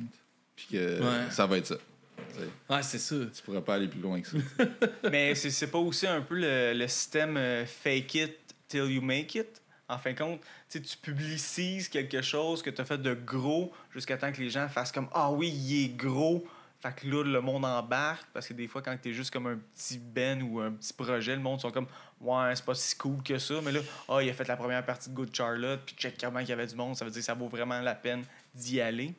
Puis 0.67 0.77
que 0.77 0.99
Ouais. 1.01 1.29
ça 1.31 1.45
va 1.45 1.57
être 1.57 1.67
ça. 1.67 1.75
tu 1.75 2.39
sais. 2.39 2.47
Ouais, 2.73 2.83
c'est 2.83 2.99
ça. 2.99 3.15
Tu 3.33 3.41
pourrais 3.43 3.61
pas 3.61 3.75
aller 3.75 3.87
plus 3.87 3.99
loin 4.01 4.21
que 4.21 4.27
ça. 4.27 4.37
Mais 5.11 5.35
c'est 5.35 5.49
c'est 5.51 5.67
pas 5.67 5.77
aussi 5.79 6.07
un 6.07 6.21
peu 6.21 6.35
le, 6.35 6.73
le 6.73 6.87
système 6.87 7.37
euh, 7.37 7.65
fake 7.65 8.15
it 8.15 8.37
till 8.67 8.85
you 8.91 9.01
make 9.01 9.35
it? 9.35 9.61
En 9.89 9.97
fin 9.97 10.13
de 10.13 10.17
compte, 10.17 10.39
tu 10.69 10.79
publicises 11.01 11.89
quelque 11.89 12.21
chose 12.21 12.61
que 12.61 12.69
tu 12.69 12.79
as 12.81 12.85
fait 12.85 12.97
de 12.97 13.13
gros 13.13 13.73
jusqu'à 13.93 14.17
temps 14.17 14.31
que 14.31 14.39
les 14.39 14.49
gens 14.49 14.67
fassent 14.69 14.91
comme 14.93 15.09
Ah 15.13 15.29
oui, 15.31 15.49
il 15.49 15.85
est 15.85 15.89
gros. 15.89 16.45
Fait 16.81 16.95
que 16.95 17.07
là, 17.07 17.23
le 17.23 17.41
monde 17.41 17.65
embarque. 17.65 18.25
Parce 18.33 18.47
que 18.47 18.53
des 18.53 18.67
fois, 18.67 18.81
quand 18.81 18.97
t'es 18.99 19.13
juste 19.13 19.31
comme 19.31 19.47
un 19.47 19.57
petit 19.75 19.97
Ben 19.99 20.41
ou 20.41 20.59
un 20.61 20.71
petit 20.71 20.93
projet, 20.93 21.35
le 21.35 21.41
monde 21.41 21.59
sont 21.59 21.71
comme 21.71 21.87
Ouais, 22.21 22.55
c'est 22.55 22.63
pas 22.65 22.73
si 22.73 22.95
cool 22.95 23.21
que 23.21 23.37
ça. 23.37 23.55
Mais 23.63 23.71
là, 23.73 23.81
ah, 24.07 24.19
il 24.23 24.29
a 24.29 24.33
fait 24.33 24.47
la 24.47 24.55
première 24.55 24.83
partie 24.85 25.09
de 25.09 25.15
Good 25.15 25.35
Charlotte, 25.35 25.81
puis 25.85 25.95
check 25.97 26.15
comment 26.19 26.39
il 26.39 26.47
y 26.47 26.53
avait 26.53 26.67
du 26.67 26.75
monde. 26.75 26.95
Ça 26.95 27.03
veut 27.03 27.11
dire 27.11 27.19
que 27.19 27.25
ça 27.25 27.33
vaut 27.33 27.49
vraiment 27.49 27.79
la 27.81 27.93
peine 27.95 28.23
d'y 28.55 28.79
aller. 28.79 29.13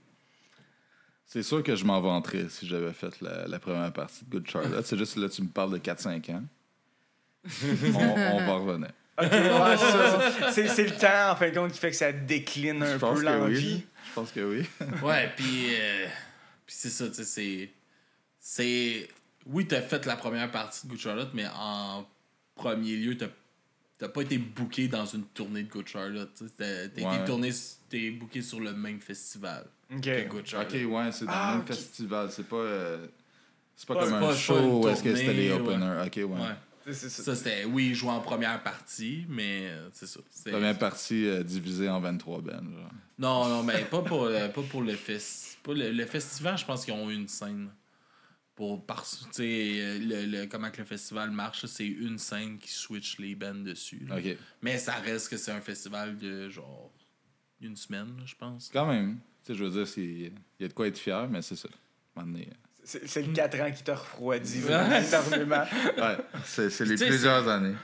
C'est 1.33 1.43
sûr 1.43 1.63
que 1.63 1.75
je 1.75 1.87
m'en 1.87 1.99
vanterais 1.99 2.47
si 2.51 2.67
j'avais 2.69 2.93
fait 2.93 3.19
la, 3.23 3.47
la 3.49 3.59
première 3.59 3.91
partie 3.91 4.23
de 4.27 4.31
Good 4.31 4.51
Charlotte. 4.51 4.85
C'est 4.85 4.99
juste 4.99 5.17
là, 5.17 5.31
tu 5.31 5.41
me 5.41 5.49
parles 5.49 5.73
de 5.73 5.79
4-5 5.79 6.31
ans. 6.31 6.43
on, 7.95 7.99
on 7.99 8.47
va 8.47 8.53
revenir. 8.53 8.91
Ok, 9.17 9.31
ouais, 9.33 9.77
c'est 9.79 9.91
ça. 9.93 10.51
C'est 10.53 10.69
c'est 10.69 10.85
le 10.85 10.91
temps, 10.95 11.31
en 11.33 11.37
fin 11.37 11.49
de 11.49 11.55
compte, 11.55 11.73
qui 11.73 11.79
fait 11.79 11.91
que 11.91 11.97
ça 11.97 12.13
décline 12.13 12.83
un 12.83 12.93
Je 12.93 12.99
pense 12.99 13.19
peu 13.19 13.25
que 13.25 13.31
oui. 13.31 13.39
l'envie. 13.39 13.85
Je 14.09 14.13
pense 14.15 14.31
que 14.31 14.41
oui. 14.41 14.67
Ouais, 15.03 15.33
puis 15.35 15.75
euh, 15.75 16.07
puis 16.67 16.75
c'est 16.79 16.91
ça, 16.91 17.09
tu 17.09 17.15
sais, 17.15 17.25
c'est. 17.25 17.71
C'est. 18.39 19.09
Oui, 19.47 19.67
t'as 19.67 19.81
fait 19.81 20.05
la 20.05 20.17
première 20.17 20.51
partie 20.51 20.87
de 20.87 20.91
Good 20.93 21.01
Charlotte, 21.01 21.31
mais 21.33 21.47
en 21.57 22.07
premier 22.55 22.95
lieu, 22.97 23.17
t'as 23.17 23.29
t'as 23.97 24.09
pas 24.09 24.21
été 24.21 24.37
booké 24.37 24.87
dans 24.89 25.07
une 25.07 25.25
tournée 25.25 25.63
de 25.63 25.71
Good 25.71 25.89
Charlotte. 25.89 26.31
t'as 26.59 26.65
Ouais. 26.65 26.87
été 26.87 27.25
tourné, 27.25 27.51
t'es 27.89 28.11
booké 28.11 28.43
sur 28.43 28.61
le 28.61 28.75
même 28.75 29.01
festival 29.01 29.65
Ok. 29.97 30.03
que 30.03 30.29
Good 30.29 30.47
Charlotte. 30.47 30.75
Ok, 30.75 30.91
ouais, 30.93 31.13
c'est 31.13 31.25
dans 31.27 31.31
Ah, 31.35 31.51
le 31.53 31.59
même 31.59 31.61
ok. 31.63 31.67
festival. 31.75 32.31
C'est 32.31 32.49
pas, 32.49 32.57
euh, 32.57 33.07
c'est 33.77 33.87
pas 33.89 33.95
comme 33.95 34.15
un 34.15 34.35
show 34.37 34.81
où 34.83 34.89
est-ce 34.89 35.03
que 35.03 35.15
c'était 35.15 35.33
les 35.35 35.51
openers. 35.53 36.03
Ok, 36.07 36.17
ouais. 36.17 36.25
Ouais. 36.25 36.55
C'est- 36.87 36.95
c'est 36.95 37.09
ça. 37.11 37.23
Ça, 37.23 37.37
c'était. 37.37 37.65
Oui, 37.65 37.95
jouer 37.95 38.11
en 38.11 38.21
première 38.21 38.61
partie, 38.63 39.25
mais 39.29 39.69
euh, 39.69 39.89
c'est 39.93 40.07
ça. 40.07 40.19
Première 40.51 40.77
partie 40.77 41.27
euh, 41.29 41.43
divisée 41.45 41.89
en 41.89 42.01
23 42.01 42.41
bands. 42.41 42.51
genre. 42.51 42.91
Non, 43.19 43.49
non, 43.49 43.63
mais 43.63 43.85
pas 43.85 44.03
pour, 44.03 44.25
euh, 44.25 44.49
pas 44.49 44.63
pour 44.63 44.83
le 44.83 44.97
fest. 44.97 45.59
Pas 45.63 45.75
le, 45.75 45.93
le 45.93 46.07
festival, 46.07 46.59
je 46.59 46.65
pense 46.65 46.85
qu'ils 46.85 46.95
ont 46.95 47.09
une 47.09 47.29
scène. 47.29 47.71
Pour, 48.57 48.85
par, 48.85 49.03
tu 49.05 49.17
sais, 49.31 49.43
euh, 49.81 49.99
le, 49.99 50.27
le- 50.27 50.47
comment 50.47 50.71
que 50.71 50.79
le 50.79 50.85
festival 50.85 51.31
marche, 51.31 51.65
c'est 51.67 51.87
une 51.87 52.19
scène 52.19 52.59
qui 52.59 52.71
switch 52.71 53.19
les 53.19 53.35
bands 53.35 53.55
dessus. 53.55 54.07
Mais 54.61 54.77
ça 54.79 54.95
reste 54.97 55.29
que 55.31 55.37
c'est 55.37 55.53
un 55.53 55.61
festival 55.61 56.19
de 56.19 56.49
genre 56.51 56.91
une 57.61 57.77
semaine, 57.77 58.13
je 58.27 58.35
pense. 58.35 58.69
Quand 58.73 58.87
même. 58.87 59.19
Tu 59.45 59.53
sais, 59.53 59.59
je 59.59 59.65
veux 59.65 59.71
dire, 59.71 59.87
c'est- 59.89 60.01
il 60.01 60.33
y 60.61 60.65
a 60.65 60.69
de 60.69 60.73
quoi 60.73 60.87
être 60.87 60.99
fier, 60.99 61.29
mais 61.29 61.43
c'est 61.43 61.57
ça. 61.57 61.69
Donné, 62.17 62.49
C'est 62.85 63.23
le 63.23 63.33
4 63.33 63.61
ans 63.61 63.71
qui 63.73 63.83
te 63.83 63.91
refroidit 63.91 64.61
énormément. 64.61 65.65
euh, 65.99 66.17
Ouais, 66.19 66.25
c'est 66.45 66.81
les 66.85 66.97
plusieurs 66.97 67.49
années. 67.49 67.75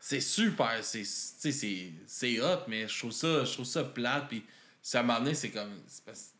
C'est 0.00 0.20
super, 0.20 0.78
c'est 0.82 1.00
tu 1.02 1.04
sais, 1.06 1.52
c'est 1.52 1.92
c'est 2.06 2.40
hot, 2.40 2.64
mais 2.68 2.88
je 2.88 2.98
trouve 2.98 3.12
ça, 3.12 3.44
je 3.44 3.52
trouve 3.52 3.64
ça 3.66 3.84
plate. 3.84 4.28
Puis 4.28 4.44
ça 4.82 4.98
à 4.98 5.02
un 5.02 5.04
moment 5.06 5.18
donné, 5.20 5.34
c'est 5.34 5.50
comme. 5.50 5.70
c'est 5.86 6.04
parce- 6.04 6.32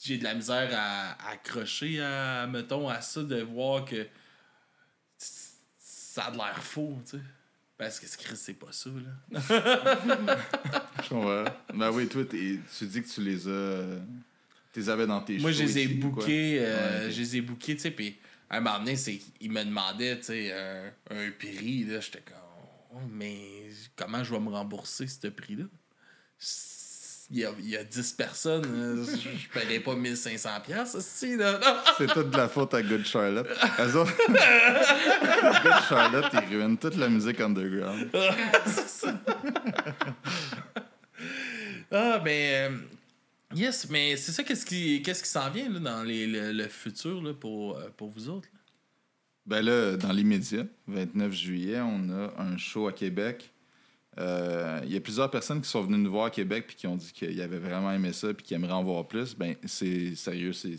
J'ai 0.00 0.18
de 0.18 0.24
la 0.24 0.34
misère 0.34 0.68
à, 0.72 1.12
à 1.12 1.30
accrocher, 1.32 2.00
à, 2.02 2.46
mettons, 2.48 2.88
à 2.88 3.00
ça, 3.00 3.22
de 3.22 3.40
voir 3.42 3.84
que 3.84 4.06
ça 5.18 6.24
a 6.26 6.30
de 6.32 6.36
l'air 6.36 6.62
faux, 6.62 6.98
tu 7.04 7.16
sais. 7.16 7.22
Parce 7.78 7.98
que 7.98 8.06
Chris, 8.22 8.36
c'est 8.36 8.54
pas 8.54 8.70
ça, 8.70 8.90
là. 8.90 9.38
Je 11.02 11.08
comprends. 11.08 11.44
Ben 11.74 11.90
oui, 11.90 12.08
toi, 12.08 12.24
tu 12.24 12.86
dis 12.86 13.02
que 13.02 13.08
tu 13.08 13.20
les 13.22 13.48
as. 13.48 13.98
Tu 14.72 14.80
les 14.80 14.88
avais 14.88 15.06
dans 15.06 15.20
tes 15.20 15.38
Moi, 15.38 15.52
je 15.52 15.64
les 15.64 15.78
ai 15.78 15.88
bookés, 15.88 16.58
euh, 16.60 17.06
Ouais, 17.06 17.10
je 17.10 17.20
les 17.20 17.36
ai 17.36 17.40
bookés, 17.40 17.74
tu 17.74 17.82
sais, 17.82 17.90
puis 17.90 18.18
à 18.48 18.56
un 18.58 18.60
moment 18.60 18.78
donné, 18.78 18.94
ils 19.40 19.50
me 19.50 19.64
demandaient, 19.64 20.18
tu 20.18 20.26
sais, 20.26 20.52
un, 20.52 20.92
un 21.10 21.30
prix, 21.32 21.84
là, 21.84 22.00
j'étais 22.00 22.20
comme, 22.20 22.36
Oh, 22.94 22.98
mais 23.10 23.70
comment 23.96 24.22
je 24.22 24.32
vais 24.32 24.40
me 24.40 24.50
rembourser 24.50 25.06
ce 25.06 25.26
prix-là? 25.28 25.64
Il 27.34 27.38
y 27.38 27.44
a, 27.46 27.50
il 27.60 27.70
y 27.70 27.76
a 27.78 27.82
10 27.84 28.12
personnes, 28.12 28.64
euh, 28.66 29.04
je 29.06 29.28
ne 29.30 29.52
paierais 29.60 29.80
pas 29.80 29.94
1500 29.96 30.50
pièces 30.66 30.98
si 31.00 31.34
là. 31.38 31.58
C'est 31.98 32.06
toute 32.12 32.28
de 32.30 32.36
la 32.36 32.46
faute 32.46 32.74
à 32.74 32.82
Good 32.82 33.06
Charlotte. 33.06 33.48
Autres- 33.48 34.12
Good 35.62 35.82
Charlotte, 35.88 36.26
ils 36.34 36.54
ruinent 36.56 36.76
toute 36.76 36.96
la 36.96 37.08
musique 37.08 37.40
underground. 37.40 38.08
C'est 38.66 38.86
ça. 39.06 39.18
ah, 41.90 42.20
mais. 42.24 42.68
euh, 42.70 42.76
yes, 43.54 43.88
mais 43.90 44.16
c'est 44.16 44.32
ça, 44.32 44.42
qu'est-ce 44.44 44.66
qui, 44.66 45.02
qu'est-ce 45.02 45.22
qui 45.22 45.28
s'en 45.30 45.50
vient 45.50 45.68
là, 45.70 45.78
dans 45.78 46.02
les- 46.02 46.26
le, 46.26 46.52
le 46.52 46.68
futur 46.68 47.22
là, 47.22 47.32
pour, 47.34 47.76
euh, 47.78 47.88
pour 47.96 48.10
vous 48.10 48.28
autres? 48.28 48.48
là? 48.52 48.58
Ben 49.44 49.62
là, 49.62 49.96
dans 49.96 50.12
l'immédiat, 50.12 50.64
29 50.86 51.32
juillet, 51.32 51.80
on 51.80 52.10
a 52.10 52.32
un 52.40 52.56
show 52.56 52.86
à 52.88 52.92
Québec. 52.92 53.51
Euh, 54.18 54.80
Il 54.84 54.92
y 54.92 54.96
a 54.96 55.00
plusieurs 55.00 55.30
personnes 55.30 55.60
qui 55.62 55.68
sont 55.68 55.82
venues 55.82 55.98
nous 55.98 56.10
voir 56.10 56.26
à 56.26 56.30
Québec 56.30 56.64
puis 56.66 56.76
qui 56.76 56.86
ont 56.86 56.96
dit 56.96 57.12
qu'ils 57.12 57.40
avaient 57.40 57.58
vraiment 57.58 57.90
aimé 57.92 58.12
ça 58.12 58.32
puis 58.34 58.44
qu'ils 58.44 58.56
aimeraient 58.56 58.72
en 58.72 58.82
voir 58.82 59.06
plus. 59.08 59.34
Ben, 59.36 59.54
c'est 59.64 60.14
sérieux, 60.14 60.52
c'est- 60.52 60.76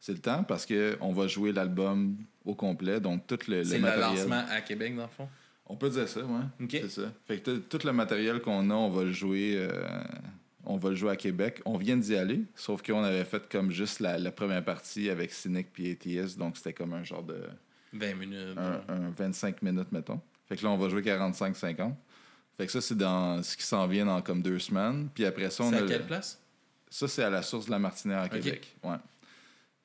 c'est 0.00 0.12
le 0.12 0.18
temps 0.18 0.44
parce 0.44 0.64
qu'on 0.66 1.12
va 1.12 1.26
jouer 1.26 1.52
l'album 1.52 2.16
au 2.44 2.54
complet, 2.54 3.00
donc 3.00 3.26
tout 3.26 3.38
le, 3.48 3.58
le 3.58 3.64
C'est 3.64 3.76
le 3.76 3.82
matériel. 3.82 4.16
lancement 4.16 4.44
à 4.50 4.60
Québec, 4.62 4.96
dans 4.96 5.02
le 5.02 5.08
fond? 5.08 5.28
On 5.66 5.76
peut 5.76 5.90
dire 5.90 6.08
ça, 6.08 6.20
ouais. 6.20 6.68
C'est 6.70 6.88
ça. 6.90 7.12
Fait 7.26 7.38
que 7.38 7.50
tout 7.50 7.78
tout 7.78 7.86
le 7.86 7.92
matériel 7.92 8.40
qu'on 8.40 8.70
a, 8.70 8.74
on 8.74 8.88
va 8.88 9.04
le 9.04 9.12
jouer. 9.12 9.54
euh, 9.56 9.82
on 10.64 10.76
va 10.78 10.90
le 10.90 10.94
jouer 10.96 11.10
à 11.12 11.16
Québec. 11.16 11.60
On 11.66 11.76
vient 11.76 11.96
d'y 11.96 12.14
aller, 12.16 12.42
sauf 12.54 12.82
qu'on 12.82 13.02
avait 13.02 13.24
fait 13.24 13.46
comme 13.50 13.70
juste 13.70 14.00
la, 14.00 14.18
la 14.18 14.30
première 14.30 14.64
partie 14.64 15.08
avec 15.10 15.30
Cynic 15.32 15.72
puis 15.72 15.90
ATS, 15.90 16.36
donc 16.38 16.56
c'était 16.56 16.72
comme 16.72 16.92
un 16.94 17.04
genre 17.04 17.22
de 17.22 17.42
20 17.92 18.14
minutes. 18.14 18.56
un, 18.56 18.80
un 18.94 19.10
25 19.10 19.60
minutes, 19.62 19.92
mettons. 19.92 20.20
Fait 20.48 20.56
que 20.56 20.64
là, 20.64 20.70
on 20.70 20.76
va 20.78 20.88
jouer 20.88 21.02
45-50. 21.02 21.94
Fait 22.58 22.66
que 22.66 22.72
ça, 22.72 22.80
c'est 22.80 22.96
dans 22.96 23.42
ce 23.42 23.56
qui 23.56 23.62
s'en 23.62 23.86
vient 23.86 24.04
dans 24.04 24.20
comme 24.20 24.42
deux 24.42 24.58
semaines. 24.58 25.08
Puis 25.14 25.24
après 25.24 25.48
ça, 25.48 25.62
on 25.64 25.70
C'est 25.70 25.76
a 25.76 25.78
à 25.78 25.82
le- 25.82 25.88
quelle 25.88 26.06
place? 26.06 26.38
Ça, 26.90 27.06
c'est 27.08 27.22
à 27.22 27.30
la 27.30 27.42
source 27.42 27.66
de 27.66 27.70
la 27.70 27.78
Martinière 27.78 28.20
à 28.20 28.28
Québec. 28.28 28.76
Ouais. 28.82 28.96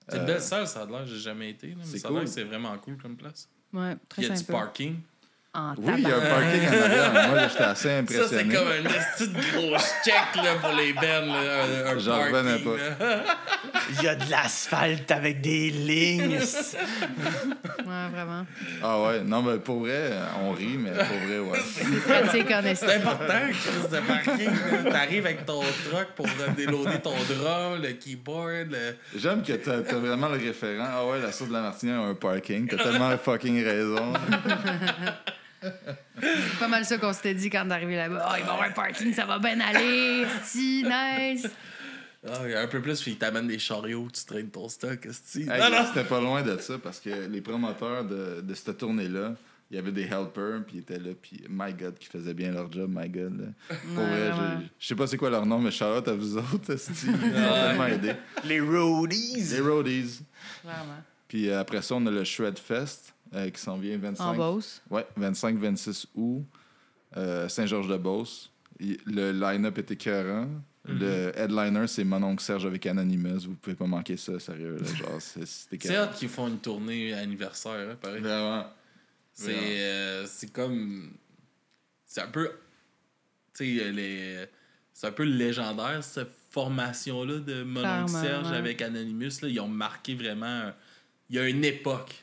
C'est 0.10 0.16
une 0.18 0.24
Euh, 0.24 0.26
belle 0.26 0.42
salle, 0.42 0.68
ça 0.68 0.82
a 0.82 0.86
l'air, 0.86 1.06
j'ai 1.06 1.20
jamais 1.20 1.52
été. 1.52 1.68
Là, 1.70 1.76
mais 1.78 1.84
c'est 1.86 2.00
ça 2.00 2.08
a 2.10 2.12
l'air 2.12 2.20
cool. 2.22 2.28
que 2.28 2.34
c'est 2.34 2.44
vraiment 2.44 2.78
cool 2.80 2.98
comme 2.98 3.16
place. 3.16 3.48
Ouais, 3.72 3.92
Il 3.92 3.94
y 3.94 4.08
très 4.10 4.26
a 4.26 4.30
du 4.30 4.38
sympa. 4.38 4.54
parking. 4.54 5.00
En 5.56 5.76
Oui, 5.78 5.94
il 6.00 6.08
y 6.08 6.12
a 6.12 6.18
un 6.18 6.20
parking 6.20 6.68
en 6.68 6.82
arrière. 6.84 7.12
Moi, 7.30 7.36
là, 7.36 7.48
j'étais 7.48 7.64
assez 7.64 7.84
Ça, 7.84 7.90
c'est 7.90 8.00
impressionné. 8.40 8.56
comme 8.56 8.68
un 8.70 8.84
petit 8.90 9.30
gros 9.52 9.78
check 10.04 10.44
là, 10.44 10.56
pour 10.60 10.72
les 10.76 10.94
bennes. 10.94 11.30
Un, 11.30 11.92
un 11.96 12.00
J'en 12.00 12.18
revenais 12.24 12.58
pas. 12.58 13.24
Il 14.00 14.04
y 14.04 14.08
a 14.08 14.16
de 14.16 14.32
l'asphalte 14.32 15.12
avec 15.12 15.42
des 15.42 15.70
lignes. 15.70 16.40
Ouais, 16.40 18.10
vraiment. 18.12 18.48
Ah 18.82 19.02
ouais, 19.04 19.22
non, 19.22 19.44
mais 19.44 19.60
pour 19.60 19.82
vrai, 19.82 20.12
on 20.42 20.54
rit, 20.54 20.76
mais 20.80 20.90
pour 20.90 21.18
vrai, 21.28 21.38
ouais. 21.38 21.60
C'est 22.76 22.96
important, 22.96 23.34
Chris, 23.52 23.90
de 23.92 24.00
parking. 24.08 24.92
T'arrives 24.92 25.26
avec 25.28 25.46
ton 25.46 25.62
truck 25.62 26.08
pour 26.16 26.26
déloader 26.58 26.98
ton 27.00 27.14
drum, 27.30 27.80
le 27.80 27.92
keyboard. 27.94 28.72
le- 28.72 28.96
J'aime 29.20 29.44
que 29.44 29.54
t'as 29.54 29.78
as 29.78 30.00
vraiment 30.00 30.30
le 30.30 30.38
référent. 30.40 30.88
Ah 30.90 31.06
ouais, 31.06 31.20
la 31.22 31.32
source 31.32 31.50
de 31.50 31.54
la 31.56 31.62
Martinière 31.62 32.00
a 32.00 32.06
un 32.06 32.16
parking. 32.16 32.68
T'as 32.68 32.78
tellement 32.84 33.16
fucking 33.18 33.64
raison. 33.64 34.14
C'est 36.22 36.60
pas 36.60 36.68
mal 36.68 36.86
ça 36.86 36.98
qu'on 36.98 37.14
s'était 37.14 37.34
dit 37.34 37.50
quand 37.50 37.64
on 37.66 37.70
est 37.72 37.74
arrivé 37.74 37.96
là-bas. 37.96 38.26
Oh, 38.30 38.34
il 38.38 38.44
va 38.44 38.48
y 38.48 38.52
avoir 38.52 38.64
un 38.64 38.72
parking, 38.72 39.14
ça 39.14 39.26
va 39.26 39.40
bien 39.40 39.60
aller. 39.60 40.26
Si, 40.44 40.84
nice. 40.84 41.48
Ah, 42.26 42.40
il 42.46 42.52
y 42.52 42.54
a 42.54 42.62
un 42.62 42.68
peu 42.68 42.82
plus, 42.82 43.02
puis 43.02 43.12
ils 43.12 43.18
t'amènent 43.18 43.48
des 43.48 43.60
chariots, 43.60 44.08
tu 44.14 44.24
traînes 44.26 44.50
ton 44.50 44.70
stock. 44.70 45.06
Hey, 45.06 45.46
Non, 45.46 45.70
non. 45.70 45.86
C'était 45.88 46.08
pas 46.08 46.22
loin 46.22 46.42
de 46.42 46.58
ça 46.58 46.78
parce 46.78 47.00
que 47.00 47.28
les 47.28 47.42
promoteurs 47.42 48.06
de, 48.06 48.40
de 48.42 48.54
cette 48.54 48.78
tournée-là, 48.78 49.34
il 49.72 49.76
y 49.76 49.80
avait 49.80 49.92
des 49.92 50.04
helpers, 50.04 50.62
puis 50.66 50.76
ils 50.78 50.80
étaient 50.82 51.00
là, 51.00 51.10
puis 51.22 51.44
my 51.50 51.74
God, 51.74 51.96
qui 51.98 52.08
faisaient 52.08 52.34
bien 52.34 52.52
leur 52.52 52.72
job, 52.72 52.90
my 52.96 53.10
God. 53.10 53.40
là. 53.42 53.76
Pour 53.96 54.04
Ouais, 54.04 54.30
vrai, 54.30 54.58
je- 54.80 54.88
sais 54.88 54.96
pas 54.96 55.08
c'est 55.08 55.18
quoi 55.18 55.32
leur 55.32 55.46
nom, 55.46 55.58
mais 55.60 55.72
shout-out 55.72 56.08
à 56.08 56.14
vous 56.14 56.38
autres. 56.38 56.76
Ils 57.04 57.12
m'ont 57.12 57.18
tellement 57.18 57.86
aidé. 57.88 58.14
Les 58.46 58.60
roadies. 58.62 59.44
Les 59.52 59.60
roadies. 59.60 60.22
Vraiment. 60.64 61.02
Puis 61.28 61.50
euh, 61.50 61.60
après 61.60 61.82
ça, 61.82 61.96
on 61.96 62.06
a 62.06 62.12
le 62.12 62.24
Shred 62.24 62.58
Fest 62.60 63.14
euh, 63.34 63.50
qui 63.50 63.62
s'en 63.62 63.78
vient 63.78 63.98
25. 63.98 64.24
En 64.24 64.36
Beauce? 64.36 64.82
Ouais, 64.90 65.06
25-26 65.20 66.06
août, 66.16 66.46
euh, 67.18 67.48
Saint-Georges-de-Beauce. 67.50 68.52
Le 68.80 69.32
line-up 69.32 69.78
était 69.78 69.94
écœurant. 69.94 70.48
Le 70.86 71.32
headliner, 71.38 71.88
c'est 71.88 72.04
mon 72.04 72.22
oncle 72.24 72.44
Serge 72.44 72.66
avec 72.66 72.86
Anonymous. 72.86 73.46
Vous 73.48 73.56
pouvez 73.56 73.76
pas 73.76 73.86
manquer 73.88 74.18
ça, 74.18 74.38
sérieux. 74.40 74.78
Là. 74.82 74.94
Genre, 74.94 75.22
c'est- 75.22 75.92
hâte 75.92 76.16
qu'ils 76.18 76.28
font 76.28 76.50
une 76.50 76.60
tournée 76.60 77.14
anniversaire, 77.14 77.92
hein, 77.92 77.96
pareil. 78.02 78.20
Vraiment. 78.22 78.66
C'est 79.32 79.54
euh, 79.56 80.26
c'est 80.28 80.52
comme. 80.52 81.14
C'est 82.06 82.22
un 82.22 82.28
peu. 82.28 82.52
Tu 83.58 83.78
sais, 83.80 83.92
les. 83.92 84.46
C'est 84.94 85.08
un 85.08 85.12
peu 85.12 85.24
légendaire, 85.24 86.04
cette 86.04 86.30
formation-là 86.52 87.40
de 87.40 87.64
Mon 87.64 87.80
Oncle 87.80 88.12
Clairement, 88.12 88.22
Serge 88.22 88.50
ouais. 88.52 88.58
avec 88.58 88.82
Anonymous. 88.82 89.42
Là, 89.42 89.48
ils 89.48 89.60
ont 89.60 89.68
marqué 89.68 90.14
vraiment. 90.16 90.72
Il 91.30 91.38
y 91.38 91.40
a 91.40 91.48
une 91.48 91.64
époque 91.66 92.23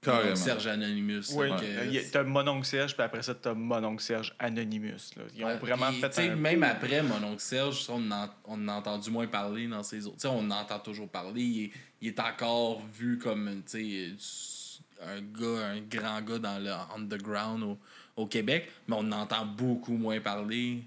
Carrément. 0.00 0.36
Serge 0.36 0.66
Anonymous. 0.68 1.32
Oui, 1.34 1.48
euh, 1.50 2.02
t'as 2.12 2.22
Mononcle 2.22 2.64
Serge, 2.66 2.94
puis 2.94 3.02
après 3.02 3.22
ça, 3.22 3.34
t'as 3.34 3.52
Mononcle 3.52 4.02
Serge 4.02 4.32
Anonymous. 4.38 5.10
Là. 5.16 5.22
Ils 5.34 5.44
ont 5.44 5.46
Ouais, 5.48 5.56
vraiment 5.56 5.88
puis, 5.90 6.00
fait 6.00 6.08
tu 6.10 6.14
sais, 6.16 6.28
un... 6.30 6.36
Même 6.36 6.62
après, 6.62 7.02
mon 7.02 7.22
oncle 7.24 7.40
Serge, 7.40 7.82
ça, 7.84 7.92
on, 7.94 8.10
en- 8.10 8.28
on 8.44 8.68
a 8.68 8.72
entendu 8.74 9.10
moins 9.10 9.26
parler 9.26 9.66
dans 9.66 9.82
ses 9.82 10.06
autres. 10.06 10.16
Tu 10.16 10.22
sais, 10.22 10.28
on 10.28 10.48
entend 10.50 10.78
toujours 10.78 11.08
parler. 11.08 11.42
Il 11.42 11.64
est, 11.64 11.70
il 12.00 12.08
est 12.08 12.20
encore 12.20 12.80
vu 12.94 13.18
comme 13.18 13.62
tu 13.68 14.16
sais, 14.18 15.04
un 15.04 15.20
gars, 15.20 15.66
un 15.72 15.80
grand 15.80 16.20
gars 16.22 16.38
dans 16.38 16.58
le 16.62 16.70
underground 16.96 17.62
au, 17.64 17.78
au 18.16 18.26
Québec, 18.26 18.70
mais 18.86 18.96
on 18.98 19.10
entend 19.12 19.46
beaucoup 19.46 19.96
moins 19.96 20.20
parler 20.20 20.82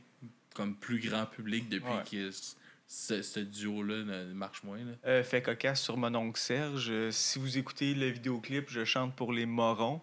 comme 0.53 0.75
plus 0.75 0.99
grand 0.99 1.25
public 1.25 1.67
depuis 1.69 1.89
Ouais. 1.89 2.03
que 2.09 2.29
ce, 2.91 3.21
ce 3.21 3.39
duo-là 3.39 4.03
marche 4.33 4.63
moins. 4.63 4.77
Là? 4.77 4.91
Euh, 5.07 5.23
fait 5.23 5.41
cocasse 5.41 5.81
sur 5.81 5.95
Mononcle 5.95 6.37
Serge. 6.37 6.89
Euh, 6.89 7.09
si 7.11 7.39
vous 7.39 7.57
écoutez 7.57 7.93
le 7.93 8.07
vidéoclip, 8.07 8.69
je 8.69 8.83
chante 8.83 9.15
pour 9.15 9.31
les 9.31 9.45
morons. 9.45 10.01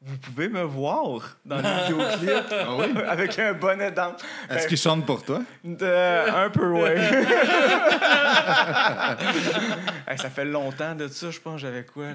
Vous 0.00 0.16
pouvez 0.16 0.48
me 0.48 0.62
voir 0.62 1.36
dans 1.44 1.58
le 1.58 1.62
vidéoclip 1.62 2.44
Ah 2.50 2.76
oui? 2.76 2.86
avec 3.08 3.38
un 3.38 3.52
bonnet 3.52 3.92
d'âme. 3.92 4.16
Est-ce 4.48 4.66
qu'il 4.68 4.78
chante 4.78 5.04
pour 5.04 5.22
toi? 5.22 5.42
De- 5.62 6.30
un 6.34 6.48
peu, 6.48 6.70
ouais. 6.72 6.96
Hey, 10.08 10.18
ça 10.18 10.30
fait 10.30 10.46
longtemps 10.46 10.94
de 10.94 11.08
ça, 11.08 11.30
je 11.30 11.38
pense. 11.40 11.60
J'avais 11.60 11.84
quoi? 11.84 12.06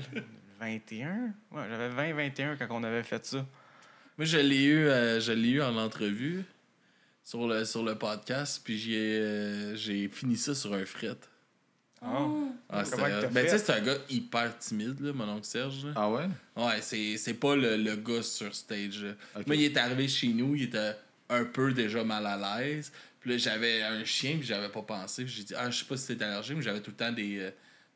21? 0.59 1.07
Ouais, 1.51 1.63
j'avais 1.69 2.13
20-21 2.29 2.57
quand 2.57 2.67
on 2.71 2.83
avait 2.83 3.03
fait 3.03 3.23
ça. 3.25 3.45
Moi, 4.17 4.25
je 4.25 4.37
l'ai 4.37 4.63
eu, 4.63 4.87
euh, 4.87 5.19
je 5.19 5.31
l'ai 5.33 5.49
eu 5.49 5.61
en 5.61 5.77
entrevue 5.77 6.43
sur 7.25 7.45
le, 7.47 7.65
sur 7.65 7.83
le 7.83 7.95
podcast, 7.95 8.61
puis 8.63 8.77
j'ai 8.77 9.19
euh, 9.19 9.75
j'ai 9.75 10.07
fini 10.07 10.37
ça 10.37 10.55
sur 10.55 10.73
un 10.73 10.85
fret. 10.85 11.17
Ah. 12.01 12.27
Ah, 12.69 12.85
c'était- 12.85 12.97
que 12.97 13.21
t'as 13.21 13.27
ben, 13.29 13.43
tu 13.45 13.49
sais, 13.51 13.57
c'est 13.57 13.71
un 13.73 13.81
gars 13.81 13.97
hyper 14.09 14.57
timide, 14.59 14.99
là, 15.01 15.11
mon 15.11 15.27
oncle 15.27 15.45
Serge. 15.45 15.85
là. 15.85 15.91
Ah 15.95 16.09
ouais? 16.11 16.25
Ouais, 16.55 16.79
c'est 16.81 17.17
c'est 17.17 17.33
pas 17.33 17.55
le, 17.55 17.77
le 17.77 17.95
gars 17.95 18.21
sur 18.21 18.53
stage. 18.53 19.03
là. 19.03 19.11
Ok. 19.37 19.47
Moi, 19.47 19.55
il 19.55 19.63
est 19.63 19.75
arrivé 19.77 20.07
chez 20.07 20.27
nous, 20.27 20.55
il 20.55 20.63
était 20.63 20.93
un 21.29 21.43
peu 21.45 21.73
déjà 21.73 22.03
mal 22.03 22.25
à 22.27 22.59
l'aise. 22.59 22.91
Puis 23.19 23.31
là, 23.31 23.37
j'avais 23.39 23.81
un 23.81 24.05
chien, 24.05 24.37
puis 24.37 24.45
j'avais 24.45 24.69
pas 24.69 24.83
pensé. 24.83 25.23
Puis 25.25 25.33
j'ai 25.33 25.43
dit, 25.45 25.53
ah, 25.57 25.71
je 25.71 25.79
sais 25.79 25.85
pas 25.85 25.97
si 25.97 26.15
t'es 26.15 26.23
allergique, 26.23 26.57
mais 26.57 26.61
j'avais 26.61 26.81
tout 26.81 26.91
le 26.91 26.95
temps 26.97 27.11
des, 27.11 27.39
euh, 27.39 27.49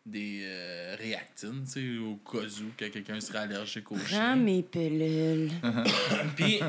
des 0.06 0.41
euh, 0.43 0.95
réactines, 0.97 1.64
tu 1.66 1.72
sais, 1.72 1.97
au 2.00 2.16
cas 2.16 2.39
où 2.45 2.72
que 2.78 2.86
quelqu'un 2.86 3.20
serait 3.20 3.39
allergique 3.39 3.91
au 3.91 3.95
Prends 3.95 4.06
chien. 4.08 4.36
mes 4.36 4.64
pilules. 4.64 5.52
Puis, 6.36 6.60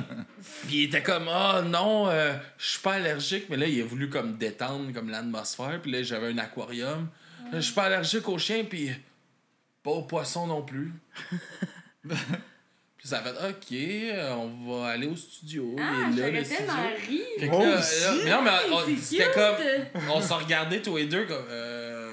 puis 0.66 0.76
il 0.76 0.84
était 0.84 1.02
comme 1.02 1.26
ah 1.28 1.62
non, 1.64 2.08
euh, 2.08 2.32
je 2.58 2.66
suis 2.70 2.80
pas 2.80 2.94
allergique, 2.94 3.44
mais 3.48 3.56
là 3.56 3.66
il 3.66 3.80
a 3.80 3.84
voulu 3.84 4.10
comme 4.10 4.36
détendre 4.36 4.92
comme 4.92 5.08
l'atmosphère. 5.08 5.80
Puis 5.80 5.90
là 5.92 6.02
j'avais 6.02 6.28
un 6.32 6.38
aquarium. 6.38 7.08
Je 7.52 7.60
suis 7.60 7.72
pas 7.74 7.84
allergique 7.84 8.28
aux 8.28 8.36
chiens, 8.38 8.64
puis 8.64 8.90
pas 9.82 9.90
aux 9.92 10.02
poissons 10.02 10.46
non 10.46 10.62
plus. 10.62 10.92
puis 12.08 13.08
ça 13.08 13.20
a 13.20 13.22
fait 13.22 13.48
ok, 13.48 14.36
on 14.36 14.70
va 14.80 14.88
aller 14.88 15.06
au 15.06 15.16
studio. 15.16 15.76
Ah, 15.80 16.10
est 16.12 16.16
là, 16.20 16.30
le 16.30 16.44
studio. 16.44 16.72
Fait 17.38 17.46
que 17.46 17.50
Moi 17.50 17.66
là, 17.66 17.78
aussi. 17.78 18.00
là- 18.04 18.12
mais 18.24 18.30
non, 18.30 18.42
mais 18.86 18.96
c'était 18.96 19.30
comme 19.32 20.10
on 20.10 20.20
se 20.20 20.32
regardait 20.34 20.82
tous 20.82 20.96
les 20.98 21.06
deux 21.06 21.24
comme 21.24 21.46
euh, 21.48 22.10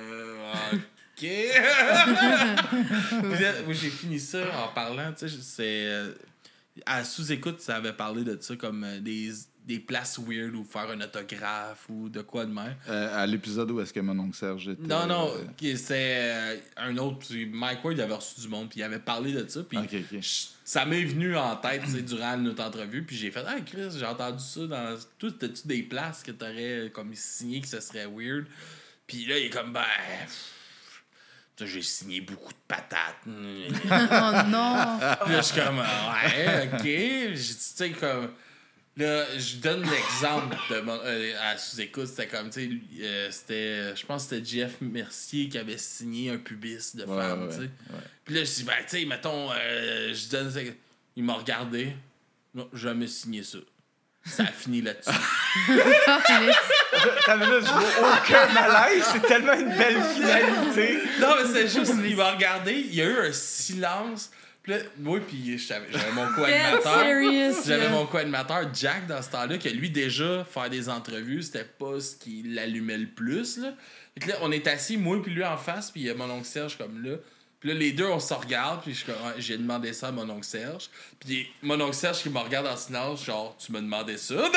j'ai 3.71 3.89
fini 3.89 4.19
ça 4.19 4.39
en 4.63 4.73
parlant, 4.73 5.11
tu 5.13 5.27
sais, 5.27 5.35
c'est 5.41 5.85
euh, 5.87 6.11
à 6.85 7.03
sous-écoute, 7.03 7.61
ça 7.61 7.77
avait 7.77 7.93
parlé 7.93 8.23
de 8.23 8.37
ça 8.39 8.55
comme 8.55 8.83
euh, 8.83 8.99
des, 8.99 9.31
des 9.65 9.79
places 9.79 10.19
weird 10.19 10.53
ou 10.55 10.63
faire 10.63 10.89
un 10.89 11.01
autographe 11.01 11.85
ou 11.89 12.09
de 12.09 12.21
quoi 12.21 12.45
de 12.45 12.53
même. 12.53 12.75
Euh, 12.87 13.23
à 13.23 13.25
l'épisode 13.25 13.71
où 13.71 13.81
est-ce 13.81 13.93
que 13.93 13.99
mon 13.99 14.17
oncle 14.19 14.37
Serge 14.37 14.69
était... 14.69 14.87
Non, 14.87 15.07
non, 15.07 15.31
euh, 15.35 15.75
c'est 15.75 16.61
un 16.77 16.97
autre. 16.97 17.19
puis 17.27 17.45
Mike 17.45 17.83
Ward 17.83 17.99
avait 17.99 18.13
reçu 18.13 18.41
du 18.41 18.47
monde, 18.47 18.69
puis 18.69 18.79
il 18.79 18.83
avait 18.83 18.99
parlé 18.99 19.33
de 19.33 19.47
ça. 19.47 19.61
Puis 19.63 19.77
ça 20.63 20.85
m'est 20.85 21.03
venu 21.03 21.35
en 21.35 21.55
tête 21.55 21.83
durant 22.05 22.37
notre 22.37 22.63
entrevue. 22.63 23.03
Puis 23.03 23.15
j'ai 23.15 23.31
fait 23.31 23.43
Ah, 23.45 23.59
Chris, 23.65 23.89
j'ai 23.97 24.05
entendu 24.05 24.43
ça 24.43 24.67
dans. 24.67 24.97
Toi, 25.17 25.29
t'as-tu 25.39 25.67
des 25.67 25.83
places 25.83 26.23
que 26.23 26.31
t'aurais 26.31 26.91
comme 26.93 27.13
signé 27.15 27.61
que 27.61 27.67
ce 27.67 27.79
serait 27.79 28.07
weird? 28.07 28.45
Puis 29.07 29.25
là, 29.25 29.37
il 29.37 29.45
est 29.45 29.49
comme 29.49 29.71
Ben. 29.73 29.81
pff, 30.25 30.53
J'ai 31.59 31.81
signé 31.81 32.21
beaucoup 32.21 32.51
de 32.53 32.57
patates. 32.67 33.15
Oh 33.25 34.49
non! 34.49 34.99
Puis 35.25 35.33
là, 35.33 35.37
je 35.37 35.41
suis 35.41 35.59
comme, 35.61 35.79
ouais, 35.79 36.69
ok. 36.73 36.83
J'ai 36.83 37.35
tu 37.35 37.55
sais, 37.59 37.89
comme. 37.91 38.31
Là, 38.95 39.25
je 39.37 39.57
donne 39.57 39.83
l'exemple 39.87 40.55
de 40.71 40.79
mon, 40.81 40.99
euh, 41.03 41.33
à 41.39 41.55
sous-écoute. 41.57 42.07
C'était 42.07 42.27
comme, 42.27 42.49
tu 42.49 42.61
sais, 42.97 43.03
euh, 43.03 43.31
c'était. 43.31 43.95
Je 43.95 44.05
pense 44.05 44.25
que 44.27 44.35
c'était 44.37 44.49
Jeff 44.59 44.81
Mercier 44.81 45.49
qui 45.49 45.57
avait 45.57 45.77
signé 45.77 46.31
un 46.31 46.37
pubis 46.37 46.95
de 46.95 47.03
Ouais, 47.05 47.15
femme, 47.21 47.43
ouais, 47.43 47.49
tu 47.49 47.55
sais. 47.55 47.61
ouais. 47.61 47.99
Puis 48.25 48.35
là, 48.35 48.43
je 48.43 48.51
dis, 48.51 48.63
ben, 48.63 48.73
tu 48.89 48.97
sais, 48.99 49.05
mettons, 49.05 49.51
euh, 49.51 50.13
je 50.13 50.29
donne. 50.29 50.51
Il 51.15 51.23
m'a 51.23 51.33
regardé. 51.33 51.95
Non, 52.55 52.67
jamais 52.73 53.07
signé 53.07 53.43
ça. 53.43 53.59
Ça 54.27 54.43
a 54.43 54.47
fini 54.47 54.81
là-dessus. 54.81 55.09
T'as 57.25 57.37
minute, 57.37 57.65
je 57.65 57.71
vois 57.71 58.17
aucun 58.17 58.53
malaise. 58.53 59.03
C'est 59.11 59.21
tellement 59.21 59.53
une 59.53 59.75
belle 59.75 60.01
finalité. 60.13 60.99
non, 61.19 61.35
mais 61.37 61.49
c'est 61.51 61.67
juste, 61.67 61.93
il 62.03 62.15
m'a 62.15 62.31
regardé. 62.31 62.73
Il 62.73 62.95
y 62.95 63.01
a 63.01 63.05
eu 63.05 63.17
un 63.27 63.33
silence. 63.33 64.31
Puis 64.63 64.73
là, 64.73 64.79
moi, 64.97 65.19
puis 65.25 65.57
j'avais 65.57 65.85
j'avais 65.91 66.11
mon 66.11 66.27
co-animateur. 66.35 66.99
serious. 66.99 67.55
J'avais 67.65 67.85
là. 67.85 67.89
mon 67.89 68.05
co-animateur 68.05 68.63
Jack 68.73 69.07
dans 69.07 69.21
ce 69.21 69.29
temps-là, 69.29 69.57
que 69.57 69.69
lui, 69.69 69.89
déjà, 69.89 70.45
faire 70.45 70.69
des 70.69 70.89
entrevues, 70.89 71.41
c'était 71.41 71.63
pas 71.63 71.99
ce 71.99 72.15
qui 72.15 72.43
l'allumait 72.45 72.97
le 72.97 73.07
plus. 73.07 73.57
Là. 73.57 73.73
Fait 74.13 74.25
que 74.25 74.29
là, 74.31 74.35
on 74.41 74.51
est 74.51 74.67
assis, 74.67 74.97
moi 74.97 75.21
puis 75.21 75.31
lui 75.31 75.45
en 75.45 75.57
face, 75.57 75.91
puis 75.91 76.01
il 76.01 76.07
y 76.07 76.09
a 76.09 76.15
mon 76.15 76.29
oncle 76.29 76.45
Serge 76.45 76.77
comme 76.77 77.01
là. 77.03 77.15
Puis 77.59 77.69
là, 77.69 77.75
les 77.75 77.91
deux, 77.91 78.05
on 78.05 78.19
se 78.19 78.35
regarde, 78.35 78.83
puis 78.83 78.93
je 78.93 78.97
suis 78.97 79.05
comme, 79.11 79.15
Ouais, 79.25 79.33
j'ai 79.39 79.57
demandé 79.57 79.91
ça 79.91 80.09
à 80.09 80.11
mon 80.11 80.29
oncle 80.29 80.45
Serge. 80.45 80.89
Puis 81.19 81.47
mon 81.63 81.81
oncle 81.81 81.95
Serge 81.95 82.19
qui 82.21 82.29
me 82.29 82.37
regarde 82.37 82.67
en 82.67 82.77
silence, 82.77 83.25
genre, 83.25 83.57
tu 83.57 83.71
m'as 83.71 83.81
demandé 83.81 84.15
ça? 84.17 84.35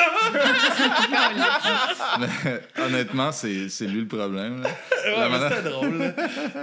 Mais, 2.19 2.61
honnêtement, 2.83 3.31
c'est 3.31 3.69
c'est 3.69 3.87
lui 3.87 4.01
le 4.01 4.07
problème. 4.07 4.61
là. 4.61 4.69
Ouais, 4.69 4.75
mais 5.17 5.29
manière- 5.29 5.49
c'était 5.57 5.69
drôle. 5.69 5.97
là. 5.97 6.13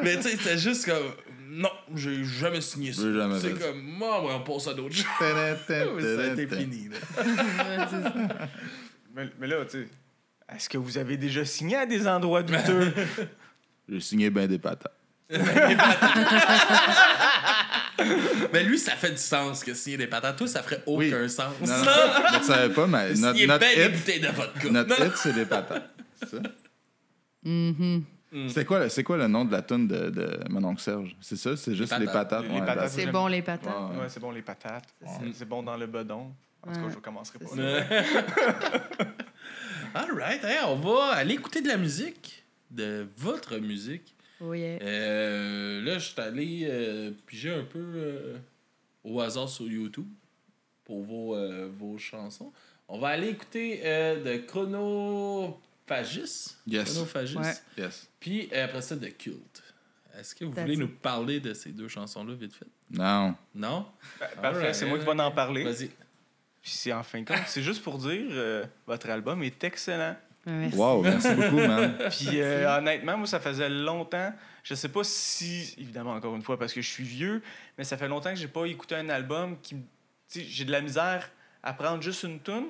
mais 0.03 0.17
tu 0.17 0.23
sais, 0.23 0.31
c'était 0.37 0.59
juste 0.59 0.85
comme, 0.87 1.13
non, 1.49 1.71
j'ai 1.95 2.25
jamais 2.25 2.61
signé 2.61 2.93
ça. 2.93 3.03
C'est 3.41 3.59
comme, 3.59 3.81
moi, 3.83 4.23
on 4.23 4.41
passe 4.41 4.69
à 4.69 4.75
d'autres 4.75 4.95
choses. 4.95 5.05
Mais 5.21 6.17
ça 6.17 6.23
a 6.23 6.27
été 6.35 6.47
tadam. 6.47 6.65
fini. 6.71 6.89
Là. 6.89 6.97
Mais 9.41 9.47
là, 9.47 9.65
tu 9.65 9.71
sais, 9.83 9.89
est-ce 10.55 10.69
que 10.69 10.79
vous 10.79 10.99
avez 10.99 11.17
déjà 11.17 11.45
signé 11.45 11.77
à 11.77 11.87
des 11.87 12.07
endroits 12.07 12.43
douteux? 12.43 12.93
J'ai 13.89 14.01
signé 14.01 14.31
ben 14.31 14.47
des 14.47 14.59
patates. 14.59 14.93
Mais 18.53 18.63
lui, 18.65 18.79
ça 18.79 18.93
fait 18.93 19.11
du 19.11 19.17
sens 19.19 19.63
que 19.65 19.75
signer 19.75 19.97
des 19.99 20.07
patates. 20.07 20.37
Toi, 20.37 20.47
ça 20.47 20.63
ferait 20.63 20.83
aucun 20.87 20.99
Oui. 21.23 21.29
sens. 21.31 21.53
Non, 21.61 21.67
non, 21.67 21.85
mais 22.33 22.39
tu 22.39 22.45
savais 22.45 22.73
pas, 22.73 22.87
mais 22.87 23.13
notre, 23.15 23.33
Signer 23.35 23.47
notre 23.47 23.67
hit, 23.67 24.21
de 24.23 24.29
vodka. 24.29 24.71
notre 24.71 25.01
Non, 25.01 25.07
hit, 25.07 25.17
c'est 25.17 25.33
des 25.33 25.45
patates. 25.47 25.91
C'est 26.21 26.31
ça? 26.31 26.39
Mhm. 27.45 28.05
C'est 28.51 28.65
quoi, 28.67 28.81
le- 28.81 28.89
c'est 28.91 29.03
quoi 29.03 29.17
le 29.17 29.27
nom 29.27 29.45
de 29.47 29.53
la 29.53 29.63
tune 29.63 29.89
de, 29.89 30.11
de 30.11 30.39
mon 30.51 30.63
oncle 30.65 30.83
Serge? 30.83 31.17
C'est 31.21 31.37
ça? 31.37 31.57
C'est 31.57 31.75
juste 31.75 31.99
les 31.99 32.07
patates. 32.07 32.45
Les 32.45 32.61
C'est 32.89 33.07
bon, 33.07 33.27
les 33.27 33.41
patates. 33.43 33.67
Ouais, 33.99 34.09
c'est 34.09 34.21
bon, 34.21 34.31
les 34.31 34.43
patates. 34.43 34.85
Ouais, 35.01 35.33
C'est 35.35 35.49
bon 35.49 35.63
dans 35.63 35.77
le 35.77 35.87
bedon. 35.87 36.33
En 36.67 36.73
tout 36.73 36.81
cas, 36.81 36.89
je 36.93 36.97
commencerai 36.99 37.39
pas. 37.39 37.47
All 39.95 40.11
right, 40.13 40.45
hey, 40.45 40.59
on 40.67 40.77
va 40.77 41.15
aller 41.15 41.35
écouter 41.35 41.63
de 41.63 41.69
la 41.69 41.79
musique, 41.79 42.45
de 42.71 43.09
votre 43.17 43.57
musique. 43.57 44.15
Yeah. 44.41 44.79
Euh, 44.83 45.83
là, 45.83 45.99
je 45.99 46.05
suis 46.11 46.21
allé 46.21 46.67
euh, 46.71 47.11
piger 47.27 47.53
un 47.53 47.65
peu 47.65 47.79
euh, 47.79 48.39
au 49.05 49.21
hasard 49.21 49.49
sur 49.49 49.67
YouTube 49.67 50.09
pour 50.85 51.03
vos, 51.03 51.37
euh, 51.37 51.69
vos 51.77 51.99
chansons. 51.99 52.53
On 52.89 52.99
va 52.99 53.09
aller 53.09 53.29
écouter 53.29 53.81
euh, 53.85 54.23
de 54.23 54.37
Chronophagus. 54.47 56.57
Yes. 56.67 56.93
Chronophagus. 56.93 57.37
Ouais. 57.37 57.55
Yes. 57.85 58.09
Puis 58.21 58.49
euh, 58.53 58.65
après 58.65 58.83
ça, 58.83 58.97
de 58.97 59.07
Cult. 59.09 59.63
Est-ce 60.19 60.35
que 60.35 60.45
vous 60.45 60.53
That's 60.53 60.65
voulez 60.65 60.75
it. 60.75 60.81
nous 60.81 60.89
parler 60.89 61.41
de 61.41 61.55
ces 61.55 61.71
deux 61.71 61.89
chansons-là 61.89 62.35
vite 62.35 62.55
fait? 62.55 62.67
Non. 62.91 63.35
Non? 63.55 63.87
Pa- 64.19 64.27
Parfait, 64.41 64.73
c'est 64.75 64.87
moi 64.87 64.99
qui 64.99 65.05
vais 65.05 65.11
en 65.21 65.31
parler. 65.31 65.65
Vas-y. 65.65 65.89
Puis 66.61 66.73
c'est 66.73 66.93
en 66.93 67.03
fin 67.03 67.21
de 67.21 67.27
compte, 67.27 67.39
c'est 67.47 67.63
juste 67.63 67.83
pour 67.83 67.99
dire, 67.99 68.27
euh, 68.31 68.65
votre 68.87 69.09
album 69.11 69.43
est 69.43 69.63
excellent. 69.65 70.17
Merci. 70.51 70.77
Wow, 70.79 71.03
merci 71.03 71.29
beaucoup, 71.35 71.57
man. 71.57 71.97
Puis 72.11 72.41
euh, 72.41 72.79
honnêtement, 72.79 73.17
moi, 73.19 73.27
ça 73.27 73.41
faisait 73.41 73.69
longtemps. 73.69 74.33
Je 74.65 74.75
sais 74.75 74.89
pas 74.89 75.05
si, 75.05 75.75
évidemment, 75.79 76.13
encore 76.13 76.35
une 76.37 76.43
fois, 76.43 76.59
parce 76.59 76.73
que 76.73 76.83
je 76.83 76.89
suis 76.89 77.05
vieux, 77.05 77.43
mais 77.77 77.85
ça 77.85 77.97
fait 77.97 78.09
longtemps 78.09 78.31
que 78.31 78.37
j'ai 78.37 78.49
pas 78.49 78.65
écouté 78.67 78.95
un 78.95 79.09
album 79.09 79.57
qui. 79.63 79.75
me- 79.77 79.81
Tu 80.31 80.41
sais, 80.41 80.47
j'ai 80.47 80.65
de 80.65 80.73
la 80.73 80.81
misère 80.81 81.31
à 81.63 81.73
prendre 81.73 82.03
juste 82.03 82.23
une 82.25 82.41
tune. 82.41 82.67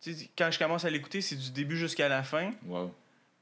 Tu 0.00 0.14
sais, 0.14 0.28
quand 0.36 0.50
je 0.50 0.58
commence 0.58 0.84
à 0.84 0.90
l'écouter, 0.90 1.20
c'est 1.20 1.36
du 1.36 1.50
début 1.50 1.76
jusqu'à 1.76 2.08
la 2.08 2.22
fin. 2.22 2.50
Wow. 2.66 2.94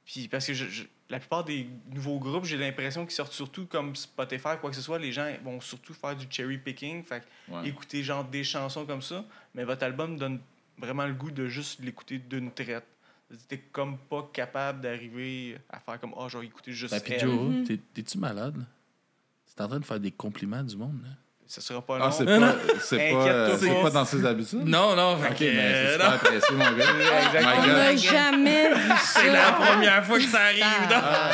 Puis 0.04 0.26
parce 0.28 0.46
que 0.46 0.54
je- 0.54 0.66
je- 0.68 0.84
la 1.08 1.20
plupart 1.20 1.44
des 1.44 1.68
nouveaux 1.92 2.18
groupes, 2.18 2.44
j'ai 2.44 2.56
l'impression 2.56 3.04
qu'ils 3.04 3.14
sortent 3.14 3.32
surtout 3.32 3.66
comme 3.66 3.94
Spotify, 3.94 4.56
quoi 4.60 4.70
que 4.70 4.74
ce 4.76 4.82
soit. 4.82 4.98
Les 4.98 5.12
gens 5.12 5.30
vont 5.44 5.60
surtout 5.60 5.94
faire 5.94 6.16
du 6.16 6.26
cherry 6.28 6.58
picking. 6.58 7.04
Fait 7.04 7.22
Ouais. 7.48 7.68
écouter 7.68 8.02
genre 8.02 8.24
des 8.24 8.42
chansons 8.42 8.84
comme 8.86 9.02
ça. 9.02 9.24
Mais 9.54 9.62
votre 9.64 9.84
album 9.84 10.16
donne 10.18 10.40
vraiment 10.78 11.06
le 11.06 11.14
goût 11.14 11.30
de 11.30 11.46
juste 11.46 11.78
l'écouter 11.84 12.18
d'une 12.18 12.50
traite. 12.50 12.84
T'es 13.48 13.58
comme 13.72 13.98
pas 13.98 14.30
capable 14.32 14.80
d'arriver 14.82 15.58
à 15.68 15.80
faire 15.80 15.98
comme 16.00 16.12
oh, 16.16 16.28
je 16.28 16.38
vais 16.38 16.46
écouter 16.46 16.72
juste 16.72 16.94
Ben, 16.94 17.00
puis. 17.00 17.18
Joe, 17.18 17.66
t'es- 17.66 17.80
t'es-tu 17.94 18.18
malade? 18.18 18.54
T'es 19.56 19.62
en 19.62 19.68
train 19.68 19.80
de 19.80 19.84
faire 19.84 19.98
des 20.00 20.10
compliments 20.12 20.62
du 20.62 20.76
monde, 20.76 21.00
là? 21.02 21.10
Ce 21.48 21.60
sera 21.60 21.80
pas 21.80 21.96
Ah, 22.00 22.06
long. 22.06 22.10
c'est 22.10 22.24
pas, 22.24 22.54
c'est 22.80 23.10
pas, 23.12 23.56
c'est 23.56 23.68
pas. 23.74 23.82
pas 23.82 23.90
dans 23.90 24.04
ses 24.04 24.24
habitudes? 24.26 24.64
Non, 24.66 24.94
non, 24.96 25.12
Ok, 25.14 25.36
que, 25.38 25.44
mais 25.44 25.86
c'est 25.86 25.92
super 25.92 26.08
non, 26.08 26.14
apprécié, 26.16 26.56
mon 26.56 26.64
gars. 26.72 26.84
Exactement. 27.26 27.62
On 27.62 27.66
n'a 27.66 27.96
jamais 27.96 28.74
vu 28.74 28.92
c'est 29.04 29.32
la 29.32 29.52
première 29.52 30.04
fois 30.04 30.18
que 30.18 30.24
ça 30.24 30.40
arrive. 30.42 30.64
Ah, 30.92 31.30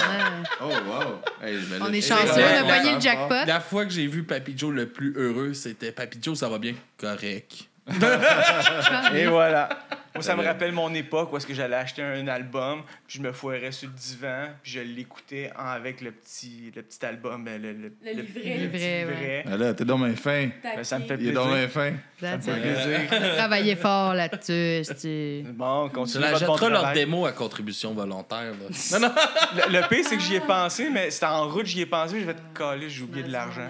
Oh, 0.60 0.64
wow. 0.66 1.20
Hey, 1.46 1.58
ben 1.68 1.78
On 1.82 1.92
est 1.92 2.00
chanceux, 2.00 2.40
on 2.42 2.68
a 2.68 2.76
pogné 2.78 2.94
le 2.94 3.00
jackpot. 3.00 3.44
La 3.46 3.60
fois 3.60 3.84
que 3.86 3.90
j'ai 3.90 4.06
vu 4.06 4.22
Papy 4.24 4.52
Joe 4.56 4.72
le 4.74 4.86
plus 4.88 5.14
heureux, 5.16 5.54
c'était 5.54 5.92
Papy 5.92 6.18
Joe, 6.22 6.38
ça 6.38 6.48
va 6.48 6.58
bien? 6.58 6.74
Correct. 6.98 7.68
Et 9.14 9.26
voilà. 9.26 9.68
Moi, 10.14 10.22
ça 10.22 10.36
me 10.36 10.42
rappelle 10.44 10.72
mon 10.72 10.92
époque 10.94 11.32
où 11.32 11.36
est-ce 11.36 11.46
que 11.46 11.54
j'allais 11.54 11.76
acheter 11.76 12.02
un 12.02 12.26
album, 12.28 12.82
puis 13.06 13.18
je 13.18 13.22
me 13.22 13.32
foirais 13.32 13.72
sur 13.72 13.88
le 13.88 13.94
divan, 13.94 14.48
puis 14.62 14.72
je 14.72 14.80
l'écoutais 14.80 15.50
avec 15.56 16.00
le 16.02 16.12
petit, 16.12 16.72
le 16.74 16.82
petit 16.82 17.04
album, 17.06 17.44
ben, 17.44 17.60
le, 17.60 17.72
le, 17.72 17.92
Le 18.04 18.10
livret. 18.12 18.24
petit 18.24 18.48
Le 18.48 18.54
livret, 18.54 18.98
livret. 19.06 19.42
Ben 19.46 19.56
là, 19.56 19.74
t'es 19.74 19.84
donc 19.84 20.04
bien 20.04 20.14
fin. 20.16 20.48
Ben, 20.62 20.84
ça 20.84 20.98
me 20.98 21.04
fait 21.04 21.16
Il 21.18 21.28
est 21.28 21.32
plaisir. 21.32 21.42
donc 21.42 21.54
bien 21.54 21.68
fin. 21.68 21.92
That's 22.20 22.44
Ça 22.44 22.52
me 22.52 22.58
it. 22.58 22.62
fait 22.64 23.08
plaisir. 23.08 23.34
Travailler 23.36 23.76
fort 23.76 24.14
là-dessus. 24.14 24.82
Bon, 25.52 25.88
Tu 25.88 25.94
continuez 25.94 26.28
votre 26.30 26.46
bon 26.46 26.52
l'achèteras 26.54 26.68
leur 26.70 26.92
démo 26.92 27.26
à 27.26 27.32
contribution 27.32 27.92
volontaire. 27.94 28.52
Là. 28.52 28.68
Non, 28.98 29.08
non. 29.08 29.14
Le, 29.56 29.80
le 29.80 29.88
pire, 29.88 30.04
c'est 30.06 30.16
que 30.16 30.22
j'y 30.22 30.34
ai 30.36 30.40
pensé, 30.40 30.88
mais 30.90 31.10
c'était 31.10 31.26
en 31.26 31.48
route, 31.48 31.66
j'y 31.66 31.80
ai 31.82 31.86
pensé, 31.86 32.20
je 32.20 32.24
vais 32.26 32.34
te 32.34 32.58
caler, 32.58 32.88
j'ai 32.90 33.02
oublié 33.02 33.24
de 33.24 33.32
l'argent. 33.32 33.68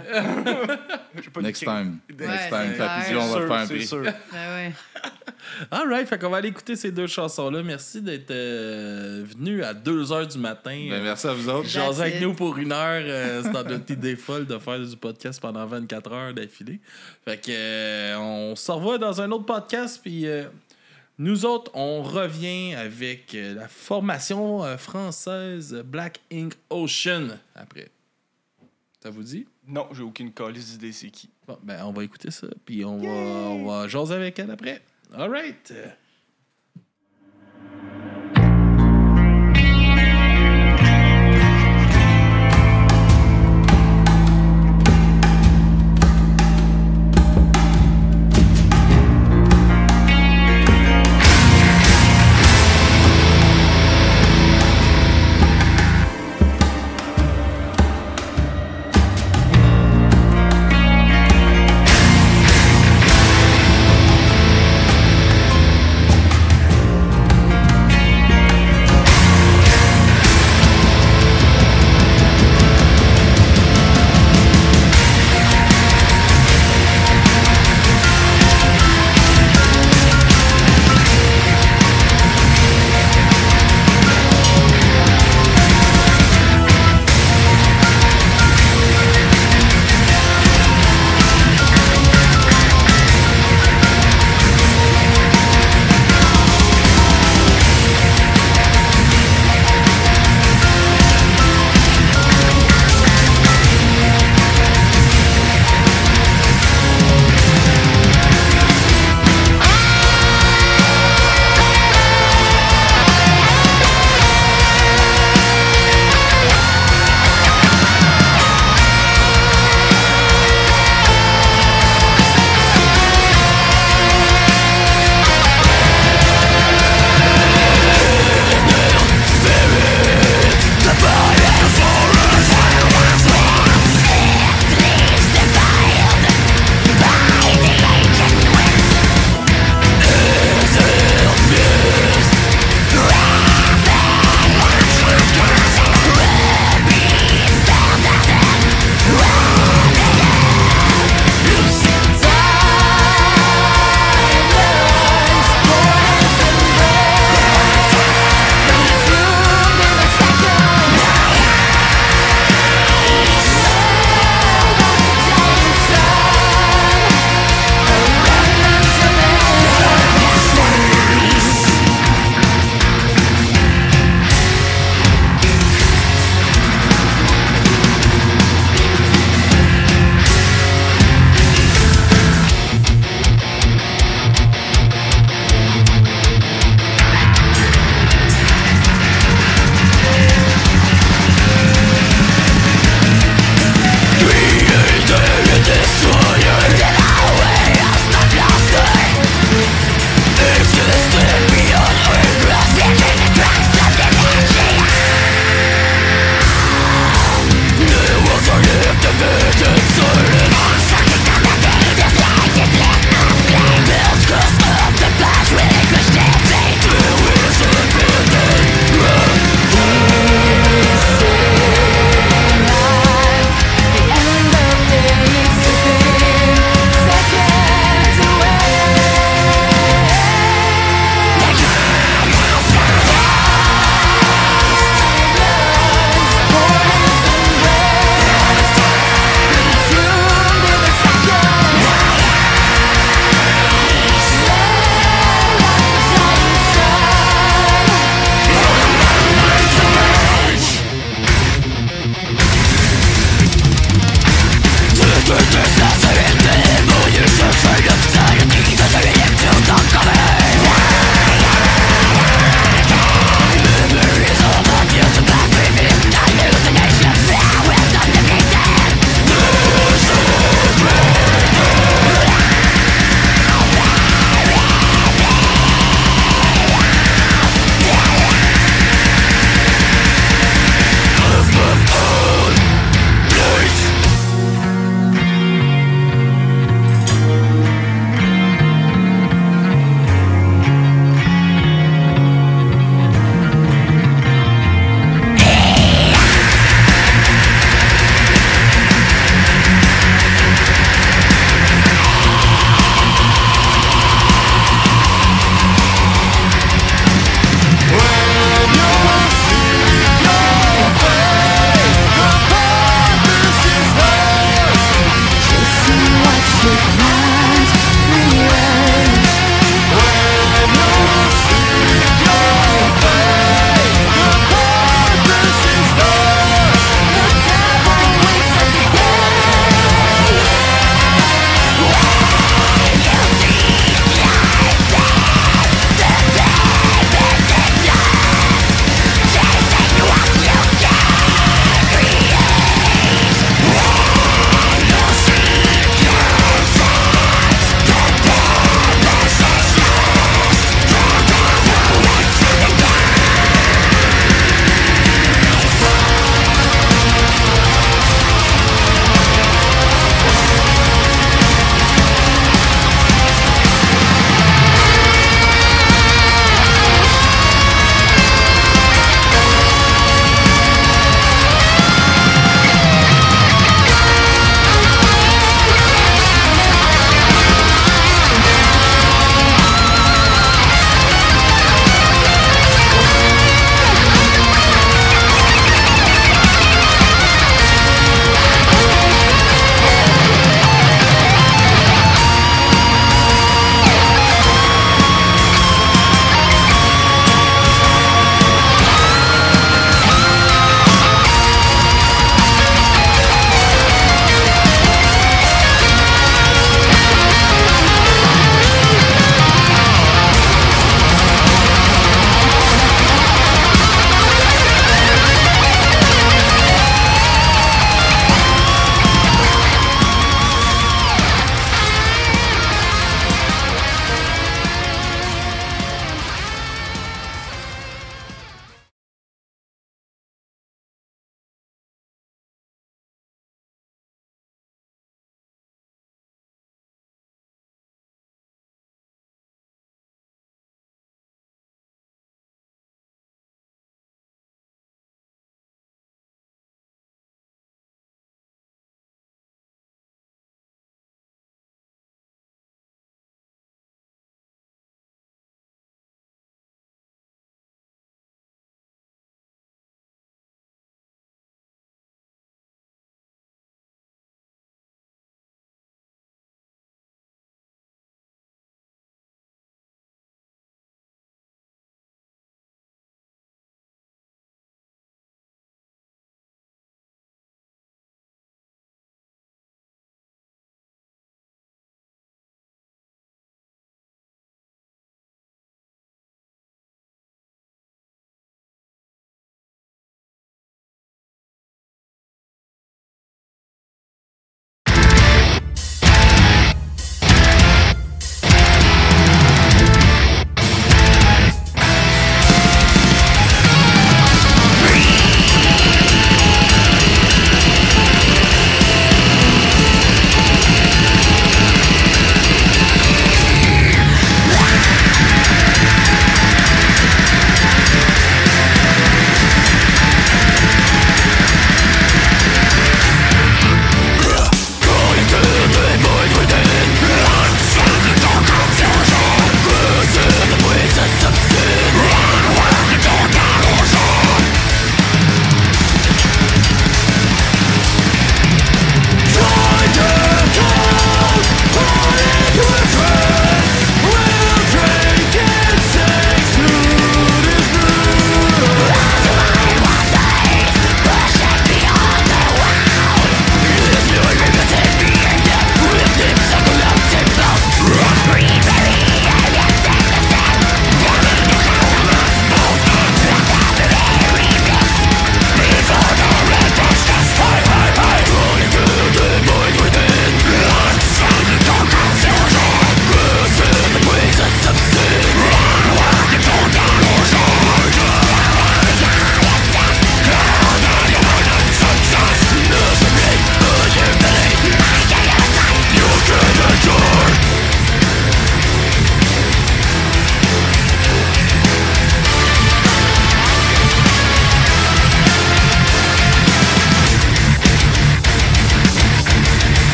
J'ai 1.23 1.31
pas 1.31 1.41
de 1.41 1.47
Next 1.47 1.63
time. 1.63 1.99
Ouais, 2.19 2.27
Next 2.27 2.49
time. 2.49 2.75
Papillon, 2.79 3.21
on 3.23 3.27
va 3.27 3.41
te 3.41 3.47
faire 3.47 3.57
un 3.57 3.67
c'est 3.67 3.75
prix. 3.75 5.32
Sûr. 5.59 5.67
Ben 5.71 5.77
ouais. 5.79 5.83
All 5.83 5.89
right, 5.93 6.09
fait 6.09 6.19
qu'on 6.19 6.31
va 6.31 6.39
aller 6.39 6.49
écouter 6.49 6.77
ces 6.77 6.93
deux 6.93 7.07
chansons-là. 7.07 7.63
Merci 7.63 8.01
d'être 8.03 8.31
euh, 8.31 9.25
venu 9.27 9.63
à 9.63 9.75
2 9.75 10.05
h 10.05 10.33
du 10.33 10.39
matin. 10.39 10.87
Ben, 10.91 11.03
merci 11.03 11.27
à 11.27 11.35
vous 11.35 11.49
autres. 11.49 11.69
Jaser 11.69 12.03
avec 12.03 12.21
nous 12.21 12.35
pour 12.35 12.57
une 12.59 12.73
heure. 12.73 13.03
euh, 13.05 13.43
c'est 13.43 13.53
notre 13.53 13.91
idée 13.91 14.17
folle 14.17 14.47
de 14.47 14.59
faire 14.59 14.79
du 14.81 14.97
podcast 14.97 15.41
pendant 15.41 15.67
24 15.67 16.13
heures 16.13 16.35
d'affilée. 16.35 16.81
Fait 17.25 17.39
que 17.39 17.51
euh, 17.51 18.17
on 18.19 18.57
se 18.57 18.71
revoit 18.73 18.99
dans 18.99 19.21
un 19.21 19.31
autre 19.31 19.47
podcast. 19.47 20.01
Puis 20.03 20.27
euh, 20.27 20.45
nous 21.19 21.45
autres, 21.45 21.71
on 21.75 22.03
revient 22.03 22.75
avec 22.75 23.35
euh, 23.35 23.55
la 23.55 23.69
formation 23.69 24.65
euh, 24.65 24.77
française 24.77 25.83
Black 25.85 26.21
Ink 26.33 26.55
Ocean 26.71 27.29
après. 27.55 27.91
Ça 29.03 29.11
vous 29.11 29.23
dit? 29.23 29.47
Non, 29.67 29.89
j'ai 29.93 30.03
aucune 30.03 30.33
calice 30.33 30.73
d'idée 30.73 30.93
c'est 30.93 31.11
qui? 31.11 31.29
Bon, 31.47 31.59
ben, 31.63 31.83
on 31.85 31.93
va 31.93 32.05
écouter 32.05 32.31
ça. 32.31 32.47
Puis 32.65 32.85
on 32.85 32.99
va, 32.99 33.09
on 33.09 33.67
va 33.67 33.89
jaser 33.89 34.15
avec 34.15 34.39
elle 34.39 34.51
après. 34.51 34.81
All 35.17 35.29
right. 35.29 35.71
Uh, 35.71 35.91